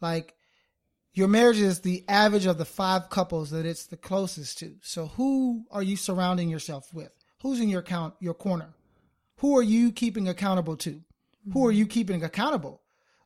Like, 0.00 0.34
your 1.12 1.28
marriage 1.28 1.60
is 1.60 1.80
the 1.80 2.04
average 2.08 2.46
of 2.46 2.58
the 2.58 2.64
five 2.64 3.08
couples 3.08 3.50
that 3.50 3.64
it's 3.64 3.86
the 3.86 3.96
closest 3.96 4.58
to. 4.58 4.74
So 4.82 5.06
who 5.06 5.64
are 5.70 5.82
you 5.82 5.96
surrounding 5.96 6.48
yourself 6.48 6.92
with? 6.92 7.12
Who's 7.42 7.60
in 7.60 7.68
your 7.68 7.82
count, 7.82 8.14
your 8.18 8.34
corner? 8.34 8.74
Who 9.36 9.56
are 9.56 9.62
you 9.62 9.92
keeping 9.92 10.28
accountable 10.28 10.76
to? 10.78 10.90
Mm-hmm. 10.90 11.52
Who 11.52 11.66
are 11.66 11.72
you 11.72 11.86
keeping 11.86 12.24
accountable? 12.24 12.80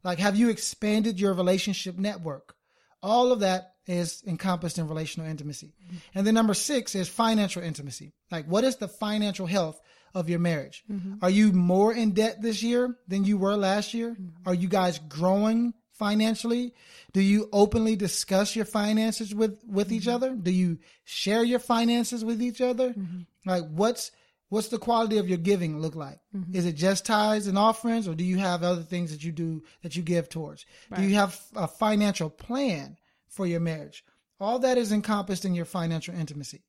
Like, 0.04 0.18
have 0.18 0.36
you 0.36 0.50
expanded 0.50 1.18
your 1.18 1.32
relationship 1.32 1.96
network? 1.98 2.54
All 3.02 3.32
of 3.32 3.40
that 3.40 3.74
is 3.86 4.22
encompassed 4.26 4.78
in 4.78 4.88
relational 4.88 5.28
intimacy. 5.28 5.72
Mm-hmm. 5.86 5.96
And 6.14 6.26
then 6.26 6.34
number 6.34 6.54
six 6.54 6.94
is 6.94 7.08
financial 7.08 7.62
intimacy. 7.62 8.12
Like, 8.30 8.46
what 8.46 8.64
is 8.64 8.76
the 8.76 8.88
financial 8.88 9.46
health 9.46 9.80
of 10.14 10.28
your 10.28 10.38
marriage? 10.38 10.84
Mm-hmm. 10.90 11.14
Are 11.22 11.30
you 11.30 11.52
more 11.52 11.92
in 11.92 12.12
debt 12.12 12.42
this 12.42 12.62
year 12.62 12.96
than 13.08 13.24
you 13.24 13.38
were 13.38 13.56
last 13.56 13.94
year? 13.94 14.10
Mm-hmm. 14.10 14.48
Are 14.48 14.54
you 14.54 14.68
guys 14.68 14.98
growing 14.98 15.74
financially? 15.92 16.74
Do 17.12 17.20
you 17.20 17.48
openly 17.52 17.96
discuss 17.96 18.54
your 18.54 18.64
finances 18.64 19.34
with, 19.34 19.58
with 19.66 19.90
each 19.90 20.02
mm-hmm. 20.02 20.14
other? 20.14 20.34
Do 20.34 20.50
you 20.50 20.78
share 21.04 21.42
your 21.42 21.58
finances 21.58 22.24
with 22.24 22.42
each 22.42 22.60
other? 22.60 22.90
Mm-hmm. 22.90 23.20
Like, 23.46 23.64
what's, 23.70 24.10
what's 24.48 24.68
the 24.68 24.78
quality 24.78 25.18
of 25.18 25.28
your 25.28 25.38
giving 25.38 25.80
look 25.80 25.94
like? 25.94 26.20
Mm-hmm. 26.34 26.54
Is 26.54 26.66
it 26.66 26.72
just 26.72 27.04
tithes 27.04 27.46
and 27.46 27.58
offerings, 27.58 28.08
or 28.08 28.14
do 28.14 28.24
you 28.24 28.38
have 28.38 28.62
other 28.62 28.82
things 28.82 29.10
that 29.10 29.24
you 29.24 29.32
do 29.32 29.62
that 29.82 29.96
you 29.96 30.02
give 30.02 30.28
towards? 30.28 30.66
Right. 30.90 31.00
Do 31.00 31.06
you 31.06 31.14
have 31.14 31.40
a 31.54 31.68
financial 31.68 32.30
plan 32.30 32.96
for 33.28 33.46
your 33.46 33.60
marriage. 33.60 34.04
All 34.40 34.58
that 34.60 34.78
is 34.78 34.92
encompassed 34.92 35.44
in 35.44 35.54
your 35.54 35.64
financial 35.64 36.14
intimacy. 36.14 36.64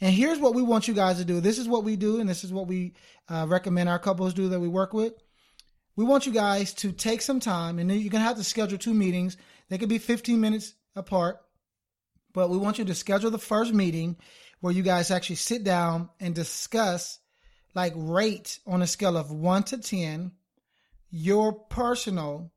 And 0.00 0.14
here's 0.14 0.38
what 0.38 0.54
we 0.54 0.62
want 0.62 0.88
you 0.88 0.94
guys 0.94 1.18
to 1.18 1.24
do. 1.24 1.40
This 1.40 1.58
is 1.58 1.68
what 1.68 1.84
we 1.84 1.96
do, 1.96 2.20
and 2.20 2.28
this 2.28 2.44
is 2.44 2.52
what 2.52 2.66
we 2.66 2.94
uh, 3.28 3.46
recommend 3.48 3.88
our 3.88 3.98
couples 3.98 4.34
do 4.34 4.48
that 4.48 4.60
we 4.60 4.68
work 4.68 4.92
with. 4.92 5.14
We 5.94 6.04
want 6.04 6.26
you 6.26 6.32
guys 6.32 6.72
to 6.74 6.92
take 6.92 7.22
some 7.22 7.40
time, 7.40 7.78
and 7.78 7.90
you're 7.90 8.10
going 8.10 8.22
to 8.22 8.28
have 8.28 8.38
to 8.38 8.44
schedule 8.44 8.78
two 8.78 8.94
meetings. 8.94 9.36
They 9.68 9.78
could 9.78 9.88
be 9.88 9.98
15 9.98 10.40
minutes 10.40 10.74
apart, 10.96 11.38
but 12.32 12.50
we 12.50 12.56
want 12.56 12.78
you 12.78 12.84
to 12.86 12.94
schedule 12.94 13.30
the 13.30 13.38
first 13.38 13.74
meeting 13.74 14.16
where 14.60 14.72
you 14.72 14.82
guys 14.82 15.10
actually 15.10 15.36
sit 15.36 15.64
down 15.64 16.08
and 16.18 16.34
discuss, 16.34 17.18
like, 17.74 17.92
rate 17.96 18.58
on 18.66 18.82
a 18.82 18.86
scale 18.86 19.16
of 19.16 19.30
one 19.30 19.62
to 19.64 19.78
10 19.78 20.32
your 21.10 21.52
personal 21.52 22.50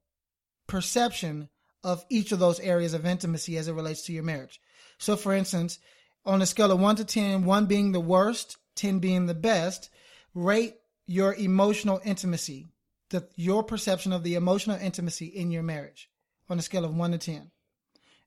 perception 0.67 1.49
of 1.83 2.03
each 2.09 2.31
of 2.31 2.39
those 2.39 2.59
areas 2.61 2.93
of 2.93 3.05
intimacy 3.05 3.57
as 3.57 3.67
it 3.67 3.73
relates 3.73 4.03
to 4.03 4.13
your 4.13 4.23
marriage. 4.23 4.59
So, 4.97 5.15
for 5.15 5.33
instance, 5.33 5.77
on 6.25 6.41
a 6.41 6.45
scale 6.45 6.71
of 6.71 6.79
1 6.79 6.95
to 6.95 7.05
10, 7.05 7.45
1 7.45 7.65
being 7.65 7.91
the 7.91 7.99
worst, 7.99 8.57
10 8.75 8.99
being 8.99 9.25
the 9.25 9.35
best, 9.35 9.89
rate 10.33 10.75
your 11.05 11.35
emotional 11.35 12.01
intimacy, 12.03 12.69
the, 13.09 13.27
your 13.35 13.63
perception 13.63 14.11
of 14.13 14.23
the 14.23 14.35
emotional 14.35 14.77
intimacy 14.77 15.27
in 15.27 15.51
your 15.51 15.63
marriage 15.63 16.09
on 16.49 16.57
a 16.57 16.63
scale 16.63 16.85
of 16.85 16.95
1 16.95 17.11
to 17.11 17.17
10 17.17 17.51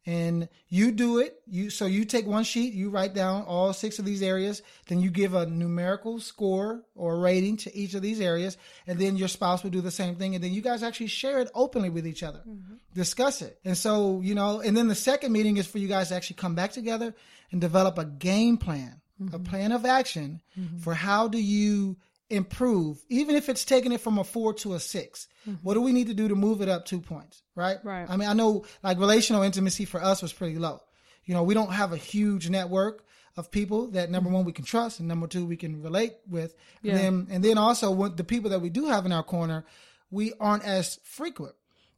and 0.09 0.49
you 0.71 0.91
do 0.91 1.19
it 1.19 1.39
you 1.47 1.69
so 1.69 1.85
you 1.85 2.03
take 2.03 2.27
one 2.27 2.43
sheet 2.43 2.73
you 2.73 2.89
write 2.89 3.13
down 3.13 3.43
all 3.43 3.75
six 3.75 3.99
of 3.99 4.07
these 4.07 4.23
areas 4.23 4.63
then 4.87 5.01
you 5.01 5.11
give 5.11 5.35
a 5.35 5.45
numerical 5.45 6.19
score 6.19 6.83
or 6.95 7.19
rating 7.19 7.59
to 7.59 7.77
each 7.77 7.93
of 7.93 8.01
these 8.01 8.19
areas 8.19 8.57
and 8.87 8.99
then 8.99 9.19
your 9.19 9.29
spouse 9.29 9.63
will 9.63 9.71
do 9.71 9.83
the 9.83 9.91
same 9.91 10.15
thing 10.15 10.35
and 10.35 10.43
then 10.43 10.51
you 10.55 10.63
guys 10.63 10.83
actually 10.83 11.09
share 11.09 11.41
it 11.41 11.51
openly 11.55 11.91
with 11.91 12.07
each 12.07 12.23
other 12.23 12.39
mm-hmm. 12.39 12.75
discuss 12.95 13.43
it 13.43 13.59
and 13.67 13.77
so 13.77 14.23
you 14.23 14.35
know 14.35 14.61
and 14.61 14.75
then 14.75 14.89
the 14.89 14.95
second 14.95 15.31
meeting 15.31 15.59
is 15.59 15.67
for 15.67 15.77
you 15.77 15.89
guys 15.89 16.09
to 16.09 16.15
actually 16.15 16.37
come 16.37 16.55
back 16.55 16.73
together 16.73 17.15
and 17.53 17.61
develop 17.61 17.99
a 17.99 18.07
game 18.07 18.57
plan 18.57 19.03
mm-hmm. 19.21 19.35
a 19.35 19.39
plan 19.39 19.73
of 19.73 19.85
action 19.85 20.41
mm-hmm. 20.59 20.79
for 20.79 20.95
how 20.95 21.29
do 21.29 21.39
you 21.39 21.99
improve, 22.31 23.03
even 23.09 23.37
if 23.37 23.49
it's 23.49 23.65
taking 23.65 23.93
it 23.93 24.01
from 24.01 24.19
a 24.19 24.25
four 24.25 24.53
to 24.55 24.75
a 24.75 24.81
6 24.81 25.29
mm-hmm. 25.47 25.57
What 25.63 25.75
do 25.75 25.81
we 25.81 25.93
need 25.93 26.09
to 26.09 26.15
do 26.15 26.29
to 26.29 26.35
move 26.35 26.61
it 26.61 26.69
up 26.69 26.85
two 26.85 27.01
points? 27.01 27.43
Right. 27.55 27.79
Right. 27.83 28.09
I 28.09 28.17
mean, 28.17 28.29
I 28.29 28.35
know 28.35 28.65
like 28.83 28.99
relational 28.99 29.43
intimacy 29.43 29.85
for 29.85 30.03
us 30.03 30.23
was 30.23 30.33
pretty 30.33 30.59
low. 30.59 30.83
You 31.25 31.35
know, 31.35 31.43
we 31.43 31.55
don't 31.55 31.73
have 31.73 31.93
a 31.93 31.97
huge 31.97 32.49
network 32.49 33.05
of 33.37 33.51
people 33.51 33.89
that 33.89 34.11
number 34.11 34.29
mm-hmm. 34.29 34.37
one 34.37 34.45
we 34.45 34.53
can 34.53 34.65
trust 34.65 34.99
and 34.99 35.09
number 35.09 35.27
two 35.27 35.47
we 35.47 35.57
can 35.57 35.83
relate 35.83 36.15
with. 36.29 36.55
Yeah. 36.83 36.97
And 36.97 37.01
then 37.01 37.35
and 37.35 37.45
then 37.45 37.59
also 37.59 38.09
the 38.09 38.25
people 38.25 38.51
that 38.51 38.61
we 38.61 38.71
do 38.71 38.87
have 38.87 39.07
in 39.07 39.13
our 39.13 39.23
corner, 39.23 39.65
we 40.11 40.33
aren't 40.41 40.65
as 40.65 40.99
frequent. 41.05 41.55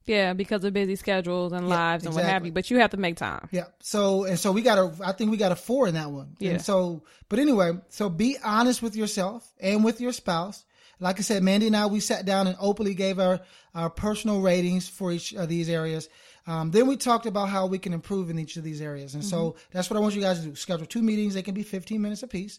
Yeah, 0.07 0.33
because 0.33 0.65
of 0.65 0.73
busy 0.73 0.97
schedules 0.97 1.53
and 1.53 1.69
yeah, 1.69 1.75
lives 1.75 2.05
and 2.05 2.13
exactly. 2.13 2.27
what 2.27 2.33
have 2.33 2.47
you. 2.47 2.53
But 2.53 2.71
you 2.71 2.79
have 2.79 2.91
to 2.91 2.97
make 2.97 3.17
time. 3.17 3.49
Yeah. 3.51 3.67
So 3.81 4.25
and 4.25 4.39
so 4.39 4.53
we 4.53 4.63
got 4.63 4.79
a. 4.79 4.93
I 5.05 5.13
think 5.13 5.31
we 5.31 5.37
got 5.37 5.53
a 5.53 5.57
four 5.57 5.87
in 5.87 5.95
that 5.95 6.11
one. 6.11 6.37
Yeah. 6.39 6.53
And 6.53 6.63
so, 6.63 7.03
but 7.29 7.39
anyway, 7.39 7.73
so 7.89 8.09
be 8.09 8.37
honest 8.43 8.83
with 8.83 8.97
yourself 8.97 9.49
and 9.61 9.85
with 9.85 10.01
your 10.01 10.13
spouse. 10.13 10.65
Like 11.03 11.19
I 11.19 11.23
said, 11.23 11.43
Mandy 11.43 11.67
and 11.67 11.77
I 11.77 11.87
we 11.87 12.01
sat 12.01 12.27
down 12.27 12.47
and 12.47 12.57
openly 12.61 12.95
gave 12.95 13.19
our 13.19 13.41
our 13.75 13.89
personal 13.89 14.41
ratings 14.41 14.89
for 14.89 15.13
each 15.13 15.33
of 15.33 15.49
these 15.49 15.69
areas. 15.69 16.09
Um, 16.47 16.71
then 16.71 16.87
we 16.87 16.97
talked 16.97 17.27
about 17.27 17.49
how 17.49 17.67
we 17.67 17.79
can 17.79 17.93
improve 17.93 18.31
in 18.31 18.39
each 18.39 18.57
of 18.57 18.65
these 18.65 18.81
areas, 18.81 19.15
and 19.15 19.23
mm-hmm. 19.23 19.31
so 19.31 19.57
that's 19.71 19.89
what 19.89 19.97
I 19.97 20.01
want 20.01 20.15
you 20.15 20.21
guys 20.21 20.41
to 20.41 20.47
do. 20.47 20.55
Schedule 20.57 20.87
two 20.87 21.03
meetings; 21.03 21.35
they 21.35 21.43
can 21.43 21.55
be 21.55 21.63
15 21.63 22.01
minutes 22.01 22.23
apiece. 22.23 22.59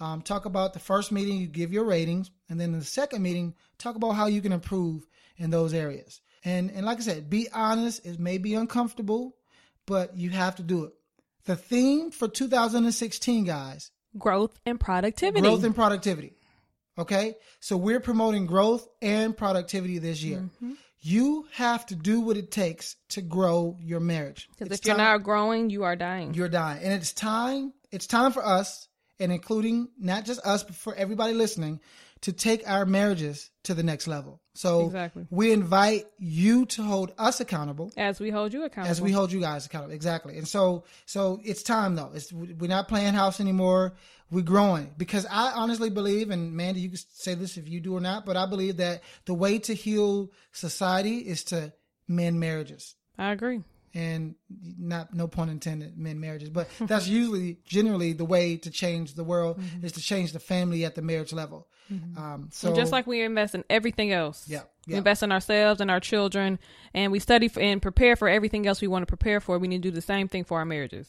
Um, 0.00 0.22
talk 0.22 0.46
about 0.46 0.72
the 0.72 0.80
first 0.80 1.12
meeting, 1.12 1.38
you 1.38 1.46
give 1.46 1.72
your 1.72 1.84
ratings, 1.84 2.30
and 2.48 2.58
then 2.58 2.72
in 2.72 2.78
the 2.78 2.84
second 2.84 3.22
meeting, 3.22 3.54
talk 3.78 3.94
about 3.94 4.12
how 4.12 4.26
you 4.26 4.40
can 4.40 4.52
improve 4.52 5.06
in 5.36 5.50
those 5.50 5.74
areas. 5.74 6.20
And 6.44 6.70
and 6.70 6.84
like 6.84 6.98
I 6.98 7.02
said, 7.02 7.30
be 7.30 7.48
honest. 7.52 8.04
It 8.04 8.18
may 8.18 8.38
be 8.38 8.54
uncomfortable, 8.54 9.36
but 9.86 10.16
you 10.16 10.30
have 10.30 10.56
to 10.56 10.62
do 10.62 10.84
it. 10.84 10.92
The 11.44 11.56
theme 11.56 12.10
for 12.10 12.28
2016, 12.28 13.44
guys, 13.44 13.90
growth 14.18 14.58
and 14.66 14.78
productivity. 14.78 15.40
Growth 15.40 15.64
and 15.64 15.74
productivity. 15.74 16.34
Okay, 16.98 17.36
so 17.60 17.76
we're 17.76 18.00
promoting 18.00 18.46
growth 18.46 18.86
and 19.00 19.36
productivity 19.36 19.98
this 19.98 20.22
year. 20.22 20.40
Mm-hmm. 20.40 20.72
You 21.00 21.46
have 21.52 21.86
to 21.86 21.96
do 21.96 22.20
what 22.20 22.36
it 22.36 22.50
takes 22.50 22.96
to 23.10 23.22
grow 23.22 23.76
your 23.80 23.98
marriage. 23.98 24.48
Because 24.56 24.78
if 24.78 24.86
you're 24.86 24.96
not 24.96 25.24
growing, 25.24 25.70
you 25.70 25.84
are 25.84 25.96
dying. 25.96 26.34
You're 26.34 26.48
dying, 26.48 26.82
and 26.82 26.92
it's 26.92 27.12
time. 27.12 27.72
It's 27.90 28.06
time 28.06 28.30
for 28.30 28.44
us, 28.44 28.88
and 29.18 29.32
including 29.32 29.88
not 29.98 30.24
just 30.24 30.40
us, 30.46 30.62
but 30.62 30.74
for 30.74 30.94
everybody 30.94 31.32
listening, 31.32 31.80
to 32.20 32.32
take 32.32 32.68
our 32.68 32.84
marriages 32.84 33.50
to 33.64 33.74
the 33.74 33.82
next 33.82 34.06
level. 34.06 34.41
So 34.54 34.86
exactly. 34.86 35.26
we 35.30 35.52
invite 35.52 36.06
you 36.18 36.66
to 36.66 36.82
hold 36.82 37.12
us 37.16 37.40
accountable 37.40 37.90
as 37.96 38.20
we 38.20 38.30
hold 38.30 38.52
you 38.52 38.64
accountable. 38.64 38.90
As 38.90 39.00
we 39.00 39.10
hold 39.10 39.32
you 39.32 39.40
guys 39.40 39.64
accountable. 39.64 39.94
Exactly. 39.94 40.36
And 40.36 40.46
so 40.46 40.84
so 41.06 41.40
it's 41.42 41.62
time 41.62 41.94
though. 41.94 42.10
It's 42.14 42.32
we're 42.32 42.68
not 42.68 42.88
playing 42.88 43.14
house 43.14 43.40
anymore. 43.40 43.94
We're 44.30 44.42
growing 44.42 44.92
because 44.96 45.26
I 45.26 45.52
honestly 45.52 45.90
believe 45.90 46.30
and 46.30 46.52
Mandy 46.54 46.80
you 46.80 46.90
can 46.90 46.98
say 47.12 47.34
this 47.34 47.56
if 47.56 47.68
you 47.68 47.80
do 47.80 47.96
or 47.96 48.00
not, 48.00 48.26
but 48.26 48.36
I 48.36 48.46
believe 48.46 48.76
that 48.78 49.02
the 49.24 49.34
way 49.34 49.58
to 49.60 49.74
heal 49.74 50.30
society 50.52 51.18
is 51.18 51.44
to 51.44 51.72
mend 52.06 52.38
marriages. 52.38 52.94
I 53.18 53.32
agree 53.32 53.62
and 53.94 54.34
not 54.78 55.14
no 55.14 55.28
pun 55.28 55.48
intended 55.48 55.96
men 55.98 56.18
marriages 56.18 56.48
but 56.48 56.68
that's 56.80 57.06
usually 57.06 57.58
generally 57.64 58.12
the 58.12 58.24
way 58.24 58.56
to 58.56 58.70
change 58.70 59.14
the 59.14 59.24
world 59.24 59.58
mm-hmm. 59.58 59.84
is 59.84 59.92
to 59.92 60.00
change 60.00 60.32
the 60.32 60.40
family 60.40 60.84
at 60.84 60.94
the 60.94 61.02
marriage 61.02 61.32
level 61.32 61.68
mm-hmm. 61.92 62.18
um, 62.18 62.48
so 62.50 62.68
and 62.68 62.76
just 62.76 62.92
like 62.92 63.06
we 63.06 63.22
invest 63.22 63.54
in 63.54 63.64
everything 63.68 64.12
else 64.12 64.48
yeah, 64.48 64.58
yeah. 64.86 64.94
we 64.94 64.94
invest 64.96 65.22
in 65.22 65.30
ourselves 65.30 65.80
and 65.80 65.90
our 65.90 66.00
children 66.00 66.58
and 66.94 67.12
we 67.12 67.18
study 67.18 67.48
for, 67.48 67.60
and 67.60 67.82
prepare 67.82 68.16
for 68.16 68.28
everything 68.28 68.66
else 68.66 68.80
we 68.80 68.88
want 68.88 69.02
to 69.02 69.06
prepare 69.06 69.40
for 69.40 69.58
we 69.58 69.68
need 69.68 69.82
to 69.82 69.90
do 69.90 69.94
the 69.94 70.02
same 70.02 70.28
thing 70.28 70.44
for 70.44 70.58
our 70.58 70.64
marriages 70.64 71.08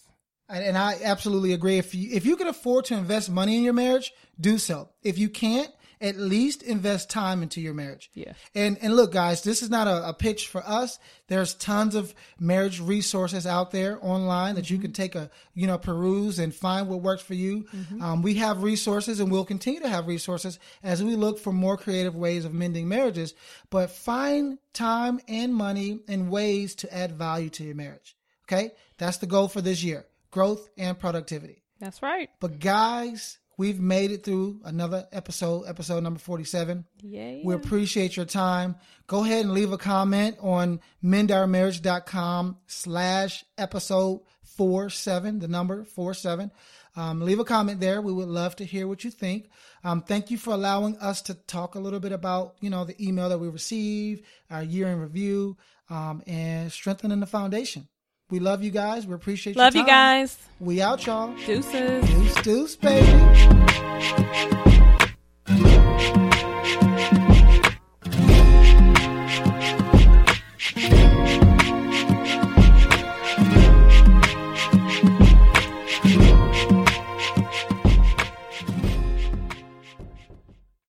and, 0.49 0.63
and 0.63 0.77
i 0.77 0.97
absolutely 1.03 1.53
agree 1.53 1.77
if 1.77 1.95
you 1.95 2.09
if 2.11 2.25
you 2.25 2.35
can 2.35 2.47
afford 2.47 2.85
to 2.85 2.95
invest 2.95 3.29
money 3.29 3.57
in 3.57 3.63
your 3.63 3.73
marriage 3.73 4.11
do 4.39 4.57
so 4.57 4.89
if 5.03 5.17
you 5.17 5.29
can't 5.29 5.71
at 6.03 6.17
least 6.17 6.61
invest 6.61 7.09
time 7.09 7.41
into 7.41 7.61
your 7.61 7.73
marriage. 7.73 8.11
Yeah. 8.13 8.33
And 8.53 8.77
and 8.81 8.95
look, 8.95 9.13
guys, 9.13 9.41
this 9.41 9.61
is 9.61 9.69
not 9.69 9.87
a, 9.87 10.09
a 10.09 10.13
pitch 10.13 10.47
for 10.47 10.61
us. 10.67 10.99
There's 11.27 11.53
tons 11.53 11.95
of 11.95 12.13
marriage 12.37 12.81
resources 12.81 13.47
out 13.47 13.71
there 13.71 13.97
online 14.01 14.55
that 14.55 14.65
mm-hmm. 14.65 14.73
you 14.75 14.81
can 14.81 14.91
take 14.91 15.15
a 15.15 15.31
you 15.55 15.65
know 15.65 15.77
peruse 15.77 16.39
and 16.39 16.53
find 16.53 16.89
what 16.89 17.01
works 17.01 17.23
for 17.23 17.35
you. 17.35 17.63
Mm-hmm. 17.63 18.01
Um, 18.03 18.21
we 18.21 18.35
have 18.35 18.61
resources, 18.61 19.21
and 19.21 19.31
we'll 19.31 19.45
continue 19.45 19.79
to 19.79 19.89
have 19.89 20.07
resources 20.07 20.59
as 20.83 21.01
we 21.01 21.15
look 21.15 21.39
for 21.39 21.53
more 21.53 21.77
creative 21.77 22.15
ways 22.15 22.43
of 22.43 22.53
mending 22.53 22.89
marriages. 22.89 23.33
But 23.69 23.89
find 23.89 24.59
time 24.73 25.21
and 25.29 25.55
money 25.55 26.01
and 26.09 26.29
ways 26.29 26.75
to 26.75 26.93
add 26.93 27.13
value 27.13 27.49
to 27.51 27.63
your 27.63 27.75
marriage. 27.75 28.17
Okay, 28.45 28.73
that's 28.97 29.17
the 29.17 29.25
goal 29.25 29.47
for 29.47 29.61
this 29.61 29.81
year: 29.81 30.05
growth 30.31 30.67
and 30.77 30.99
productivity. 30.99 31.63
That's 31.79 32.01
right. 32.01 32.29
But 32.39 32.59
guys, 32.59 33.39
We've 33.57 33.79
made 33.79 34.11
it 34.11 34.23
through 34.23 34.61
another 34.65 35.07
episode, 35.11 35.63
episode 35.67 36.01
number 36.03 36.19
47. 36.19 36.85
Yeah, 37.01 37.39
We 37.43 37.53
appreciate 37.53 38.15
your 38.15 38.25
time. 38.25 38.75
Go 39.05 39.23
ahead 39.23 39.45
and 39.45 39.53
leave 39.53 39.71
a 39.71 39.77
comment 39.77 40.37
on 40.39 40.79
mendourmarriage.com 41.03 42.57
slash 42.67 43.45
episode 43.57 44.21
47, 44.43 45.39
the 45.39 45.47
number 45.47 45.83
47. 45.83 46.51
Um, 46.95 47.21
leave 47.21 47.39
a 47.39 47.43
comment 47.45 47.79
there. 47.79 48.01
We 48.01 48.13
would 48.13 48.27
love 48.27 48.55
to 48.57 48.65
hear 48.65 48.87
what 48.87 49.03
you 49.03 49.11
think. 49.11 49.49
Um, 49.83 50.01
thank 50.01 50.29
you 50.29 50.37
for 50.37 50.53
allowing 50.53 50.97
us 50.97 51.21
to 51.23 51.33
talk 51.33 51.75
a 51.75 51.79
little 51.79 51.99
bit 51.99 52.11
about, 52.11 52.55
you 52.61 52.69
know, 52.69 52.85
the 52.85 52.95
email 53.03 53.29
that 53.29 53.39
we 53.39 53.49
received, 53.49 54.23
our 54.51 54.63
year 54.63 54.87
in 54.87 54.99
review, 54.99 55.57
um, 55.89 56.21
and 56.27 56.71
strengthening 56.71 57.19
the 57.19 57.25
foundation. 57.25 57.87
We 58.29 58.39
love 58.39 58.63
you 58.63 58.71
guys. 58.71 59.05
We 59.05 59.13
appreciate 59.13 59.55
you. 59.55 59.61
Love 59.61 59.75
you 59.75 59.85
guys. 59.85 60.37
We 60.59 60.81
out, 60.81 61.05
y'all. 61.05 61.35
Deuces. 61.45 62.05
Deuce, 62.09 62.35
deuce, 62.41 62.75
baby. 62.75 63.09